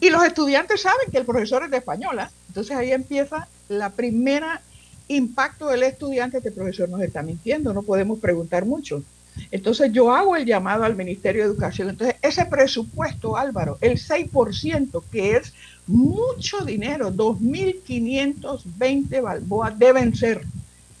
Y 0.00 0.08
los 0.08 0.24
estudiantes 0.24 0.80
saben 0.80 1.10
que 1.10 1.18
el 1.18 1.26
profesor 1.26 1.64
es 1.64 1.70
de 1.70 1.76
española. 1.76 2.30
Entonces 2.46 2.74
ahí 2.74 2.92
empieza 2.92 3.46
la 3.68 3.90
primera 3.90 4.62
impacto 5.08 5.68
del 5.68 5.82
estudiante, 5.82 6.38
este 6.38 6.52
profesor 6.52 6.88
nos 6.88 7.00
está 7.00 7.22
mintiendo, 7.22 7.72
no 7.72 7.82
podemos 7.82 8.18
preguntar 8.18 8.64
mucho. 8.64 9.02
Entonces 9.50 9.92
yo 9.92 10.12
hago 10.12 10.36
el 10.36 10.44
llamado 10.44 10.84
al 10.84 10.94
Ministerio 10.96 11.42
de 11.42 11.48
Educación. 11.48 11.88
Entonces 11.90 12.16
ese 12.22 12.44
presupuesto, 12.46 13.36
Álvaro, 13.36 13.78
el 13.80 13.98
6%, 13.98 15.02
que 15.10 15.36
es 15.36 15.52
mucho 15.86 16.64
dinero, 16.64 17.12
2.520 17.12 19.22
balboas 19.22 19.78
deben 19.78 20.14
ser 20.14 20.42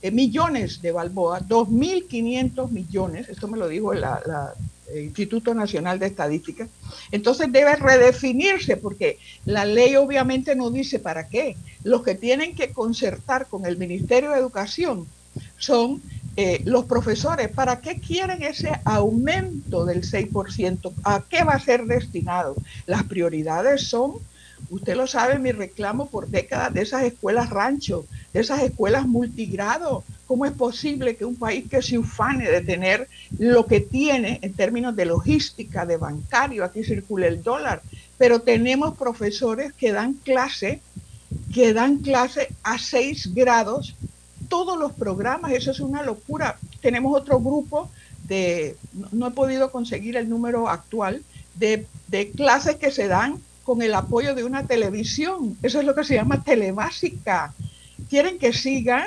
eh, 0.00 0.10
millones 0.10 0.80
de 0.80 0.92
balboas, 0.92 1.46
2.500 1.48 2.70
millones, 2.70 3.28
esto 3.28 3.48
me 3.48 3.58
lo 3.58 3.68
dijo 3.68 3.92
la, 3.94 4.22
el 4.24 4.32
Instituto 4.94 5.54
Nacional 5.54 5.98
de 5.98 6.06
Estadística. 6.06 6.68
Entonces 7.12 7.52
debe 7.52 7.76
redefinirse 7.76 8.76
porque 8.76 9.18
la 9.44 9.64
ley 9.64 9.96
obviamente 9.96 10.54
no 10.56 10.70
dice 10.70 10.98
para 10.98 11.28
qué. 11.28 11.56
Los 11.84 12.02
que 12.02 12.14
tienen 12.14 12.54
que 12.54 12.70
concertar 12.72 13.46
con 13.46 13.66
el 13.66 13.76
Ministerio 13.76 14.30
de 14.30 14.38
Educación 14.38 15.06
son 15.56 16.02
eh, 16.36 16.62
los 16.64 16.84
profesores. 16.84 17.48
¿Para 17.48 17.80
qué 17.80 17.98
quieren 17.98 18.42
ese 18.42 18.70
aumento 18.84 19.84
del 19.84 20.02
6%? 20.02 20.92
¿A 21.04 21.24
qué 21.28 21.44
va 21.44 21.54
a 21.54 21.60
ser 21.60 21.84
destinado? 21.84 22.54
Las 22.86 23.04
prioridades 23.04 23.82
son 23.82 24.18
Usted 24.70 24.96
lo 24.96 25.06
sabe, 25.06 25.38
mi 25.38 25.52
reclamo 25.52 26.08
por 26.08 26.28
décadas 26.28 26.74
de 26.74 26.82
esas 26.82 27.02
escuelas 27.04 27.50
rancho, 27.50 28.06
de 28.32 28.40
esas 28.40 28.62
escuelas 28.62 29.06
multigrado. 29.06 30.04
¿Cómo 30.26 30.44
es 30.44 30.52
posible 30.52 31.16
que 31.16 31.24
un 31.24 31.36
país 31.36 31.68
que 31.70 31.82
se 31.82 31.98
ufane 31.98 32.50
de 32.50 32.60
tener 32.60 33.08
lo 33.38 33.66
que 33.66 33.80
tiene 33.80 34.38
en 34.42 34.52
términos 34.52 34.94
de 34.94 35.06
logística, 35.06 35.86
de 35.86 35.96
bancario, 35.96 36.64
aquí 36.64 36.84
circula 36.84 37.26
el 37.26 37.42
dólar, 37.42 37.82
pero 38.18 38.40
tenemos 38.40 38.96
profesores 38.96 39.72
que 39.72 39.92
dan 39.92 40.14
clase, 40.14 40.80
que 41.54 41.72
dan 41.72 41.98
clase 41.98 42.48
a 42.62 42.78
seis 42.78 43.32
grados, 43.34 43.94
todos 44.48 44.78
los 44.78 44.92
programas, 44.92 45.52
eso 45.52 45.70
es 45.70 45.80
una 45.80 46.02
locura. 46.02 46.58
Tenemos 46.80 47.18
otro 47.18 47.40
grupo 47.40 47.90
de, 48.24 48.76
no, 49.12 49.28
he 49.28 49.30
podido 49.30 49.70
conseguir 49.70 50.16
el 50.16 50.28
número 50.28 50.68
actual, 50.68 51.22
de, 51.54 51.86
de 52.08 52.30
clases 52.30 52.76
que 52.76 52.90
se 52.90 53.08
dan 53.08 53.40
con 53.68 53.82
el 53.82 53.92
apoyo 53.92 54.34
de 54.34 54.44
una 54.44 54.66
televisión. 54.66 55.58
Eso 55.62 55.78
es 55.78 55.84
lo 55.84 55.94
que 55.94 56.02
se 56.02 56.14
llama 56.14 56.42
telebásica. 56.42 57.52
¿Quieren 58.08 58.38
que 58.38 58.54
siga? 58.54 59.04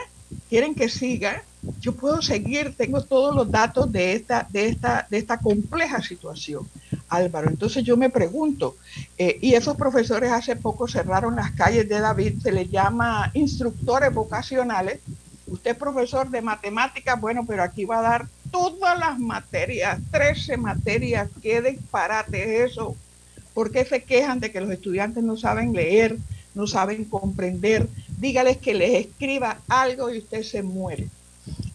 ¿Quieren 0.49 0.76
que 0.76 0.88
siga? 0.88 1.43
Yo 1.80 1.93
puedo 1.93 2.22
seguir, 2.22 2.76
tengo 2.78 3.01
todos 3.03 3.36
los 3.36 3.49
datos 3.49 3.91
de 3.91 4.14
esta, 4.14 4.47
de 4.51 4.68
esta, 4.68 5.07
de 5.09 5.18
esta 5.18 5.39
compleja 5.39 6.03
situación, 6.03 6.70
Álvaro. 7.09 7.49
Entonces 7.49 7.84
yo 7.84 7.97
me 7.97 8.12
pregunto, 8.12 8.76
eh, 9.18 9.39
y 9.41 9.55
esos 9.55 9.76
profesores 9.76 10.32
hace 10.32 10.55
poco 10.55 10.88
cerraron 10.88 11.36
las 11.36 11.49
calles 11.53 11.89
de 11.89 11.99
David, 11.99 12.39
se 12.43 12.51
les 12.51 12.70
llama 12.70 13.32
instructores 13.34 14.14
vocacionales. 14.14 14.99
Usted 15.47 15.72
es 15.72 15.78
profesor 15.78 16.30
de 16.30 16.43
matemáticas, 16.43 17.20
bueno, 17.20 17.45
pero 17.47 17.64
aquí 17.64 17.86
va 17.86 17.97
a 17.97 18.03
dar 18.03 18.28
todas 18.51 18.99
las 18.99 19.18
materias, 19.18 19.99
13 20.12 20.57
materias, 20.57 21.30
qué 21.41 21.64
disparate 21.64 22.64
es 22.64 22.74
eso 22.74 22.95
¿Por 23.54 23.72
qué 23.72 23.86
se 23.86 24.04
quejan 24.04 24.39
de 24.39 24.52
que 24.52 24.62
los 24.62 24.72
estudiantes 24.72 25.24
no 25.24 25.38
saben 25.38 25.74
leer, 25.74 26.18
no 26.56 26.68
saben 26.68 27.06
comprender? 27.06 27.88
Dígales 28.18 28.58
que 28.58 28.74
les 28.74 29.06
escriba 29.06 29.62
algo 29.68 30.14
y 30.14 30.20
usted 30.20 30.43
se 30.43 30.64
muere. 30.64 31.08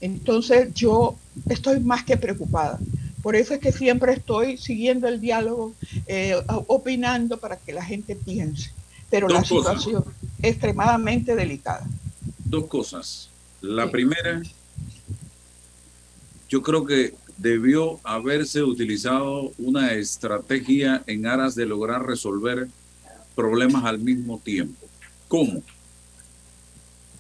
Entonces 0.01 0.73
yo 0.75 1.17
estoy 1.49 1.81
más 1.81 2.05
que 2.05 2.17
preocupada. 2.17 2.79
Por 3.23 3.35
eso 3.35 3.55
es 3.55 3.61
que 3.61 3.73
siempre 3.73 4.13
estoy 4.13 4.57
siguiendo 4.57 5.09
el 5.09 5.21
diálogo, 5.21 5.75
eh, 6.07 6.37
opinando 6.69 7.39
para 7.39 7.57
que 7.57 7.73
la 7.73 7.85
gente 7.85 8.15
piense. 8.15 8.71
Pero 9.11 9.29
la 9.29 9.45
situación 9.45 10.05
es 10.43 10.51
extremadamente 10.51 11.35
delicada. 11.35 11.87
Dos 12.45 12.67
cosas. 12.67 13.29
La 13.61 13.91
primera, 13.91 14.43
yo 16.49 16.63
creo 16.63 16.87
que 16.87 17.15
debió 17.37 18.01
haberse 18.03 18.63
utilizado 18.63 19.53
una 19.59 19.93
estrategia 19.93 21.03
en 21.07 21.27
aras 21.27 21.55
de 21.55 21.67
lograr 21.67 22.07
resolver 22.07 22.69
problemas 23.35 23.85
al 23.85 23.99
mismo 23.99 24.41
tiempo. 24.43 24.87
¿Cómo? 25.29 25.63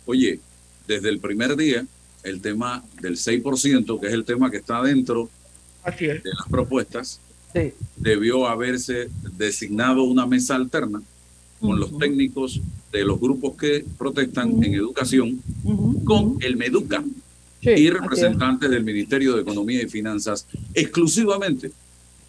Oye, 0.06 0.40
desde 0.86 1.08
el 1.08 1.18
primer 1.18 1.56
día, 1.56 1.86
el 2.22 2.40
tema 2.40 2.84
del 3.00 3.16
6%, 3.16 4.00
que 4.00 4.06
es 4.06 4.12
el 4.12 4.24
tema 4.24 4.50
que 4.50 4.56
está 4.58 4.82
dentro 4.82 5.28
de 5.84 6.20
las 6.24 6.48
propuestas, 6.48 7.20
debió 7.96 8.46
haberse 8.46 9.08
designado 9.36 10.02
una 10.02 10.26
mesa 10.26 10.56
alterna 10.56 11.00
con 11.60 11.80
los 11.80 11.96
técnicos 11.98 12.60
de 12.92 13.04
los 13.04 13.18
grupos 13.18 13.56
que 13.56 13.84
protestan 13.96 14.62
en 14.62 14.74
educación, 14.74 15.40
con 16.04 16.36
el 16.40 16.56
MEDUCA, 16.56 17.02
y 17.74 17.90
representantes 17.90 18.70
del 18.70 18.84
Ministerio 18.84 19.34
de 19.34 19.42
Economía 19.42 19.82
y 19.82 19.88
Finanzas 19.88 20.46
exclusivamente 20.74 21.72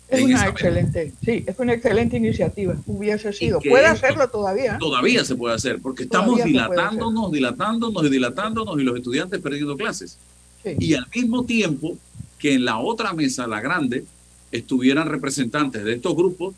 Es 0.10 0.22
una 0.22 0.48
excelente, 0.48 1.14
sí, 1.24 1.44
es 1.46 1.60
una 1.60 1.74
excelente 1.74 2.18
iniciativa. 2.18 2.76
Hubiese 2.86 3.34
sido. 3.34 3.60
Puede 3.60 3.86
hacerlo 3.86 4.30
todavía. 4.30 4.78
Todavía 4.80 5.24
se 5.26 5.36
puede 5.36 5.56
hacer, 5.56 5.80
porque 5.82 6.04
estamos 6.04 6.44
dilatándonos, 6.44 7.32
dilatándonos 7.32 8.06
y 8.06 8.10
dilatándonos 8.10 8.80
y 8.80 8.84
los 8.84 8.96
estudiantes 8.96 9.42
perdiendo 9.42 9.76
clases. 9.76 10.18
Y 10.64 10.94
al 10.96 11.08
mismo 11.14 11.46
tiempo 11.46 11.98
que 12.40 12.54
en 12.54 12.66
la 12.66 12.80
otra 12.80 13.14
mesa, 13.14 13.48
la 13.48 13.62
grande, 13.62 14.06
estuvieran 14.52 15.08
representantes 15.10 15.84
de 15.84 15.94
estos 15.94 16.16
grupos 16.16 16.56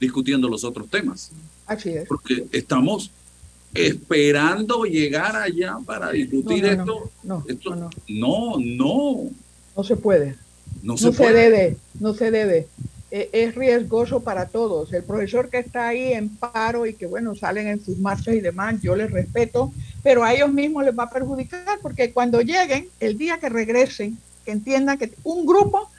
discutiendo 0.00 0.48
los 0.48 0.64
otros 0.64 0.88
temas. 0.88 1.30
Así 1.66 1.90
es. 1.90 2.08
Porque 2.08 2.46
estamos 2.52 3.10
esperando 3.74 4.84
llegar 4.84 5.36
allá 5.36 5.76
para 5.84 6.10
discutir 6.10 6.64
esto. 6.64 7.10
No, 7.22 7.44
esto, 7.48 7.76
no, 7.76 7.90
no, 8.08 8.56
no. 8.58 9.30
No 9.76 9.84
se 9.84 9.96
puede. 9.96 10.36
No, 10.82 10.96
se, 10.96 11.10
debe, 11.10 11.76
no 12.00 12.14
se 12.14 12.30
debe. 12.30 12.68
E, 13.10 13.28
es 13.32 13.54
riesgoso 13.54 14.20
para 14.20 14.46
todos. 14.46 14.92
El 14.92 15.04
profesor 15.04 15.48
que 15.48 15.58
está 15.58 15.88
ahí 15.88 16.12
en 16.12 16.28
paro 16.28 16.86
y 16.86 16.94
que, 16.94 17.06
bueno, 17.06 17.34
salen 17.34 17.66
en 17.66 17.84
sus 17.84 17.98
marchas 17.98 18.34
y 18.34 18.40
demás, 18.40 18.80
yo 18.82 18.96
les 18.96 19.10
respeto, 19.10 19.72
pero 20.02 20.24
a 20.24 20.32
ellos 20.32 20.52
mismos 20.52 20.84
les 20.84 20.96
va 20.96 21.04
a 21.04 21.10
perjudicar 21.10 21.78
porque 21.82 22.12
cuando 22.12 22.40
lleguen, 22.40 22.88
el 23.00 23.18
día 23.18 23.38
que 23.38 23.48
regresen, 23.48 24.18
que 24.44 24.52
entiendan 24.52 24.98
que 24.98 25.12
un 25.24 25.44
grupo 25.44 25.90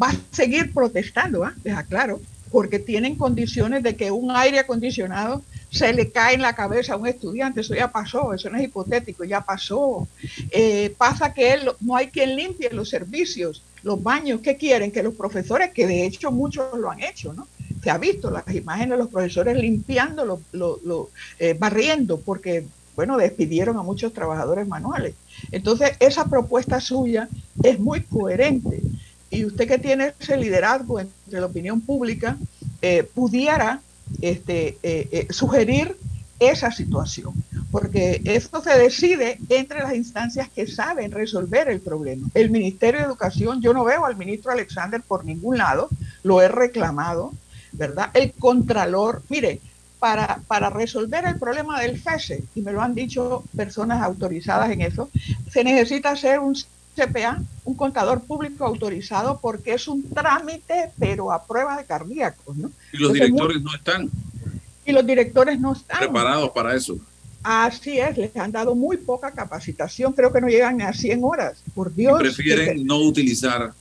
va 0.00 0.10
a 0.10 0.16
seguir 0.30 0.72
protestando, 0.72 1.44
¿ah? 1.44 1.54
les 1.64 1.74
aclaro, 1.74 2.20
porque 2.50 2.78
tienen 2.78 3.16
condiciones 3.16 3.82
de 3.82 3.96
que 3.96 4.10
un 4.10 4.30
aire 4.30 4.58
acondicionado 4.60 5.42
se 5.74 5.92
le 5.92 6.12
cae 6.12 6.36
en 6.36 6.42
la 6.42 6.54
cabeza 6.54 6.94
a 6.94 6.96
un 6.96 7.08
estudiante, 7.08 7.60
eso 7.60 7.74
ya 7.74 7.90
pasó, 7.90 8.32
eso 8.32 8.48
no 8.48 8.58
es 8.58 8.64
hipotético, 8.64 9.24
ya 9.24 9.40
pasó. 9.40 10.06
Eh, 10.52 10.94
pasa 10.96 11.34
que 11.34 11.52
él, 11.52 11.68
no 11.80 11.96
hay 11.96 12.08
quien 12.08 12.36
limpie 12.36 12.70
los 12.70 12.88
servicios, 12.90 13.64
los 13.82 14.00
baños, 14.00 14.40
¿qué 14.40 14.56
quieren? 14.56 14.92
Que 14.92 15.02
los 15.02 15.14
profesores, 15.14 15.72
que 15.72 15.88
de 15.88 16.06
hecho 16.06 16.30
muchos 16.30 16.78
lo 16.78 16.92
han 16.92 17.02
hecho, 17.02 17.32
¿no? 17.32 17.48
Se 17.82 17.90
ha 17.90 17.98
visto 17.98 18.30
las 18.30 18.46
imágenes 18.54 18.90
de 18.90 18.98
los 18.98 19.08
profesores 19.08 19.56
limpiando, 19.56 20.40
lo, 20.52 21.10
eh, 21.40 21.56
barriendo, 21.58 22.20
porque, 22.20 22.64
bueno, 22.94 23.16
despidieron 23.16 23.76
a 23.76 23.82
muchos 23.82 24.12
trabajadores 24.12 24.68
manuales. 24.68 25.16
Entonces, 25.50 25.96
esa 25.98 26.26
propuesta 26.26 26.80
suya 26.80 27.28
es 27.64 27.80
muy 27.80 28.02
coherente. 28.02 28.80
Y 29.28 29.44
usted 29.44 29.66
que 29.66 29.78
tiene 29.78 30.14
ese 30.20 30.36
liderazgo 30.36 31.00
entre 31.00 31.40
la 31.40 31.46
opinión 31.46 31.80
pública, 31.80 32.38
eh, 32.80 33.02
pudiera 33.02 33.80
este, 34.20 34.78
eh, 34.82 35.08
eh, 35.12 35.26
sugerir 35.30 35.96
esa 36.38 36.70
situación, 36.70 37.32
porque 37.70 38.20
esto 38.24 38.62
se 38.62 38.76
decide 38.76 39.38
entre 39.48 39.80
las 39.80 39.94
instancias 39.94 40.48
que 40.48 40.66
saben 40.66 41.12
resolver 41.12 41.68
el 41.68 41.80
problema. 41.80 42.28
El 42.34 42.50
Ministerio 42.50 43.00
de 43.00 43.06
Educación, 43.06 43.62
yo 43.62 43.72
no 43.72 43.84
veo 43.84 44.04
al 44.04 44.16
ministro 44.16 44.52
Alexander 44.52 45.00
por 45.00 45.24
ningún 45.24 45.58
lado, 45.58 45.88
lo 46.22 46.42
he 46.42 46.48
reclamado, 46.48 47.32
¿verdad? 47.72 48.10
El 48.14 48.32
Contralor, 48.32 49.22
mire, 49.28 49.60
para, 49.98 50.40
para 50.46 50.70
resolver 50.70 51.24
el 51.24 51.38
problema 51.38 51.80
del 51.80 51.98
FESE, 51.98 52.44
y 52.54 52.62
me 52.62 52.72
lo 52.72 52.82
han 52.82 52.94
dicho 52.94 53.44
personas 53.56 54.02
autorizadas 54.02 54.70
en 54.70 54.82
eso, 54.82 55.08
se 55.50 55.64
necesita 55.64 56.10
hacer 56.10 56.40
un 56.40 56.54
CPA, 56.94 57.42
un 57.64 57.74
contador 57.74 58.22
público 58.22 58.64
autorizado, 58.64 59.38
porque 59.40 59.74
es 59.74 59.88
un 59.88 60.02
trámite, 60.10 60.90
pero 60.98 61.32
a 61.32 61.44
prueba 61.44 61.76
de 61.76 61.84
cardíacos, 61.84 62.56
¿no? 62.56 62.70
Y 62.92 62.98
los 62.98 63.12
directores 63.12 63.62
no 63.62 63.74
están. 63.74 64.10
Y 64.86 64.92
los 64.92 65.06
directores 65.06 65.58
no 65.58 65.72
están. 65.72 65.98
Preparados 65.98 66.50
para 66.50 66.74
eso. 66.74 66.98
Así 67.42 67.98
es, 67.98 68.16
les 68.16 68.34
han 68.36 68.52
dado 68.52 68.74
muy 68.74 68.96
poca 68.96 69.30
capacitación, 69.32 70.12
creo 70.14 70.32
que 70.32 70.40
no 70.40 70.48
llegan 70.48 70.80
a 70.80 70.92
100 70.94 71.22
horas, 71.22 71.62
por 71.74 71.94
Dios. 71.94 72.18
prefieren 72.18 72.86
no 72.86 73.00
utilizar 73.00 73.72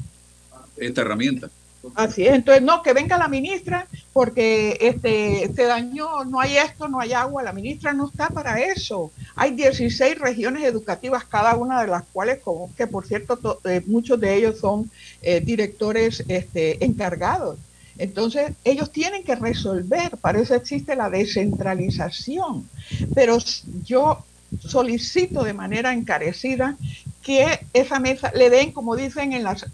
esta 0.76 1.01
herramienta. 1.01 1.49
Así 1.95 2.25
es, 2.25 2.34
entonces 2.34 2.63
no, 2.63 2.81
que 2.81 2.93
venga 2.93 3.17
la 3.17 3.27
ministra 3.27 3.88
porque 4.13 4.77
este 4.79 5.51
se 5.53 5.63
dañó, 5.63 6.23
no 6.23 6.39
hay 6.39 6.57
esto, 6.57 6.88
no 6.88 6.99
hay 6.99 7.11
agua, 7.11 7.43
la 7.43 7.51
ministra 7.51 7.91
no 7.91 8.07
está 8.07 8.29
para 8.29 8.61
eso. 8.61 9.11
Hay 9.36 9.51
16 9.51 10.17
regiones 10.17 10.63
educativas, 10.63 11.25
cada 11.25 11.55
una 11.55 11.81
de 11.81 11.88
las 11.88 12.03
cuales, 12.13 12.39
como 12.39 12.73
que 12.75 12.88
por 12.88 13.05
cierto, 13.05 13.59
eh, 13.65 13.81
muchos 13.86 14.19
de 14.19 14.36
ellos 14.36 14.59
son 14.59 14.89
eh, 15.21 15.41
directores 15.41 16.23
este, 16.29 16.84
encargados. 16.86 17.57
Entonces, 17.97 18.53
ellos 18.63 18.91
tienen 18.91 19.23
que 19.23 19.36
resolver, 19.36 20.17
para 20.17 20.39
eso 20.39 20.55
existe 20.55 20.95
la 20.95 21.09
descentralización. 21.09 22.67
Pero 23.13 23.38
yo 23.84 24.25
solicito 24.59 25.43
de 25.43 25.53
manera 25.53 25.93
encarecida 25.93 26.77
que 27.21 27.59
esa 27.73 27.99
mesa 27.99 28.31
le 28.34 28.49
den, 28.49 28.71
como 28.71 28.95
dicen 28.95 29.34
en 29.34 29.43
las, 29.43 29.65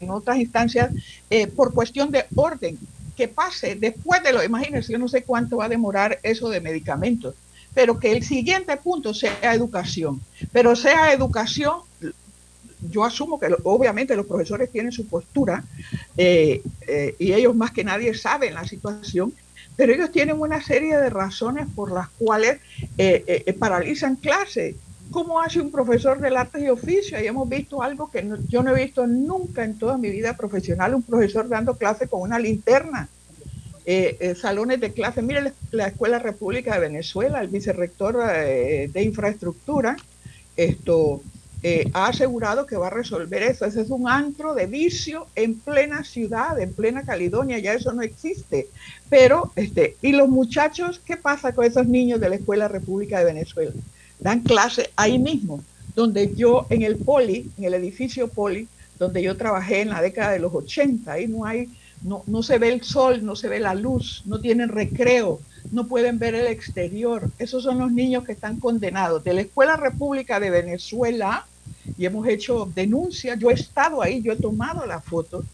en 0.00 0.10
otras 0.10 0.38
instancias 0.38 0.90
eh, 1.28 1.46
por 1.46 1.72
cuestión 1.72 2.10
de 2.10 2.24
orden, 2.34 2.78
que 3.16 3.28
pase 3.28 3.76
después 3.76 4.22
de 4.22 4.32
lo, 4.32 4.42
imagínense, 4.42 4.92
yo 4.92 4.98
no 4.98 5.08
sé 5.08 5.22
cuánto 5.22 5.58
va 5.58 5.66
a 5.66 5.68
demorar 5.68 6.18
eso 6.22 6.48
de 6.48 6.60
medicamentos, 6.60 7.34
pero 7.74 7.98
que 7.98 8.12
el 8.12 8.24
siguiente 8.24 8.76
punto 8.78 9.14
sea 9.14 9.54
educación, 9.54 10.20
pero 10.52 10.74
sea 10.74 11.12
educación, 11.12 11.80
yo 12.90 13.04
asumo 13.04 13.38
que 13.38 13.54
obviamente 13.64 14.16
los 14.16 14.26
profesores 14.26 14.72
tienen 14.72 14.90
su 14.90 15.06
postura 15.06 15.62
eh, 16.16 16.62
eh, 16.88 17.14
y 17.18 17.34
ellos 17.34 17.54
más 17.54 17.72
que 17.72 17.84
nadie 17.84 18.14
saben 18.14 18.54
la 18.54 18.66
situación, 18.66 19.34
pero 19.76 19.92
ellos 19.92 20.10
tienen 20.10 20.40
una 20.40 20.62
serie 20.62 20.96
de 20.96 21.10
razones 21.10 21.66
por 21.74 21.92
las 21.92 22.08
cuales 22.08 22.58
paralizan 23.58 24.16
clases 24.16 24.76
cómo 25.10 25.40
hace 25.40 25.60
un 25.60 25.70
profesor 25.70 26.20
del 26.20 26.36
arte 26.36 26.60
y 26.60 26.68
oficio. 26.68 27.20
Y 27.20 27.26
hemos 27.26 27.48
visto 27.48 27.82
algo 27.82 28.10
que 28.10 28.28
yo 28.48 28.62
no 28.62 28.74
he 28.74 28.84
visto 28.84 29.06
nunca 29.06 29.64
en 29.64 29.78
toda 29.78 29.98
mi 29.98 30.10
vida 30.10 30.36
profesional, 30.36 30.94
un 30.94 31.02
profesor 31.02 31.48
dando 31.48 31.76
clase 31.76 32.08
con 32.08 32.22
una 32.22 32.38
linterna. 32.38 33.08
Eh, 33.86 34.16
eh, 34.20 34.34
salones 34.34 34.78
de 34.78 34.92
clase. 34.92 35.22
Mire 35.22 35.52
la, 35.72 35.88
Escuela 35.88 36.18
República 36.18 36.74
de 36.74 36.80
Venezuela, 36.80 37.40
el 37.40 37.48
vicerrector 37.48 38.20
eh, 38.24 38.90
de 38.92 39.02
infraestructura, 39.02 39.96
esto 40.56 41.22
ha 41.92 42.06
asegurado 42.06 42.66
que 42.66 42.76
va 42.76 42.86
a 42.86 42.90
resolver 42.90 43.42
eso. 43.42 43.64
Ese 43.64 43.82
es 43.82 43.90
un 43.90 44.08
antro 44.08 44.54
de 44.54 44.66
vicio 44.66 45.26
en 45.34 45.58
plena 45.58 46.04
ciudad, 46.04 46.58
en 46.58 46.72
plena 46.72 47.04
Caledonia, 47.04 47.58
ya 47.58 47.74
eso 47.74 47.92
no 47.92 48.02
existe. 48.02 48.68
Pero, 49.08 49.52
este, 49.56 49.96
¿y 50.00 50.12
los 50.12 50.28
muchachos? 50.28 51.00
¿Qué 51.04 51.16
pasa 51.16 51.52
con 51.52 51.64
esos 51.64 51.86
niños 51.86 52.20
de 52.20 52.28
la 52.28 52.36
Escuela 52.36 52.68
República 52.68 53.18
de 53.18 53.26
Venezuela? 53.26 53.72
Dan 54.20 54.40
clase 54.40 54.90
ahí 54.96 55.18
mismo, 55.18 55.62
donde 55.94 56.34
yo 56.34 56.66
en 56.70 56.82
el 56.82 56.96
poli, 56.96 57.50
en 57.58 57.64
el 57.64 57.74
edificio 57.74 58.28
poli, 58.28 58.68
donde 58.98 59.22
yo 59.22 59.36
trabajé 59.36 59.80
en 59.80 59.90
la 59.90 60.02
década 60.02 60.32
de 60.32 60.38
los 60.38 60.54
80, 60.54 61.10
ahí 61.10 61.26
no 61.26 61.44
hay, 61.44 61.68
no, 62.02 62.22
no 62.26 62.42
se 62.42 62.58
ve 62.58 62.72
el 62.72 62.82
sol, 62.82 63.24
no 63.24 63.34
se 63.34 63.48
ve 63.48 63.60
la 63.60 63.74
luz, 63.74 64.22
no 64.26 64.40
tienen 64.40 64.68
recreo, 64.68 65.40
no 65.72 65.86
pueden 65.86 66.18
ver 66.18 66.34
el 66.34 66.46
exterior. 66.46 67.30
Esos 67.38 67.62
son 67.62 67.78
los 67.78 67.92
niños 67.92 68.24
que 68.24 68.32
están 68.32 68.58
condenados. 68.60 69.24
De 69.24 69.34
la 69.34 69.42
Escuela 69.42 69.76
República 69.76 70.38
de 70.40 70.50
Venezuela, 70.50 71.46
y 71.96 72.06
hemos 72.06 72.26
hecho 72.26 72.70
denuncias, 72.74 73.38
yo 73.38 73.50
he 73.50 73.54
estado 73.54 74.02
ahí, 74.02 74.22
yo 74.22 74.32
he 74.32 74.36
tomado 74.36 74.86
la 74.86 75.00
foto. 75.00 75.44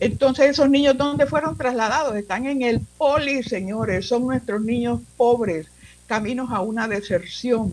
Entonces, 0.00 0.50
esos 0.50 0.68
niños, 0.68 0.96
¿dónde 0.96 1.26
fueron 1.26 1.56
trasladados? 1.56 2.16
Están 2.16 2.46
en 2.46 2.62
el 2.62 2.80
poli, 2.80 3.42
señores, 3.42 4.06
son 4.06 4.26
nuestros 4.26 4.62
niños 4.62 5.00
pobres, 5.16 5.66
caminos 6.06 6.50
a 6.50 6.60
una 6.60 6.88
deserción, 6.88 7.72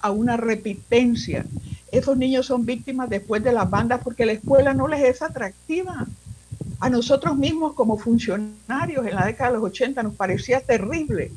a 0.00 0.10
una 0.10 0.36
repitencia. 0.36 1.44
Esos 1.90 2.16
niños 2.16 2.46
son 2.46 2.64
víctimas 2.64 3.10
después 3.10 3.42
de 3.42 3.52
las 3.52 3.68
bandas 3.68 4.00
porque 4.02 4.26
la 4.26 4.32
escuela 4.32 4.74
no 4.74 4.88
les 4.88 5.02
es 5.02 5.22
atractiva. 5.22 6.06
A 6.80 6.90
nosotros 6.90 7.36
mismos 7.36 7.74
como 7.74 7.96
funcionarios 7.96 9.06
en 9.06 9.14
la 9.14 9.26
década 9.26 9.50
de 9.50 9.56
los 9.58 9.66
80 9.66 10.02
nos 10.02 10.14
parecía 10.14 10.60
terrible. 10.60 11.30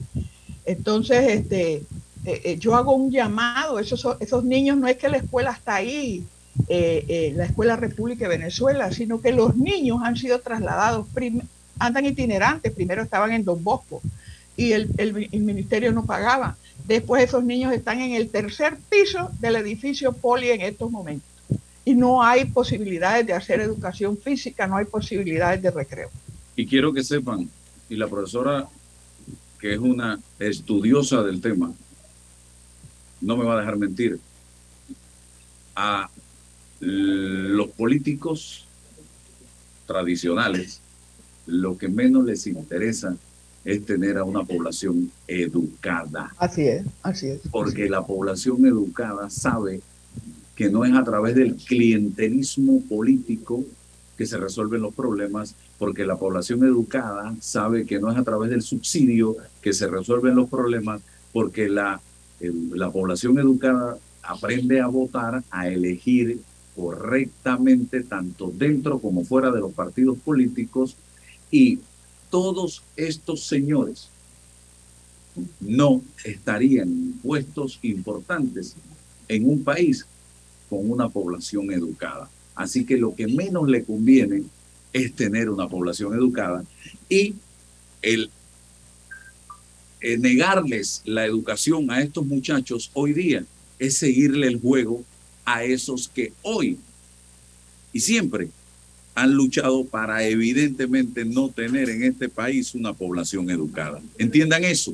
Entonces, 0.65 1.27
este, 1.29 1.83
eh, 2.25 2.41
eh, 2.43 2.57
yo 2.57 2.75
hago 2.75 2.93
un 2.93 3.11
llamado, 3.11 3.79
esos, 3.79 4.43
niños 4.43 4.77
no 4.77 4.87
es 4.87 4.97
que 4.97 5.09
la 5.09 5.17
escuela 5.17 5.51
está 5.51 5.75
ahí, 5.75 6.25
eh, 6.67 7.33
la 7.35 7.45
Escuela 7.45 7.75
República 7.75 8.27
de 8.27 8.37
Venezuela, 8.37 8.91
sino 8.91 9.21
que 9.21 9.31
los 9.31 9.55
niños 9.55 9.99
han 10.03 10.15
sido 10.15 10.39
trasladados, 10.39 11.05
andan 11.77 12.05
itinerantes, 12.05 12.73
primero 12.73 13.03
estaban 13.03 13.31
en 13.31 13.45
Don 13.45 13.63
Bosco, 13.63 14.01
y 14.57 14.71
el, 14.71 15.31
ministerio 15.31 15.91
no 15.91 16.05
pagaba. 16.05 16.57
Después 16.87 17.23
esos 17.23 17.43
niños 17.43 17.73
están 17.73 18.01
en 18.01 18.13
el 18.13 18.29
tercer 18.29 18.77
piso 18.89 19.31
del 19.39 19.57
edificio 19.57 20.13
Poli 20.13 20.49
en 20.49 20.61
estos 20.61 20.89
momentos. 20.91 21.29
Y 21.83 21.93
no 21.93 22.23
hay 22.23 22.45
posibilidades 22.45 23.27
de 23.27 23.33
hacer 23.33 23.59
educación 23.59 24.17
física, 24.17 24.67
no 24.67 24.77
hay 24.77 24.85
posibilidades 24.85 25.61
de 25.61 25.71
recreo. 25.71 26.09
Y 26.55 26.65
quiero 26.65 26.93
que 26.93 27.03
sepan, 27.03 27.49
y 27.89 27.95
la 27.95 28.07
profesora, 28.07 28.67
que 29.59 29.73
es 29.73 29.79
una 29.79 30.19
estudiosa 30.39 31.21
del 31.21 31.41
tema, 31.41 31.73
no 33.21 33.37
me 33.37 33.45
va 33.45 33.55
a 33.55 33.59
dejar 33.59 33.77
mentir, 33.77 34.19
a 35.75 36.09
los 36.79 37.67
políticos 37.69 38.65
tradicionales, 39.85 40.81
lo 41.45 41.77
que 41.77 41.87
menos 41.87 42.25
les 42.25 42.47
interesa 42.47 43.15
es 43.65 43.83
tener 43.83 44.17
a 44.17 44.23
una 44.23 44.43
población 44.43 45.11
educada. 45.27 46.31
Así 46.37 46.67
es, 46.67 46.85
así 47.01 47.27
es. 47.29 47.41
Porque 47.51 47.89
la 47.89 48.05
población 48.05 48.65
educada 48.65 49.29
sabe 49.31 49.81
que 50.55 50.69
no 50.69 50.85
es 50.85 50.93
a 50.93 51.03
través 51.03 51.35
del 51.35 51.55
clientelismo 51.55 52.81
político 52.87 53.65
que 54.17 54.25
se 54.25 54.37
resuelven 54.37 54.81
los 54.81 54.93
problemas, 54.93 55.55
porque 55.77 56.05
la 56.05 56.17
población 56.17 56.63
educada 56.63 57.35
sabe 57.41 57.85
que 57.85 57.99
no 57.99 58.11
es 58.11 58.17
a 58.17 58.23
través 58.23 58.49
del 58.49 58.61
subsidio 58.61 59.35
que 59.61 59.73
se 59.73 59.87
resuelven 59.87 60.35
los 60.35 60.49
problemas, 60.49 61.01
porque 61.33 61.67
la, 61.67 61.99
la 62.39 62.89
población 62.91 63.39
educada 63.39 63.97
aprende 64.23 64.79
a 64.79 64.87
votar, 64.87 65.43
a 65.49 65.67
elegir 65.67 66.39
correctamente, 66.75 68.03
tanto 68.03 68.51
dentro 68.55 68.99
como 68.99 69.25
fuera 69.25 69.51
de 69.51 69.59
los 69.59 69.73
partidos 69.73 70.17
políticos, 70.19 70.95
y 71.51 71.79
todos 72.29 72.83
estos 72.95 73.43
señores 73.43 74.09
no 75.59 76.01
estarían 76.23 76.87
en 76.87 77.13
puestos 77.13 77.79
importantes 77.81 78.75
en 79.27 79.49
un 79.49 79.63
país 79.63 80.05
con 80.69 80.89
una 80.89 81.09
población 81.09 81.71
educada. 81.71 82.29
Así 82.55 82.85
que 82.85 82.97
lo 82.97 83.15
que 83.15 83.27
menos 83.27 83.67
le 83.67 83.83
conviene 83.83 84.43
es 84.93 85.13
tener 85.13 85.49
una 85.49 85.67
población 85.67 86.13
educada 86.13 86.63
y 87.09 87.35
el, 88.01 88.29
negarles 90.01 91.01
la 91.05 91.25
educación 91.25 91.91
a 91.91 92.01
estos 92.01 92.25
muchachos 92.25 92.91
hoy 92.93 93.13
día 93.13 93.43
es 93.77 93.97
seguirle 93.97 94.47
el 94.47 94.61
juego 94.61 95.03
a 95.43 95.63
esos 95.63 96.07
que 96.07 96.31
hoy 96.43 96.77
y 97.91 97.99
siempre 97.99 98.49
han 99.15 99.33
luchado 99.33 99.85
para 99.85 100.23
evidentemente 100.25 101.23
no 101.23 101.49
tener 101.49 101.89
en 101.89 102.03
este 102.03 102.27
país 102.27 102.75
una 102.75 102.93
población 102.93 103.49
educada. 103.49 104.01
Entiendan 104.17 104.65
eso. 104.65 104.93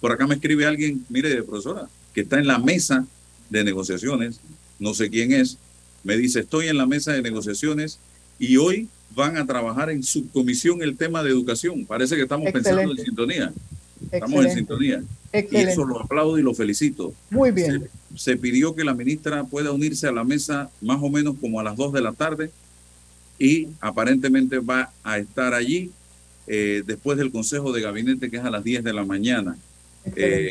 Por 0.00 0.10
acá 0.12 0.26
me 0.26 0.34
escribe 0.34 0.66
alguien, 0.66 1.04
mire, 1.08 1.42
profesora, 1.44 1.88
que 2.12 2.22
está 2.22 2.38
en 2.38 2.48
la 2.48 2.58
mesa 2.58 3.06
de 3.48 3.64
negociaciones, 3.64 4.40
no 4.80 4.92
sé 4.92 5.08
quién 5.08 5.32
es, 5.32 5.56
me 6.02 6.16
dice, 6.16 6.40
estoy 6.40 6.66
en 6.68 6.76
la 6.76 6.86
mesa 6.86 7.12
de 7.12 7.22
negociaciones 7.22 7.98
y 8.38 8.56
hoy 8.56 8.88
van 9.14 9.36
a 9.36 9.46
trabajar 9.46 9.88
en 9.90 10.02
subcomisión 10.02 10.82
el 10.82 10.96
tema 10.96 11.22
de 11.22 11.30
educación. 11.30 11.86
Parece 11.86 12.16
que 12.16 12.22
estamos 12.22 12.50
pensando 12.52 12.90
en 12.92 12.98
sintonía. 12.98 13.52
Estamos 14.10 14.44
en 14.44 14.54
sintonía. 14.54 15.02
Y 15.32 15.56
eso 15.56 15.84
lo 15.84 16.00
aplaudo 16.00 16.38
y 16.38 16.42
lo 16.42 16.54
felicito. 16.54 17.14
Muy 17.30 17.52
bien. 17.52 17.88
Se, 18.16 18.36
pidió 18.36 18.74
que 18.74 18.84
la 18.84 18.94
ministra 18.94 19.44
pueda 19.44 19.72
unirse 19.72 20.06
a 20.08 20.12
la 20.12 20.24
mesa 20.24 20.70
más 20.80 20.98
o 21.00 21.08
menos 21.08 21.36
como 21.40 21.60
a 21.60 21.62
las 21.62 21.76
2 21.76 21.92
de 21.92 22.00
la 22.00 22.12
tarde 22.12 22.50
y 23.44 23.68
aparentemente 23.78 24.58
va 24.58 24.90
a 25.02 25.18
estar 25.18 25.52
allí 25.52 25.90
eh, 26.46 26.82
después 26.86 27.18
del 27.18 27.30
Consejo 27.30 27.72
de 27.72 27.82
Gabinete 27.82 28.30
que 28.30 28.38
es 28.38 28.42
a 28.42 28.48
las 28.48 28.64
10 28.64 28.82
de 28.82 28.92
la 28.94 29.04
mañana. 29.04 29.58
Eh, 30.16 30.50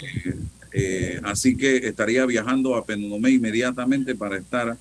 eh, 0.71 1.19
así 1.23 1.57
que 1.57 1.77
estaría 1.87 2.23
viajando 2.27 2.75
a 2.75 2.85
Penonomé 2.85 3.31
inmediatamente 3.31 4.13
para 4.13 4.37
estar 4.37 4.77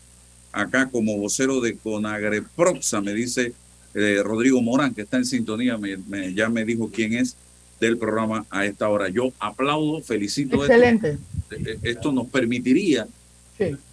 acá 0.52 0.90
como 0.90 1.16
vocero 1.16 1.62
de 1.62 1.74
Conagreproxa, 1.76 3.00
me 3.00 3.14
dice 3.14 3.54
Rodrigo 3.94 4.60
Morán, 4.60 4.92
que 4.92 5.02
está 5.02 5.16
en 5.16 5.24
sintonía, 5.24 5.78
me, 5.78 6.34
ya 6.34 6.50
me 6.50 6.66
dijo 6.66 6.90
quién 6.90 7.14
es 7.14 7.34
del 7.80 7.96
programa 7.96 8.44
a 8.50 8.66
esta 8.66 8.90
hora. 8.90 9.08
Yo 9.08 9.32
aplaudo, 9.38 10.02
felicito. 10.02 10.56
Excelente. 10.62 11.18
Esto, 11.50 11.78
esto 11.82 12.12
nos 12.12 12.26
permitiría, 12.26 13.06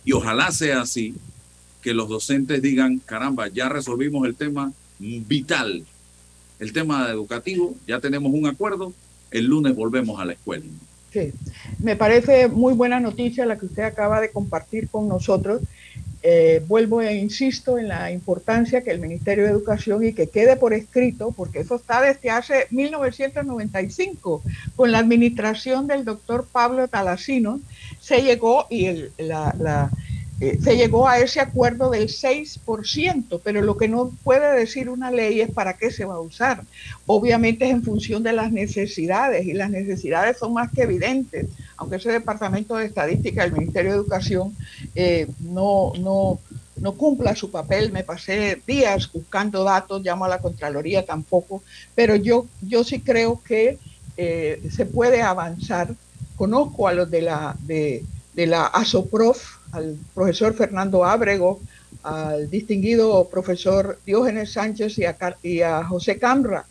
y 0.03 0.11
ojalá 0.11 0.51
sea 0.51 0.81
así, 0.81 1.15
que 1.81 1.93
los 1.93 2.09
docentes 2.09 2.61
digan, 2.61 2.99
caramba, 3.05 3.47
ya 3.47 3.69
resolvimos 3.69 4.27
el 4.27 4.35
tema 4.35 4.71
vital, 4.99 5.85
el 6.59 6.73
tema 6.73 7.09
educativo, 7.09 7.75
ya 7.87 7.99
tenemos 7.99 8.33
un 8.33 8.47
acuerdo, 8.47 8.93
el 9.31 9.45
lunes 9.45 9.75
volvemos 9.75 10.19
a 10.19 10.25
la 10.25 10.33
escuela. 10.33 10.65
Sí, 11.11 11.31
me 11.79 11.95
parece 11.95 12.47
muy 12.47 12.73
buena 12.73 12.99
noticia 12.99 13.45
la 13.45 13.57
que 13.57 13.65
usted 13.65 13.83
acaba 13.83 14.21
de 14.21 14.31
compartir 14.31 14.89
con 14.89 15.07
nosotros 15.07 15.61
eh, 16.21 16.61
vuelvo 16.67 17.01
e 17.01 17.15
insisto 17.15 17.77
en 17.77 17.87
la 17.87 18.11
importancia 18.11 18.83
que 18.83 18.91
el 18.91 18.99
Ministerio 18.99 19.45
de 19.45 19.51
Educación 19.51 20.03
y 20.03 20.11
que 20.11 20.27
quede 20.27 20.57
por 20.57 20.73
escrito, 20.73 21.31
porque 21.31 21.59
eso 21.59 21.77
está 21.77 22.01
desde 22.01 22.29
hace 22.29 22.67
1995, 22.71 24.43
con 24.75 24.91
la 24.91 24.99
administración 24.99 25.87
del 25.87 26.03
doctor 26.03 26.45
Pablo 26.51 26.89
Talasino, 26.89 27.61
se 28.01 28.21
llegó 28.21 28.67
y 28.69 28.85
el, 28.85 29.11
la 29.17 29.89
eh, 30.41 30.57
se 30.63 30.77
llegó 30.77 31.07
a 31.07 31.19
ese 31.19 31.41
acuerdo 31.41 31.89
del 31.89 32.07
6%, 32.07 33.41
pero 33.43 33.61
lo 33.61 33.75
que 33.75 33.89
no 33.89 34.11
puede 34.23 34.57
decir 34.57 34.89
una 34.89 35.11
ley 35.11 35.41
es 35.41 35.51
para 35.51 35.73
qué 35.73 35.91
se 35.91 36.05
va 36.05 36.15
a 36.15 36.21
usar. 36.21 36.63
Obviamente 37.05 37.65
es 37.65 37.71
en 37.71 37.83
función 37.83 38.23
de 38.23 38.31
las 38.31 38.51
necesidades 38.51 39.45
y 39.45 39.53
las 39.53 39.69
necesidades 39.69 40.37
son 40.37 40.53
más 40.53 40.71
que 40.71 40.83
evidentes, 40.83 41.47
aunque 41.75 41.97
ese 41.97 42.11
Departamento 42.11 42.77
de 42.77 42.85
Estadística 42.85 43.43
del 43.43 43.51
Ministerio 43.51 43.91
de 43.91 43.97
Educación 43.97 44.55
eh, 44.95 45.27
no, 45.39 45.91
no, 45.99 46.39
no 46.77 46.93
cumpla 46.93 47.35
su 47.35 47.51
papel. 47.51 47.91
Me 47.91 48.05
pasé 48.05 48.61
días 48.65 49.11
buscando 49.11 49.65
datos, 49.65 50.01
llamo 50.03 50.23
a 50.23 50.29
la 50.29 50.39
Contraloría 50.39 51.05
tampoco, 51.05 51.63
pero 51.95 52.15
yo, 52.15 52.47
yo 52.61 52.85
sí 52.85 53.01
creo 53.01 53.41
que 53.43 53.77
eh, 54.15 54.61
se 54.73 54.85
puede 54.85 55.21
avanzar. 55.21 55.93
Conozco 56.37 56.87
a 56.87 56.93
los 56.93 57.11
de 57.11 57.23
la, 57.23 57.57
de, 57.59 58.05
de 58.33 58.47
la 58.47 58.67
ASOPROF, 58.67 59.58
al 59.71 59.97
profesor 60.13 60.53
Fernando 60.53 61.05
Ábrego, 61.05 61.59
al 62.03 62.49
distinguido 62.49 63.27
profesor 63.29 63.99
Diógenes 64.05 64.53
Sánchez 64.53 64.97
y 65.43 65.61
a, 65.61 65.83
José 65.83 66.17
Camra. 66.17 66.65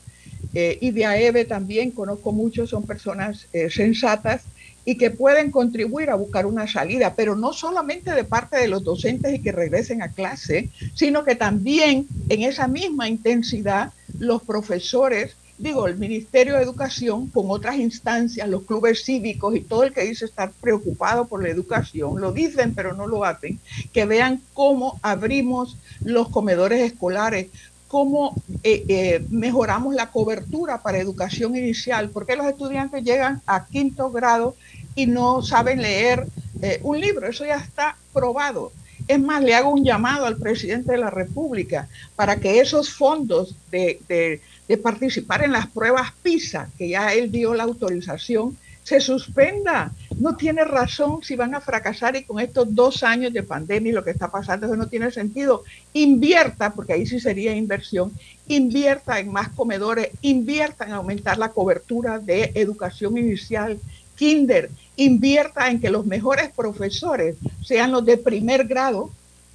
Eh, 0.55 0.79
y 0.81 0.93
de 0.93 1.05
AEBE 1.05 1.45
también 1.45 1.91
conozco 1.91 2.33
muchos, 2.33 2.71
son 2.71 2.87
personas 2.87 3.47
eh, 3.53 3.69
sensatas 3.71 4.43
y 4.85 4.97
que 4.97 5.11
pueden 5.11 5.51
contribuir 5.51 6.09
a 6.09 6.15
buscar 6.15 6.47
una 6.47 6.67
salida, 6.67 7.13
pero 7.15 7.37
no 7.37 7.53
solamente 7.53 8.13
de 8.13 8.25
parte 8.25 8.57
de 8.57 8.69
los 8.69 8.85
docentes 8.85 9.35
y 9.35 9.43
que 9.43 9.53
regresen 9.53 10.01
a 10.01 10.13
clase, 10.13 10.71
sino 10.95 11.25
que 11.25 11.35
también 11.35 12.07
en 12.31 12.43
esa 12.43 12.69
misma 12.69 13.07
intensidad 13.07 13.93
los 14.19 14.43
profesores 14.43 15.37
digo, 15.59 15.89
el 15.89 15.99
Ministerio 15.99 16.55
de 16.55 16.63
Educación 16.63 17.29
con 17.29 17.47
otras 17.51 17.77
instancias, 17.77 18.49
los 18.49 18.63
clubes 18.63 19.05
cívicos 19.05 19.57
y 19.57 19.61
todo 19.61 19.83
el 19.83 19.93
que 19.93 20.05
dice 20.05 20.25
estar 20.25 20.53
preocupado 20.61 21.27
por 21.27 21.43
la 21.43 21.49
educación, 21.49 22.21
lo 22.21 22.33
dicen 22.33 22.75
pero 22.75 22.95
no 22.95 23.07
lo 23.07 23.25
hacen, 23.25 23.59
que 23.93 24.07
vean 24.07 24.41
cómo 24.55 24.99
abrimos 25.03 25.77
los 26.01 26.29
comedores 26.29 26.93
escolares, 26.93 27.49
cómo 27.89 28.35
eh, 28.63 28.85
eh, 28.89 29.25
mejoramos 29.31 29.95
la 29.95 30.11
cobertura 30.11 30.81
para 30.81 30.99
educación 30.99 31.57
inicial, 31.57 32.11
porque 32.11 32.37
los 32.37 32.47
estudiantes 32.47 33.03
llegan 33.03 33.43
a 33.47 33.67
quinto 33.67 34.11
grado 34.13 34.55
y 34.95 35.07
no 35.07 35.43
saben 35.43 35.83
leer 35.83 36.27
eh, 36.63 36.81
un 36.83 37.01
libro, 37.01 37.27
eso 37.27 37.45
ya 37.45 37.57
está 37.57 37.97
probado. 38.13 38.73
Es 39.07 39.19
más, 39.19 39.43
le 39.43 39.55
hago 39.55 39.71
un 39.71 39.85
llamado 39.85 40.27
al 40.27 40.37
presidente 40.37 40.93
de 40.93 40.99
la 40.99 41.09
República 41.09 41.89
para 42.15 42.37
que 42.37 42.61
esos 42.61 42.93
fondos 42.93 43.57
de 43.71 44.01
de 44.07 44.43
participar 44.77 45.45
en 45.45 45.53
las 45.53 45.69
pruebas 45.69 46.13
PISA, 46.23 46.69
que 46.77 46.91
ya 46.91 47.15
él 47.15 47.33
dio 47.33 47.55
la 47.55 47.65
autorización, 47.65 48.57
se 48.89 49.01
suspenda. 49.01 49.93
No 50.19 50.35
tiene 50.37 50.65
razón 50.65 51.23
si 51.23 51.37
van 51.37 51.55
a 51.55 51.61
fracasar 51.61 52.17
y 52.17 52.25
con 52.25 52.41
estos 52.41 52.75
dos 52.75 53.03
años 53.03 53.35
de 53.35 53.43
pandemia 53.43 53.91
y 53.91 53.95
lo 53.95 54.03
que 54.03 54.13
está 54.13 54.31
pasando, 54.31 54.67
eso 54.67 54.77
no 54.77 54.89
tiene 54.89 55.11
sentido. 55.11 55.63
Invierta, 55.93 56.71
porque 56.71 56.95
ahí 56.95 57.07
sí 57.07 57.21
sería 57.21 57.55
inversión, 57.55 58.13
invierta 58.47 59.21
en 59.21 59.31
más 59.31 59.51
comedores, 59.51 60.09
invierta 60.23 60.87
en 60.87 60.93
aumentar 60.93 61.37
la 61.37 61.51
cobertura 61.51 62.19
de 62.19 62.51
educación 62.55 63.19
inicial, 63.19 63.79
kinder, 64.17 64.71
invierta 64.97 65.71
en 65.71 65.81
que 65.81 65.91
los 65.91 66.07
mejores 66.07 66.51
profesores 66.51 67.37
sean 67.63 67.93
los 67.93 68.07
de 68.07 68.17
primer 68.17 68.67
grado. 68.67 69.11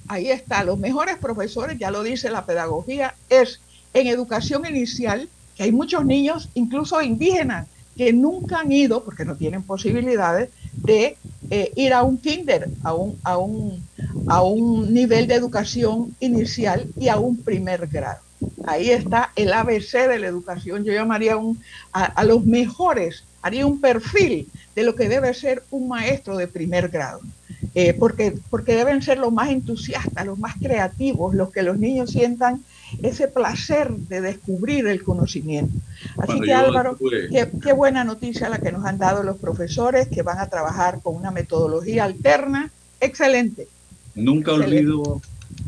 Ahí 0.06 0.30
está, 0.30 0.62
los 0.62 0.78
mejores 0.78 1.16
profesores, 1.18 1.76
ya 1.76 1.90
lo 1.90 2.04
dice 2.04 2.30
la 2.30 2.46
pedagogía, 2.46 3.14
es 3.28 3.60
en 3.94 4.08
educación 4.08 4.66
inicial, 4.66 5.28
que 5.56 5.62
hay 5.62 5.72
muchos 5.72 6.04
niños, 6.04 6.50
incluso 6.54 7.00
indígenas, 7.00 7.66
que 7.96 8.12
nunca 8.12 8.60
han 8.60 8.72
ido, 8.72 9.04
porque 9.04 9.24
no 9.24 9.36
tienen 9.36 9.62
posibilidades, 9.62 10.50
de 10.72 11.16
eh, 11.50 11.72
ir 11.76 11.92
a 11.92 12.02
un 12.02 12.18
kinder, 12.18 12.68
a 12.82 12.92
un, 12.94 13.18
a, 13.22 13.38
un, 13.38 13.82
a 14.26 14.42
un 14.42 14.92
nivel 14.92 15.28
de 15.28 15.34
educación 15.34 16.14
inicial 16.20 16.86
y 16.98 17.08
a 17.08 17.18
un 17.18 17.36
primer 17.36 17.86
grado. 17.86 18.20
Ahí 18.66 18.90
está 18.90 19.30
el 19.36 19.52
ABC 19.52 20.08
de 20.08 20.18
la 20.18 20.26
educación. 20.26 20.84
Yo 20.84 20.92
llamaría 20.92 21.36
un, 21.36 21.60
a, 21.92 22.24
los 22.24 22.44
mejores, 22.44 23.24
haría 23.42 23.66
un 23.66 23.80
perfil 23.80 24.48
de 24.74 24.82
lo 24.82 24.94
que 24.94 25.08
debe 25.08 25.32
ser 25.34 25.62
un 25.70 25.88
maestro 25.88 26.36
de 26.36 26.48
primer 26.48 26.88
grado. 26.88 27.20
Eh, 27.74 27.94
porque, 27.94 28.36
porque 28.50 28.76
deben 28.76 29.02
ser 29.02 29.18
los 29.18 29.32
más 29.32 29.50
entusiastas, 29.50 30.26
los 30.26 30.38
más 30.38 30.54
creativos, 30.56 31.34
los 31.34 31.50
que 31.50 31.62
los 31.62 31.78
niños 31.78 32.10
sientan 32.10 32.62
ese 33.02 33.28
placer 33.28 33.90
de 33.90 34.20
descubrir 34.20 34.86
el 34.86 35.02
conocimiento. 35.02 35.78
Así 36.18 36.40
que 36.40 36.52
Álvaro, 36.52 36.96
qué, 36.98 37.72
buena 37.72 38.04
noticia 38.04 38.48
la 38.48 38.58
que 38.58 38.72
nos 38.72 38.84
han 38.84 38.98
dado 38.98 39.22
los 39.22 39.38
profesores 39.38 40.08
que 40.08 40.22
van 40.22 40.38
a 40.38 40.48
trabajar 40.48 41.00
con 41.02 41.16
una 41.16 41.30
metodología 41.30 42.04
alterna. 42.04 42.70
Excelente. 43.00 43.68
Nunca 44.14 44.52
olvido 44.52 45.20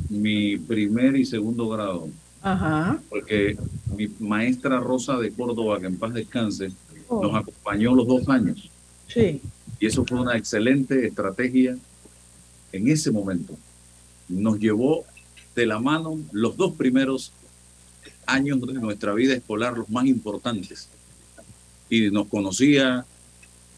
mi 0.08 0.56
primer 0.56 1.16
y 1.16 1.24
segundo 1.24 1.68
grado. 1.68 2.08
Ajá. 2.42 2.98
Porque 3.08 3.56
mi 3.96 4.08
maestra 4.20 4.78
Rosa 4.78 5.16
de 5.18 5.30
Córdoba, 5.32 5.80
que 5.80 5.86
en 5.86 5.98
paz 5.98 6.14
descanse, 6.14 6.70
oh. 7.08 7.22
nos 7.22 7.34
acompañó 7.34 7.94
los 7.94 8.06
dos 8.06 8.28
años. 8.28 8.70
Sí. 9.08 9.40
Y 9.78 9.86
eso 9.86 10.04
fue 10.04 10.20
una 10.20 10.36
excelente 10.36 11.06
estrategia 11.06 11.76
en 12.72 12.88
ese 12.88 13.10
momento. 13.10 13.54
Nos 14.28 14.58
llevó 14.58 15.04
de 15.56 15.66
la 15.66 15.80
mano 15.80 16.20
los 16.32 16.56
dos 16.56 16.74
primeros 16.74 17.32
años 18.26 18.60
de 18.60 18.74
nuestra 18.74 19.14
vida 19.14 19.34
escolar 19.34 19.76
los 19.76 19.88
más 19.88 20.06
importantes. 20.06 20.88
Y 21.88 22.10
nos 22.10 22.28
conocía, 22.28 23.04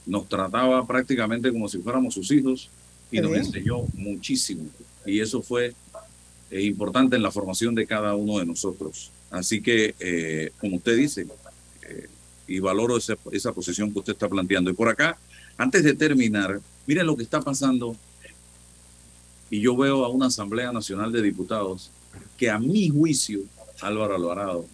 nos 0.04 0.28
trataba 0.28 0.86
prácticamente 0.86 1.52
como 1.52 1.68
si 1.68 1.78
fuéramos 1.78 2.14
sus 2.14 2.30
hijos 2.30 2.68
y 3.10 3.20
nos 3.20 3.32
enseñó 3.32 3.84
muchísimo. 3.94 4.64
Y 5.06 5.20
eso 5.20 5.40
fue 5.40 5.74
eh, 6.50 6.62
importante 6.62 7.16
en 7.16 7.22
la 7.22 7.30
formación 7.30 7.74
de 7.74 7.86
cada 7.86 8.14
uno 8.14 8.38
de 8.38 8.46
nosotros. 8.46 9.10
Así 9.30 9.60
que, 9.60 9.94
eh, 10.00 10.50
como 10.58 10.76
usted 10.76 10.96
dice, 10.96 11.26
eh, 11.82 12.08
y 12.48 12.58
valoro 12.58 12.96
esa, 12.96 13.16
esa 13.30 13.52
posición 13.52 13.92
que 13.92 14.00
usted 14.00 14.14
está 14.14 14.28
planteando. 14.28 14.70
Y 14.70 14.74
por 14.74 14.88
acá, 14.88 15.18
antes 15.56 15.84
de 15.84 15.94
terminar, 15.94 16.60
miren 16.86 17.06
lo 17.06 17.16
que 17.16 17.22
está 17.22 17.40
pasando. 17.40 17.96
Y 19.50 19.60
yo 19.60 19.76
veo 19.76 20.04
a 20.04 20.08
una 20.08 20.26
Asamblea 20.26 20.72
Nacional 20.72 21.12
de 21.12 21.22
Diputados 21.22 21.90
que 22.36 22.50
a 22.50 22.58
mi 22.58 22.88
juicio, 22.88 23.40
Álvaro 23.80 24.14
Alvarado, 24.14 24.66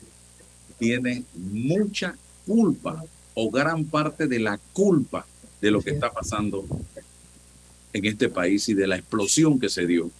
tiene 0.78 1.24
mucha 1.34 2.16
culpa 2.46 3.04
o 3.34 3.50
gran 3.50 3.84
parte 3.84 4.26
de 4.26 4.38
la 4.38 4.58
culpa 4.72 5.26
de 5.60 5.70
lo 5.70 5.80
que 5.80 5.90
está 5.90 6.12
pasando 6.12 6.64
en 7.92 8.04
este 8.04 8.28
país 8.28 8.68
y 8.68 8.74
de 8.74 8.86
la 8.86 8.96
explosión 8.96 9.58
que 9.58 9.68
se 9.68 9.86
dio, 9.86 10.10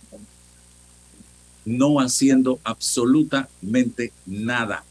no 1.65 2.01
haciendo 2.01 2.61
absolutamente 2.63 4.13
nada 4.27 4.85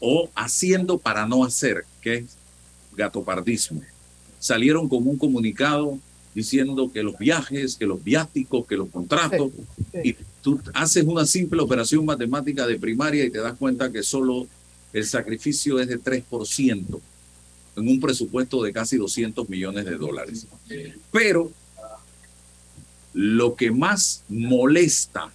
o 0.00 0.28
haciendo 0.34 0.98
para 0.98 1.26
no 1.26 1.44
hacer, 1.44 1.84
que 2.02 2.16
es 2.16 2.36
gatopardismo. 2.94 3.82
Salieron 4.38 4.88
con 4.88 5.08
un 5.08 5.16
comunicado 5.16 5.98
diciendo 6.34 6.90
que 6.92 7.02
los 7.02 7.16
viajes, 7.16 7.76
que 7.76 7.86
los 7.86 8.02
viáticos, 8.02 8.66
que 8.66 8.76
los 8.76 8.88
contratos, 8.88 9.52
y 10.02 10.16
tú 10.42 10.60
haces 10.74 11.04
una 11.04 11.26
simple 11.26 11.62
operación 11.62 12.04
matemática 12.04 12.66
de 12.66 12.78
primaria 12.78 13.24
y 13.24 13.30
te 13.30 13.38
das 13.38 13.56
cuenta 13.56 13.92
que 13.92 14.02
solo 14.02 14.46
el 14.92 15.04
sacrificio 15.04 15.78
es 15.80 15.88
de 15.88 16.00
3% 16.00 17.00
en 17.76 17.88
un 17.88 18.00
presupuesto 18.00 18.62
de 18.62 18.72
casi 18.72 18.96
200 18.96 19.48
millones 19.48 19.84
de 19.84 19.96
dólares. 19.96 20.46
Pero 21.10 21.52
lo 23.12 23.54
que 23.54 23.70
más 23.70 24.22
molesta 24.28 25.32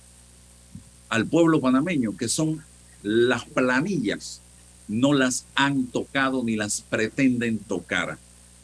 al 1.09 1.25
pueblo 1.25 1.59
panameño, 1.59 2.15
que 2.15 2.27
son 2.27 2.63
las 3.01 3.45
planillas, 3.45 4.41
no 4.87 5.13
las 5.13 5.45
han 5.55 5.87
tocado 5.87 6.43
ni 6.43 6.55
las 6.55 6.81
pretenden 6.81 7.59
tocar. 7.59 8.17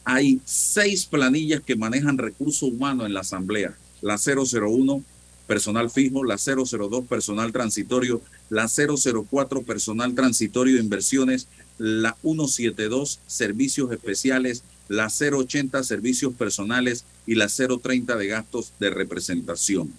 Hay 0.08 0.40
seis 0.44 1.04
planillas 1.04 1.60
que 1.62 1.74
manejan 1.74 2.16
recursos 2.16 2.62
humanos 2.62 3.06
en 3.06 3.12
la 3.14 3.20
Asamblea. 3.20 3.76
La 4.02 4.18
001, 4.18 5.02
personal 5.48 5.90
fijo, 5.90 6.22
la 6.22 6.36
002, 6.38 7.06
personal 7.08 7.50
transitorio, 7.50 8.22
la 8.48 8.68
004, 8.68 9.62
personal 9.62 10.14
transitorio 10.14 10.78
inversiones, 10.78 11.48
la 11.76 12.16
172, 12.22 13.18
servicios 13.26 13.90
especiales, 13.90 14.62
la 14.88 15.08
080, 15.08 15.82
servicios 15.82 16.32
personales 16.34 17.04
y 17.26 17.34
la 17.34 17.48
030 17.48 18.14
de 18.14 18.28
gastos 18.28 18.72
de 18.78 18.90
representación. 18.90 19.92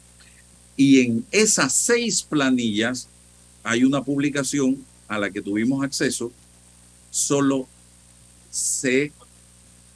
Y 0.78 1.01
en 1.01 1.26
esas 1.32 1.74
seis 1.74 2.24
planillas 2.24 3.10
hay 3.62 3.84
una 3.84 4.05
publicación 4.05 4.78
a 5.10 5.20
la 5.20 5.32
que 5.32 5.41
tuvimos 5.41 5.84
acceso, 5.84 6.32
solo 7.12 7.68
se 8.49 9.12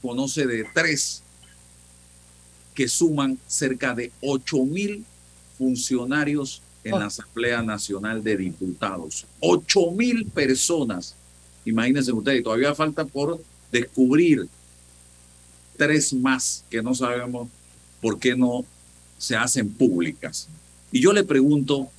conoce 0.02 0.46
de 0.46 0.66
tres 0.74 1.24
que 2.74 2.88
suman 2.88 3.38
cerca 3.48 3.94
de 3.94 4.12
8 4.22 4.66
mil 4.66 5.06
funcionarios 5.58 6.62
en 6.84 7.00
la 7.00 7.06
Asamblea 7.06 7.62
Nacional 7.62 8.24
de 8.24 8.38
Diputados. 8.38 9.26
8 9.40 9.92
mil 9.92 10.26
personas. 10.26 11.16
Imagínense 11.66 12.12
ustedes, 12.12 12.44
todavía 12.44 12.74
falta 12.74 13.06
por 13.06 13.42
descubrir 13.72 14.48
tres 15.78 16.14
más 16.14 16.64
que 16.70 16.82
no 16.82 16.94
sabemos 16.94 17.50
por 18.02 18.20
qué 18.20 18.36
no 18.36 18.66
se 19.18 19.36
hacen 19.36 19.70
públicas. 19.70 20.48
Y 20.92 21.02
yo 21.02 21.14
le 21.14 21.24
pregunto 21.24 21.90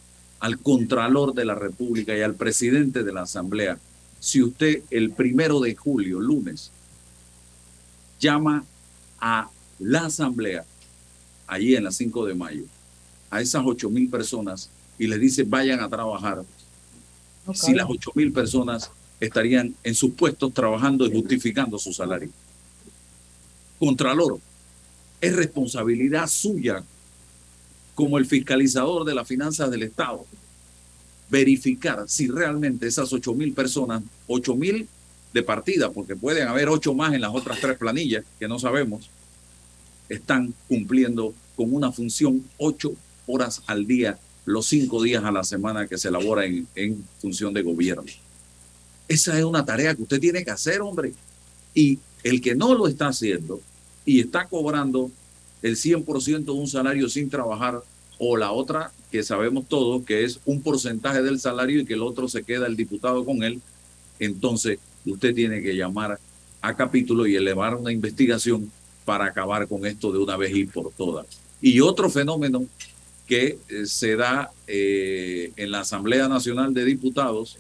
al 0.40 0.59
Contralor 0.59 1.34
de 1.34 1.44
la 1.44 1.55
República 1.55 2.16
y 2.16 2.20
al 2.20 2.34
presidente 2.34 3.05
de 3.05 3.12
la 3.12 3.22
Asamblea, 3.22 3.78
si 4.18 4.42
usted 4.42 4.82
el 4.90 5.11
primero 5.12 5.61
de 5.61 5.74
julio, 5.74 6.20
lunes, 6.20 6.72
llama 8.23 8.64
a 9.20 9.51
la 9.81 10.07
Asamblea, 10.07 10.64
allí 11.47 11.75
en 11.75 11.85
la 11.85 11.91
5 11.91 12.25
de 12.27 12.35
mayo, 12.35 12.64
a 13.31 13.41
esas 13.41 13.62
8 13.64 13.91
mil 13.91 14.09
personas 14.09 14.70
y 14.99 15.09
les 15.09 15.20
dice 15.20 15.43
vayan 15.43 15.81
a 15.81 15.89
trabajar, 15.89 16.45
si 17.53 17.75
las 17.75 17.87
8 17.89 18.12
mil 18.14 18.33
personas 18.33 18.91
estarían 19.20 19.75
en 19.83 19.95
sus 19.95 20.12
puestos 20.12 20.55
trabajando 20.55 21.07
y 21.07 21.12
justificando 21.12 21.79
su 21.79 21.93
salario. 21.93 22.31
Contralor, 23.79 24.39
es 25.20 25.35
responsabilidad 25.35 26.29
suya 26.29 26.85
como 27.95 28.18
el 28.18 28.27
fiscalizador 28.27 29.05
de 29.05 29.14
las 29.14 29.27
finanzas 29.27 29.70
del 29.70 29.83
Estado 29.83 30.25
verificar 31.29 32.05
si 32.09 32.29
realmente 32.29 32.87
esas 32.87 33.12
8 33.12 33.35
mil 33.35 33.53
personas, 33.53 34.03
8 34.29 34.55
mil 34.55 34.89
de 35.33 35.43
partida, 35.43 35.91
porque 35.91 36.16
pueden 36.16 36.49
haber 36.49 36.68
8 36.68 36.95
más 36.95 37.14
en 37.14 37.20
las 37.20 37.35
otras 37.35 37.61
tres 37.61 37.76
planillas 37.76 38.24
que 38.39 38.49
no 38.49 38.59
sabemos, 38.59 39.09
están 40.09 40.55
cumpliendo 40.68 41.35
con 41.57 41.74
una 41.74 41.91
función 41.93 42.45
8 42.59 42.93
horas 43.26 43.62
al 43.66 43.87
día, 43.87 44.18
los 44.45 44.66
5 44.66 45.03
días 45.03 45.24
a 45.24 45.33
la 45.33 45.45
semana 45.45 45.87
que 45.87 45.99
se 45.99 46.09
elabora 46.09 46.45
en, 46.45 46.66
en 46.74 47.05
función 47.20 47.55
de 47.55 47.62
gobierno. 47.62 48.05
Esa 49.09 49.39
es 49.39 49.45
una 49.45 49.64
tarea 49.64 49.95
que 49.95 50.03
usted 50.03 50.20
tiene 50.20 50.45
que 50.45 50.51
hacer, 50.51 50.80
hombre. 50.80 51.12
Y 51.74 51.99
el 52.22 52.41
que 52.41 52.55
no 52.55 52.74
lo 52.74 52.87
está 52.87 53.09
haciendo 53.09 53.61
y 54.05 54.20
está 54.20 54.47
cobrando 54.47 55.11
el 55.62 55.76
100% 55.76 56.45
de 56.45 56.51
un 56.51 56.68
salario 56.68 57.09
sin 57.09 57.30
trabajar, 57.30 57.83
o 58.18 58.37
la 58.37 58.53
otra 58.53 58.93
que 59.11 59.22
sabemos 59.22 59.66
todos, 59.68 60.05
que 60.05 60.24
es 60.24 60.41
un 60.45 60.62
porcentaje 60.62 61.22
del 61.22 61.41
salario 61.41 61.80
y 61.80 61.85
que 61.85 61.95
el 61.95 62.03
otro 62.03 62.28
se 62.28 62.43
queda 62.43 62.66
el 62.66 62.76
diputado 62.76 63.24
con 63.24 63.43
él, 63.43 63.61
entonces 64.18 64.78
usted 65.07 65.34
tiene 65.34 65.62
que 65.62 65.74
llamar 65.74 66.18
a 66.61 66.76
capítulo 66.76 67.26
y 67.26 67.34
elevar 67.34 67.74
una 67.74 67.92
investigación 67.92 68.70
para 69.05 69.26
acabar 69.26 69.66
con 69.66 69.84
esto 69.84 70.12
de 70.12 70.18
una 70.18 70.36
vez 70.36 70.55
y 70.55 70.64
por 70.64 70.92
todas. 70.92 71.26
Y 71.61 71.80
otro 71.80 72.09
fenómeno 72.09 72.64
que 73.26 73.59
eh, 73.68 73.86
se 73.86 74.16
da 74.16 74.50
eh, 74.66 75.53
en 75.57 75.70
la 75.70 75.80
Asamblea 75.80 76.28
Nacional 76.28 76.72
de 76.74 76.84
Diputados 76.84 77.59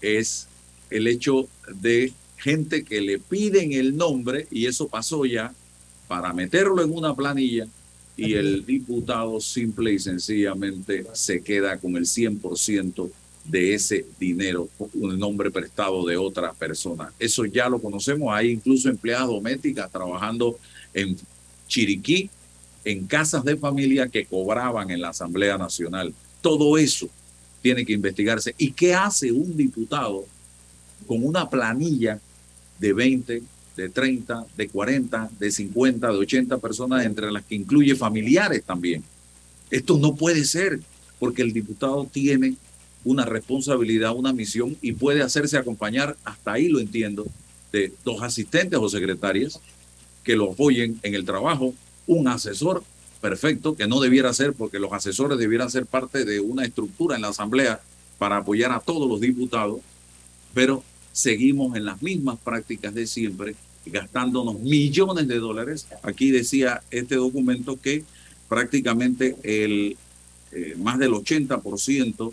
es 0.00 0.46
el 0.90 1.06
hecho 1.06 1.48
de 1.80 2.12
gente 2.36 2.84
que 2.84 3.00
le 3.00 3.18
piden 3.18 3.72
el 3.72 3.96
nombre, 3.96 4.46
y 4.50 4.66
eso 4.66 4.88
pasó 4.88 5.24
ya, 5.24 5.52
para 6.06 6.32
meterlo 6.32 6.82
en 6.82 6.92
una 6.92 7.14
planilla 7.14 7.66
y 8.16 8.34
el 8.34 8.66
diputado 8.66 9.40
simple 9.40 9.92
y 9.92 9.98
sencillamente 9.98 11.06
se 11.12 11.40
queda 11.40 11.78
con 11.78 11.96
el 11.96 12.04
100% 12.04 13.10
de 13.48 13.74
ese 13.74 14.04
dinero, 14.18 14.68
un 14.94 15.18
nombre 15.18 15.50
prestado 15.50 16.06
de 16.06 16.16
otra 16.16 16.52
persona. 16.52 17.12
Eso 17.18 17.44
ya 17.46 17.68
lo 17.68 17.80
conocemos, 17.80 18.32
hay 18.32 18.50
incluso 18.50 18.88
empleadas 18.88 19.28
domésticas 19.28 19.90
trabajando 19.90 20.58
en 20.92 21.16
Chiriquí, 21.66 22.30
en 22.84 23.06
casas 23.06 23.44
de 23.44 23.56
familia 23.56 24.08
que 24.08 24.24
cobraban 24.24 24.90
en 24.90 25.00
la 25.00 25.10
Asamblea 25.10 25.58
Nacional. 25.58 26.14
Todo 26.40 26.78
eso 26.78 27.08
tiene 27.62 27.84
que 27.84 27.92
investigarse. 27.92 28.54
¿Y 28.58 28.72
qué 28.72 28.94
hace 28.94 29.32
un 29.32 29.56
diputado 29.56 30.26
con 31.06 31.24
una 31.24 31.48
planilla 31.48 32.20
de 32.78 32.92
20, 32.92 33.42
de 33.76 33.88
30, 33.88 34.46
de 34.56 34.68
40, 34.68 35.30
de 35.38 35.50
50, 35.50 36.06
de 36.08 36.18
80 36.18 36.58
personas, 36.58 37.04
entre 37.04 37.30
las 37.30 37.44
que 37.44 37.54
incluye 37.54 37.94
familiares 37.94 38.64
también. 38.64 39.04
Esto 39.70 39.98
no 39.98 40.14
puede 40.14 40.44
ser, 40.44 40.80
porque 41.18 41.42
el 41.42 41.52
diputado 41.52 42.08
tiene 42.10 42.56
una 43.04 43.24
responsabilidad, 43.24 44.14
una 44.14 44.32
misión 44.32 44.76
y 44.82 44.92
puede 44.92 45.22
hacerse 45.22 45.56
acompañar, 45.56 46.16
hasta 46.24 46.52
ahí 46.52 46.68
lo 46.68 46.80
entiendo, 46.80 47.26
de 47.72 47.92
dos 48.04 48.22
asistentes 48.22 48.78
o 48.78 48.88
secretarias 48.88 49.60
que 50.24 50.36
lo 50.36 50.52
apoyen 50.52 50.98
en 51.02 51.14
el 51.14 51.24
trabajo, 51.24 51.74
un 52.06 52.28
asesor 52.28 52.82
perfecto, 53.20 53.76
que 53.76 53.86
no 53.86 54.00
debiera 54.00 54.32
ser, 54.32 54.52
porque 54.52 54.78
los 54.78 54.92
asesores 54.92 55.38
debieran 55.38 55.70
ser 55.70 55.86
parte 55.86 56.24
de 56.24 56.40
una 56.40 56.64
estructura 56.64 57.16
en 57.16 57.22
la 57.22 57.28
Asamblea 57.28 57.80
para 58.18 58.38
apoyar 58.38 58.72
a 58.72 58.80
todos 58.80 59.08
los 59.08 59.20
diputados, 59.20 59.80
pero 60.54 60.82
seguimos 61.12 61.76
en 61.76 61.84
las 61.84 62.02
mismas 62.02 62.38
prácticas 62.38 62.94
de 62.94 63.06
siempre 63.06 63.54
gastándonos 63.86 64.60
millones 64.60 65.28
de 65.28 65.38
dólares. 65.38 65.86
Aquí 66.02 66.30
decía 66.30 66.82
este 66.90 67.16
documento 67.16 67.80
que 67.80 68.04
prácticamente 68.48 69.36
el, 69.42 69.96
eh, 70.52 70.74
más 70.78 70.98
del 70.98 71.12
80% 71.12 72.32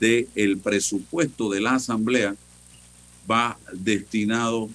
del 0.00 0.58
presupuesto 0.58 1.50
de 1.50 1.60
la 1.60 1.74
Asamblea 1.74 2.36
va 3.30 3.58
destinado 3.72 4.68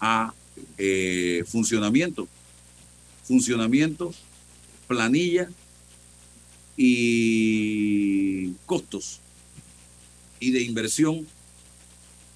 a 0.00 0.34
eh, 0.76 1.44
funcionamiento, 1.46 2.28
funcionamiento, 3.24 4.12
planilla 4.86 5.48
y 6.76 8.52
costos. 8.66 9.20
y 10.40 10.52
de 10.52 10.62
inversión, 10.62 11.26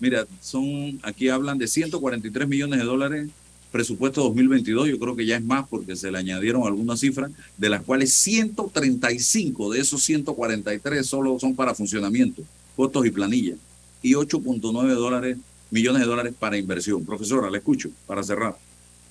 mira, 0.01 0.27
son, 0.41 0.99
aquí 1.05 1.29
hablan 1.29 1.59
de 1.59 1.68
143 1.68 2.49
millones 2.49 2.81
de 2.81 2.85
dólares 2.85 3.29
presupuesto 3.73 4.23
2022, 4.23 4.89
yo 4.89 4.99
creo 4.99 5.16
que 5.16 5.27
ya 5.27 5.37
es 5.37 5.45
más 5.45 5.66
porque 5.66 5.97
se 5.97 6.12
le 6.12 6.18
añadieron 6.18 6.66
algunas 6.66 7.01
cifras, 7.01 7.33
de 7.57 7.70
las 7.70 7.83
cuales 7.83 8.12
135 8.12 9.73
de 9.73 9.81
esos 9.81 10.03
143 10.05 11.05
solo 11.05 11.39
son 11.41 11.57
para 11.57 11.75
funcionamiento, 11.75 12.43
costos 12.77 13.07
y 13.07 13.11
planilla, 13.11 13.55
y 14.03 14.12
8.9 14.12 14.95
dólares, 14.95 15.39
millones 15.70 16.03
de 16.03 16.07
dólares 16.07 16.35
para 16.39 16.59
inversión. 16.59 17.05
Profesora, 17.05 17.51
la 17.51 17.59
escucho 17.59 17.91
para 18.07 18.23
cerrar. 18.23 18.57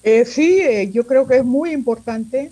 Eh, 0.03 0.25
sí, 0.25 0.61
eh, 0.61 0.89
yo 0.91 1.05
creo 1.05 1.27
que 1.27 1.37
es 1.37 1.45
muy 1.45 1.71
importante 1.71 2.51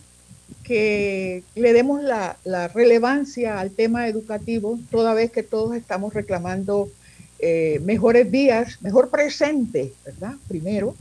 que 0.64 1.44
le 1.56 1.74
demos 1.74 2.02
la, 2.04 2.38
relevancia 2.74 3.60
al 3.60 3.72
tema 3.72 4.08
educativo, 4.08 4.80
toda 4.92 5.14
vez 5.14 5.32
que 5.32 5.44
todos 5.44 5.76
estamos 5.76 6.14
reclamando 6.14 6.90
eh, 7.40 7.80
mejores 7.84 8.32
días, 8.32 8.78
mejor 8.82 9.10
presente, 9.10 9.94
¿verdad? 10.06 10.36
Primero, 10.48 10.96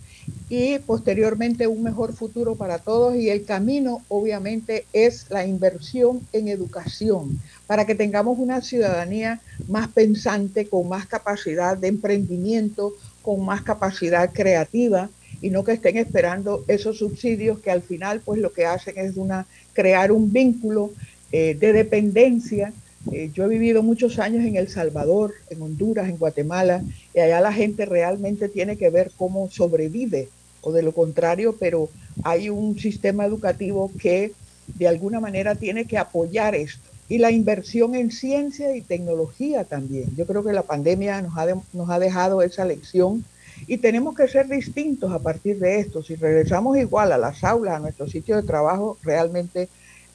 y 0.49 0.79
posteriormente 0.79 1.67
un 1.67 1.83
mejor 1.83 2.13
futuro 2.13 2.55
para 2.55 2.79
todos. 2.79 3.17
Y 3.17 3.31
el 3.31 3.45
camino, 3.45 4.03
obviamente, 4.09 4.87
es 4.93 5.27
la 5.31 5.47
inversión 5.47 6.21
en 6.33 6.49
educación, 6.49 7.41
para 7.67 7.87
que 7.87 7.95
tengamos 7.95 8.39
una 8.39 8.61
ciudadanía 8.61 9.41
más 9.69 9.89
pensante, 9.89 10.67
con 10.67 10.89
más 10.89 11.07
capacidad 11.07 11.77
de 11.77 11.89
emprendimiento, 11.89 12.95
con 13.23 13.45
más 13.45 13.63
capacidad 13.63 14.33
creativa 14.33 15.11
y 15.41 15.51
no 15.51 15.65
que 15.65 15.73
estén 15.73 15.97
esperando 15.97 16.65
esos 16.69 16.99
subsidios 16.99 17.61
que 17.61 17.71
al 17.71 17.83
final 17.83 18.21
pues 18.25 18.41
lo 18.41 18.53
que 18.53 18.67
hacen 18.67 18.95
es 18.97 19.17
una, 19.17 19.47
crear 19.73 20.11
un 20.13 20.33
vínculo 20.33 20.93
eh, 21.31 21.57
de 21.59 21.73
dependencia. 21.73 22.73
Eh, 23.13 23.31
yo 23.33 23.45
he 23.45 23.49
vivido 23.49 23.83
muchos 23.83 24.19
años 24.19 24.45
en 24.45 24.57
El 24.57 24.69
Salvador, 24.69 25.35
en 25.51 25.63
Honduras, 25.63 26.09
en 26.09 26.17
Guatemala, 26.17 26.83
y 27.19 27.21
allá 27.21 27.41
la 27.41 27.53
gente 27.53 27.85
realmente 27.85 28.49
tiene 28.49 28.77
que 28.77 28.91
ver 28.91 29.11
cómo 29.17 29.51
sobrevive 29.51 30.29
o 30.61 30.71
de 30.71 30.83
lo 30.83 30.93
contrario, 30.93 31.57
pero 31.59 31.89
hay 32.23 32.49
un 32.49 32.79
sistema 32.79 33.27
educativo 33.27 33.91
que 34.01 34.31
de 34.77 34.87
alguna 34.87 35.19
manera 35.19 35.57
tiene 35.57 35.85
que 35.85 35.99
apoyar 35.99 36.55
esto. 36.55 36.89
Y 37.09 37.19
la 37.19 37.33
inversión 37.33 37.97
en 37.97 38.13
ciencia 38.13 38.77
y 38.77 38.83
tecnología 38.83 39.65
también. 39.65 40.15
Yo 40.15 40.27
creo 40.27 40.45
que 40.45 40.53
la 40.53 40.63
pandemia 40.63 41.21
nos 41.21 41.37
ha, 41.37 41.47
nos 41.73 41.91
ha 41.91 41.99
dejado 41.99 42.41
esa 42.41 42.65
lección 42.65 43.25
y 43.67 43.79
tenemos 43.79 44.15
que 44.15 44.29
ser 44.29 44.47
distintos 44.47 45.11
a 45.11 45.19
partir 45.19 45.59
de 45.59 45.81
esto. 45.81 46.05
Si 46.05 46.15
regresamos 46.15 46.79
igual 46.79 47.11
a 47.11 47.19
las 47.19 47.43
aulas, 47.43 47.75
a 47.75 47.81
nuestro 47.81 48.07
sitio 48.07 48.37
de 48.37 48.45
trabajo, 48.45 48.97
realmente 49.03 49.69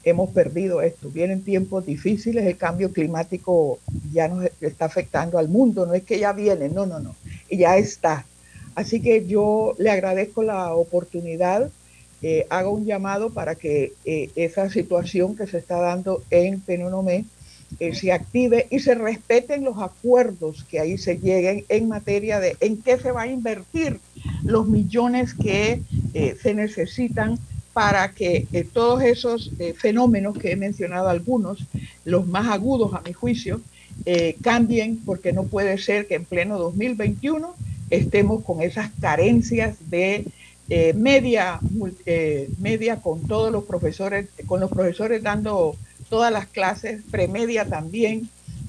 hemos 0.04 0.30
perdido 0.30 0.82
esto. 0.82 1.10
Vienen 1.10 1.42
tiempos 1.42 1.86
difíciles, 1.86 2.46
el 2.46 2.56
cambio 2.56 2.92
climático 2.92 3.78
ya 4.12 4.28
nos 4.28 4.48
está 4.60 4.84
afectando 4.84 5.38
al 5.38 5.48
mundo, 5.48 5.86
no 5.86 5.94
es 5.94 6.02
que 6.04 6.18
ya 6.18 6.32
viene, 6.32 6.68
no, 6.68 6.86
no, 6.86 7.00
no, 7.00 7.14
ya 7.50 7.76
está. 7.76 8.26
Así 8.74 9.00
que 9.00 9.26
yo 9.26 9.74
le 9.78 9.90
agradezco 9.90 10.42
la 10.42 10.74
oportunidad, 10.74 11.70
eh, 12.22 12.46
hago 12.50 12.70
un 12.70 12.86
llamado 12.86 13.30
para 13.30 13.54
que 13.54 13.92
eh, 14.04 14.30
esa 14.34 14.70
situación 14.70 15.36
que 15.36 15.46
se 15.46 15.58
está 15.58 15.78
dando 15.78 16.22
en 16.30 16.60
Penonomé 16.60 17.24
eh, 17.80 17.94
se 17.94 18.12
active 18.12 18.66
y 18.70 18.80
se 18.80 18.94
respeten 18.94 19.64
los 19.64 19.78
acuerdos 19.78 20.64
que 20.64 20.80
ahí 20.80 20.96
se 20.96 21.18
lleguen 21.18 21.64
en 21.68 21.88
materia 21.88 22.40
de 22.40 22.56
en 22.60 22.80
qué 22.80 22.98
se 22.98 23.12
va 23.12 23.22
a 23.22 23.26
invertir 23.26 24.00
los 24.42 24.66
millones 24.66 25.34
que 25.34 25.82
se 26.40 26.54
necesitan 26.54 27.38
para 27.74 28.12
que 28.12 28.46
todos 28.72 29.02
esos 29.02 29.50
fenómenos 29.76 30.38
que 30.38 30.52
he 30.52 30.56
mencionado 30.56 31.08
algunos, 31.08 31.58
los 32.04 32.26
más 32.26 32.48
agudos 32.48 32.94
a 32.94 33.02
mi 33.02 33.12
juicio, 33.12 33.60
cambien 34.40 34.98
porque 35.04 35.32
no 35.32 35.44
puede 35.44 35.76
ser 35.78 36.06
que 36.06 36.14
en 36.14 36.24
pleno 36.24 36.58
2021 36.58 37.54
estemos 37.90 38.42
con 38.44 38.62
esas 38.62 38.90
carencias 39.00 39.76
de 39.90 40.24
eh, 40.68 40.94
media, 40.94 41.60
eh, 42.06 42.48
media 42.58 42.96
con 42.96 43.26
todos 43.26 43.52
los 43.52 43.64
profesores, 43.64 44.28
con 44.46 44.60
los 44.60 44.70
profesores 44.70 45.22
dando 45.22 45.76
todas 46.08 46.32
las 46.32 46.46
clases, 46.46 47.02
premedia 47.10 47.66
también, 47.66 48.28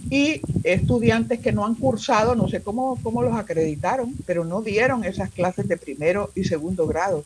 y 0.10 0.42
estudiantes 0.64 1.40
que 1.40 1.52
no 1.52 1.66
han 1.66 1.76
cursado, 1.76 2.36
no 2.36 2.48
sé 2.48 2.62
cómo, 2.62 3.00
cómo 3.02 3.24
los 3.24 3.36
acreditaron, 3.36 4.14
pero 4.26 4.44
no 4.46 4.62
dieron 4.62 5.04
esas 5.04 5.32
clases 5.32 5.68
de 5.68 5.78
primero 5.78 6.32
y 6.36 6.44
segundo 6.44 6.86
grado 6.86 7.24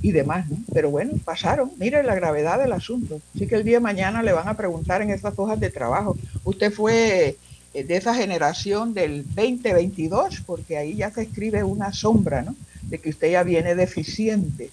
y 0.00 0.12
demás, 0.12 0.46
Pero 0.72 0.90
bueno, 0.90 1.12
pasaron. 1.24 1.72
Mire 1.76 2.02
la 2.02 2.14
gravedad 2.14 2.58
del 2.58 2.72
asunto. 2.72 3.20
Así 3.34 3.46
que 3.46 3.56
el 3.56 3.64
día 3.64 3.78
de 3.78 3.80
mañana 3.80 4.22
le 4.22 4.32
van 4.32 4.48
a 4.48 4.56
preguntar 4.56 5.02
en 5.02 5.10
esas 5.10 5.38
hojas 5.38 5.58
de 5.58 5.70
trabajo, 5.70 6.16
¿usted 6.44 6.72
fue 6.72 7.36
eh, 7.74 7.84
de 7.84 7.96
esa 7.96 8.14
generación 8.14 8.94
del 8.94 9.24
2022, 9.24 10.42
porque 10.46 10.76
ahí 10.76 10.96
ya 10.96 11.10
se 11.10 11.22
escribe 11.22 11.64
una 11.64 11.92
sombra, 11.92 12.42
¿no? 12.42 12.54
De 12.82 12.98
que 12.98 13.10
usted 13.10 13.32
ya 13.32 13.42
viene 13.42 13.74
deficiente 13.74 14.70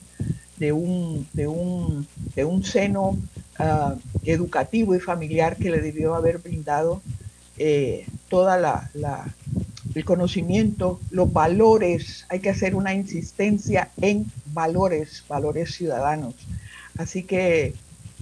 de 0.57 0.71
un, 0.73 1.27
de 1.33 1.47
un, 1.47 2.05
de 2.35 2.43
un 2.43 2.63
seno 2.63 3.17
uh, 3.59 3.99
educativo 4.23 4.93
y 4.93 4.99
familiar 4.99 5.55
que 5.55 5.71
le 5.71 5.79
debió 5.79 6.15
haber 6.15 6.39
brindado 6.39 7.01
eh, 7.59 8.07
toda 8.29 8.57
la, 8.57 8.89
el 9.93 10.05
conocimiento, 10.05 10.99
los 11.11 11.31
valores, 11.31 12.25
hay 12.29 12.39
que 12.39 12.49
hacer 12.49 12.73
una 12.73 12.93
insistencia 12.93 13.91
en 14.01 14.25
valores, 14.47 15.23
valores 15.27 15.75
ciudadanos. 15.75 16.33
Así 16.97 17.23
que 17.23 17.75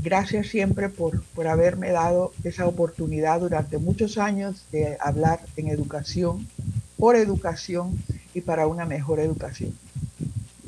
Gracias 0.04 0.48
siempre 0.48 0.90
por, 0.90 1.24
por 1.34 1.48
haberme 1.48 1.90
dado 1.90 2.32
esa 2.44 2.68
oportunidad 2.68 3.40
durante 3.40 3.80
muchos 3.80 4.18
años 4.18 4.64
de 4.72 4.96
hablar 5.00 5.40
en 5.56 5.70
educación, 5.70 6.48
por 6.98 7.16
educación 7.16 7.98
y 8.34 8.42
para 8.42 8.68
una 8.68 8.86
mejor 8.86 9.20
educación. 9.20 9.74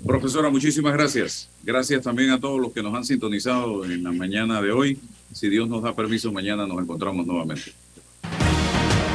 Profesora, 0.03 0.49
muchísimas 0.49 0.93
gracias. 0.93 1.49
Gracias 1.63 2.01
también 2.01 2.31
a 2.31 2.39
todos 2.39 2.59
los 2.59 2.73
que 2.73 2.81
nos 2.81 2.95
han 2.95 3.05
sintonizado 3.05 3.85
en 3.85 4.03
la 4.03 4.11
mañana 4.11 4.59
de 4.61 4.71
hoy. 4.71 4.99
Si 5.31 5.47
Dios 5.47 5.69
nos 5.69 5.83
da 5.83 5.95
permiso, 5.95 6.31
mañana 6.31 6.65
nos 6.65 6.81
encontramos 6.81 7.27
nuevamente. 7.27 7.71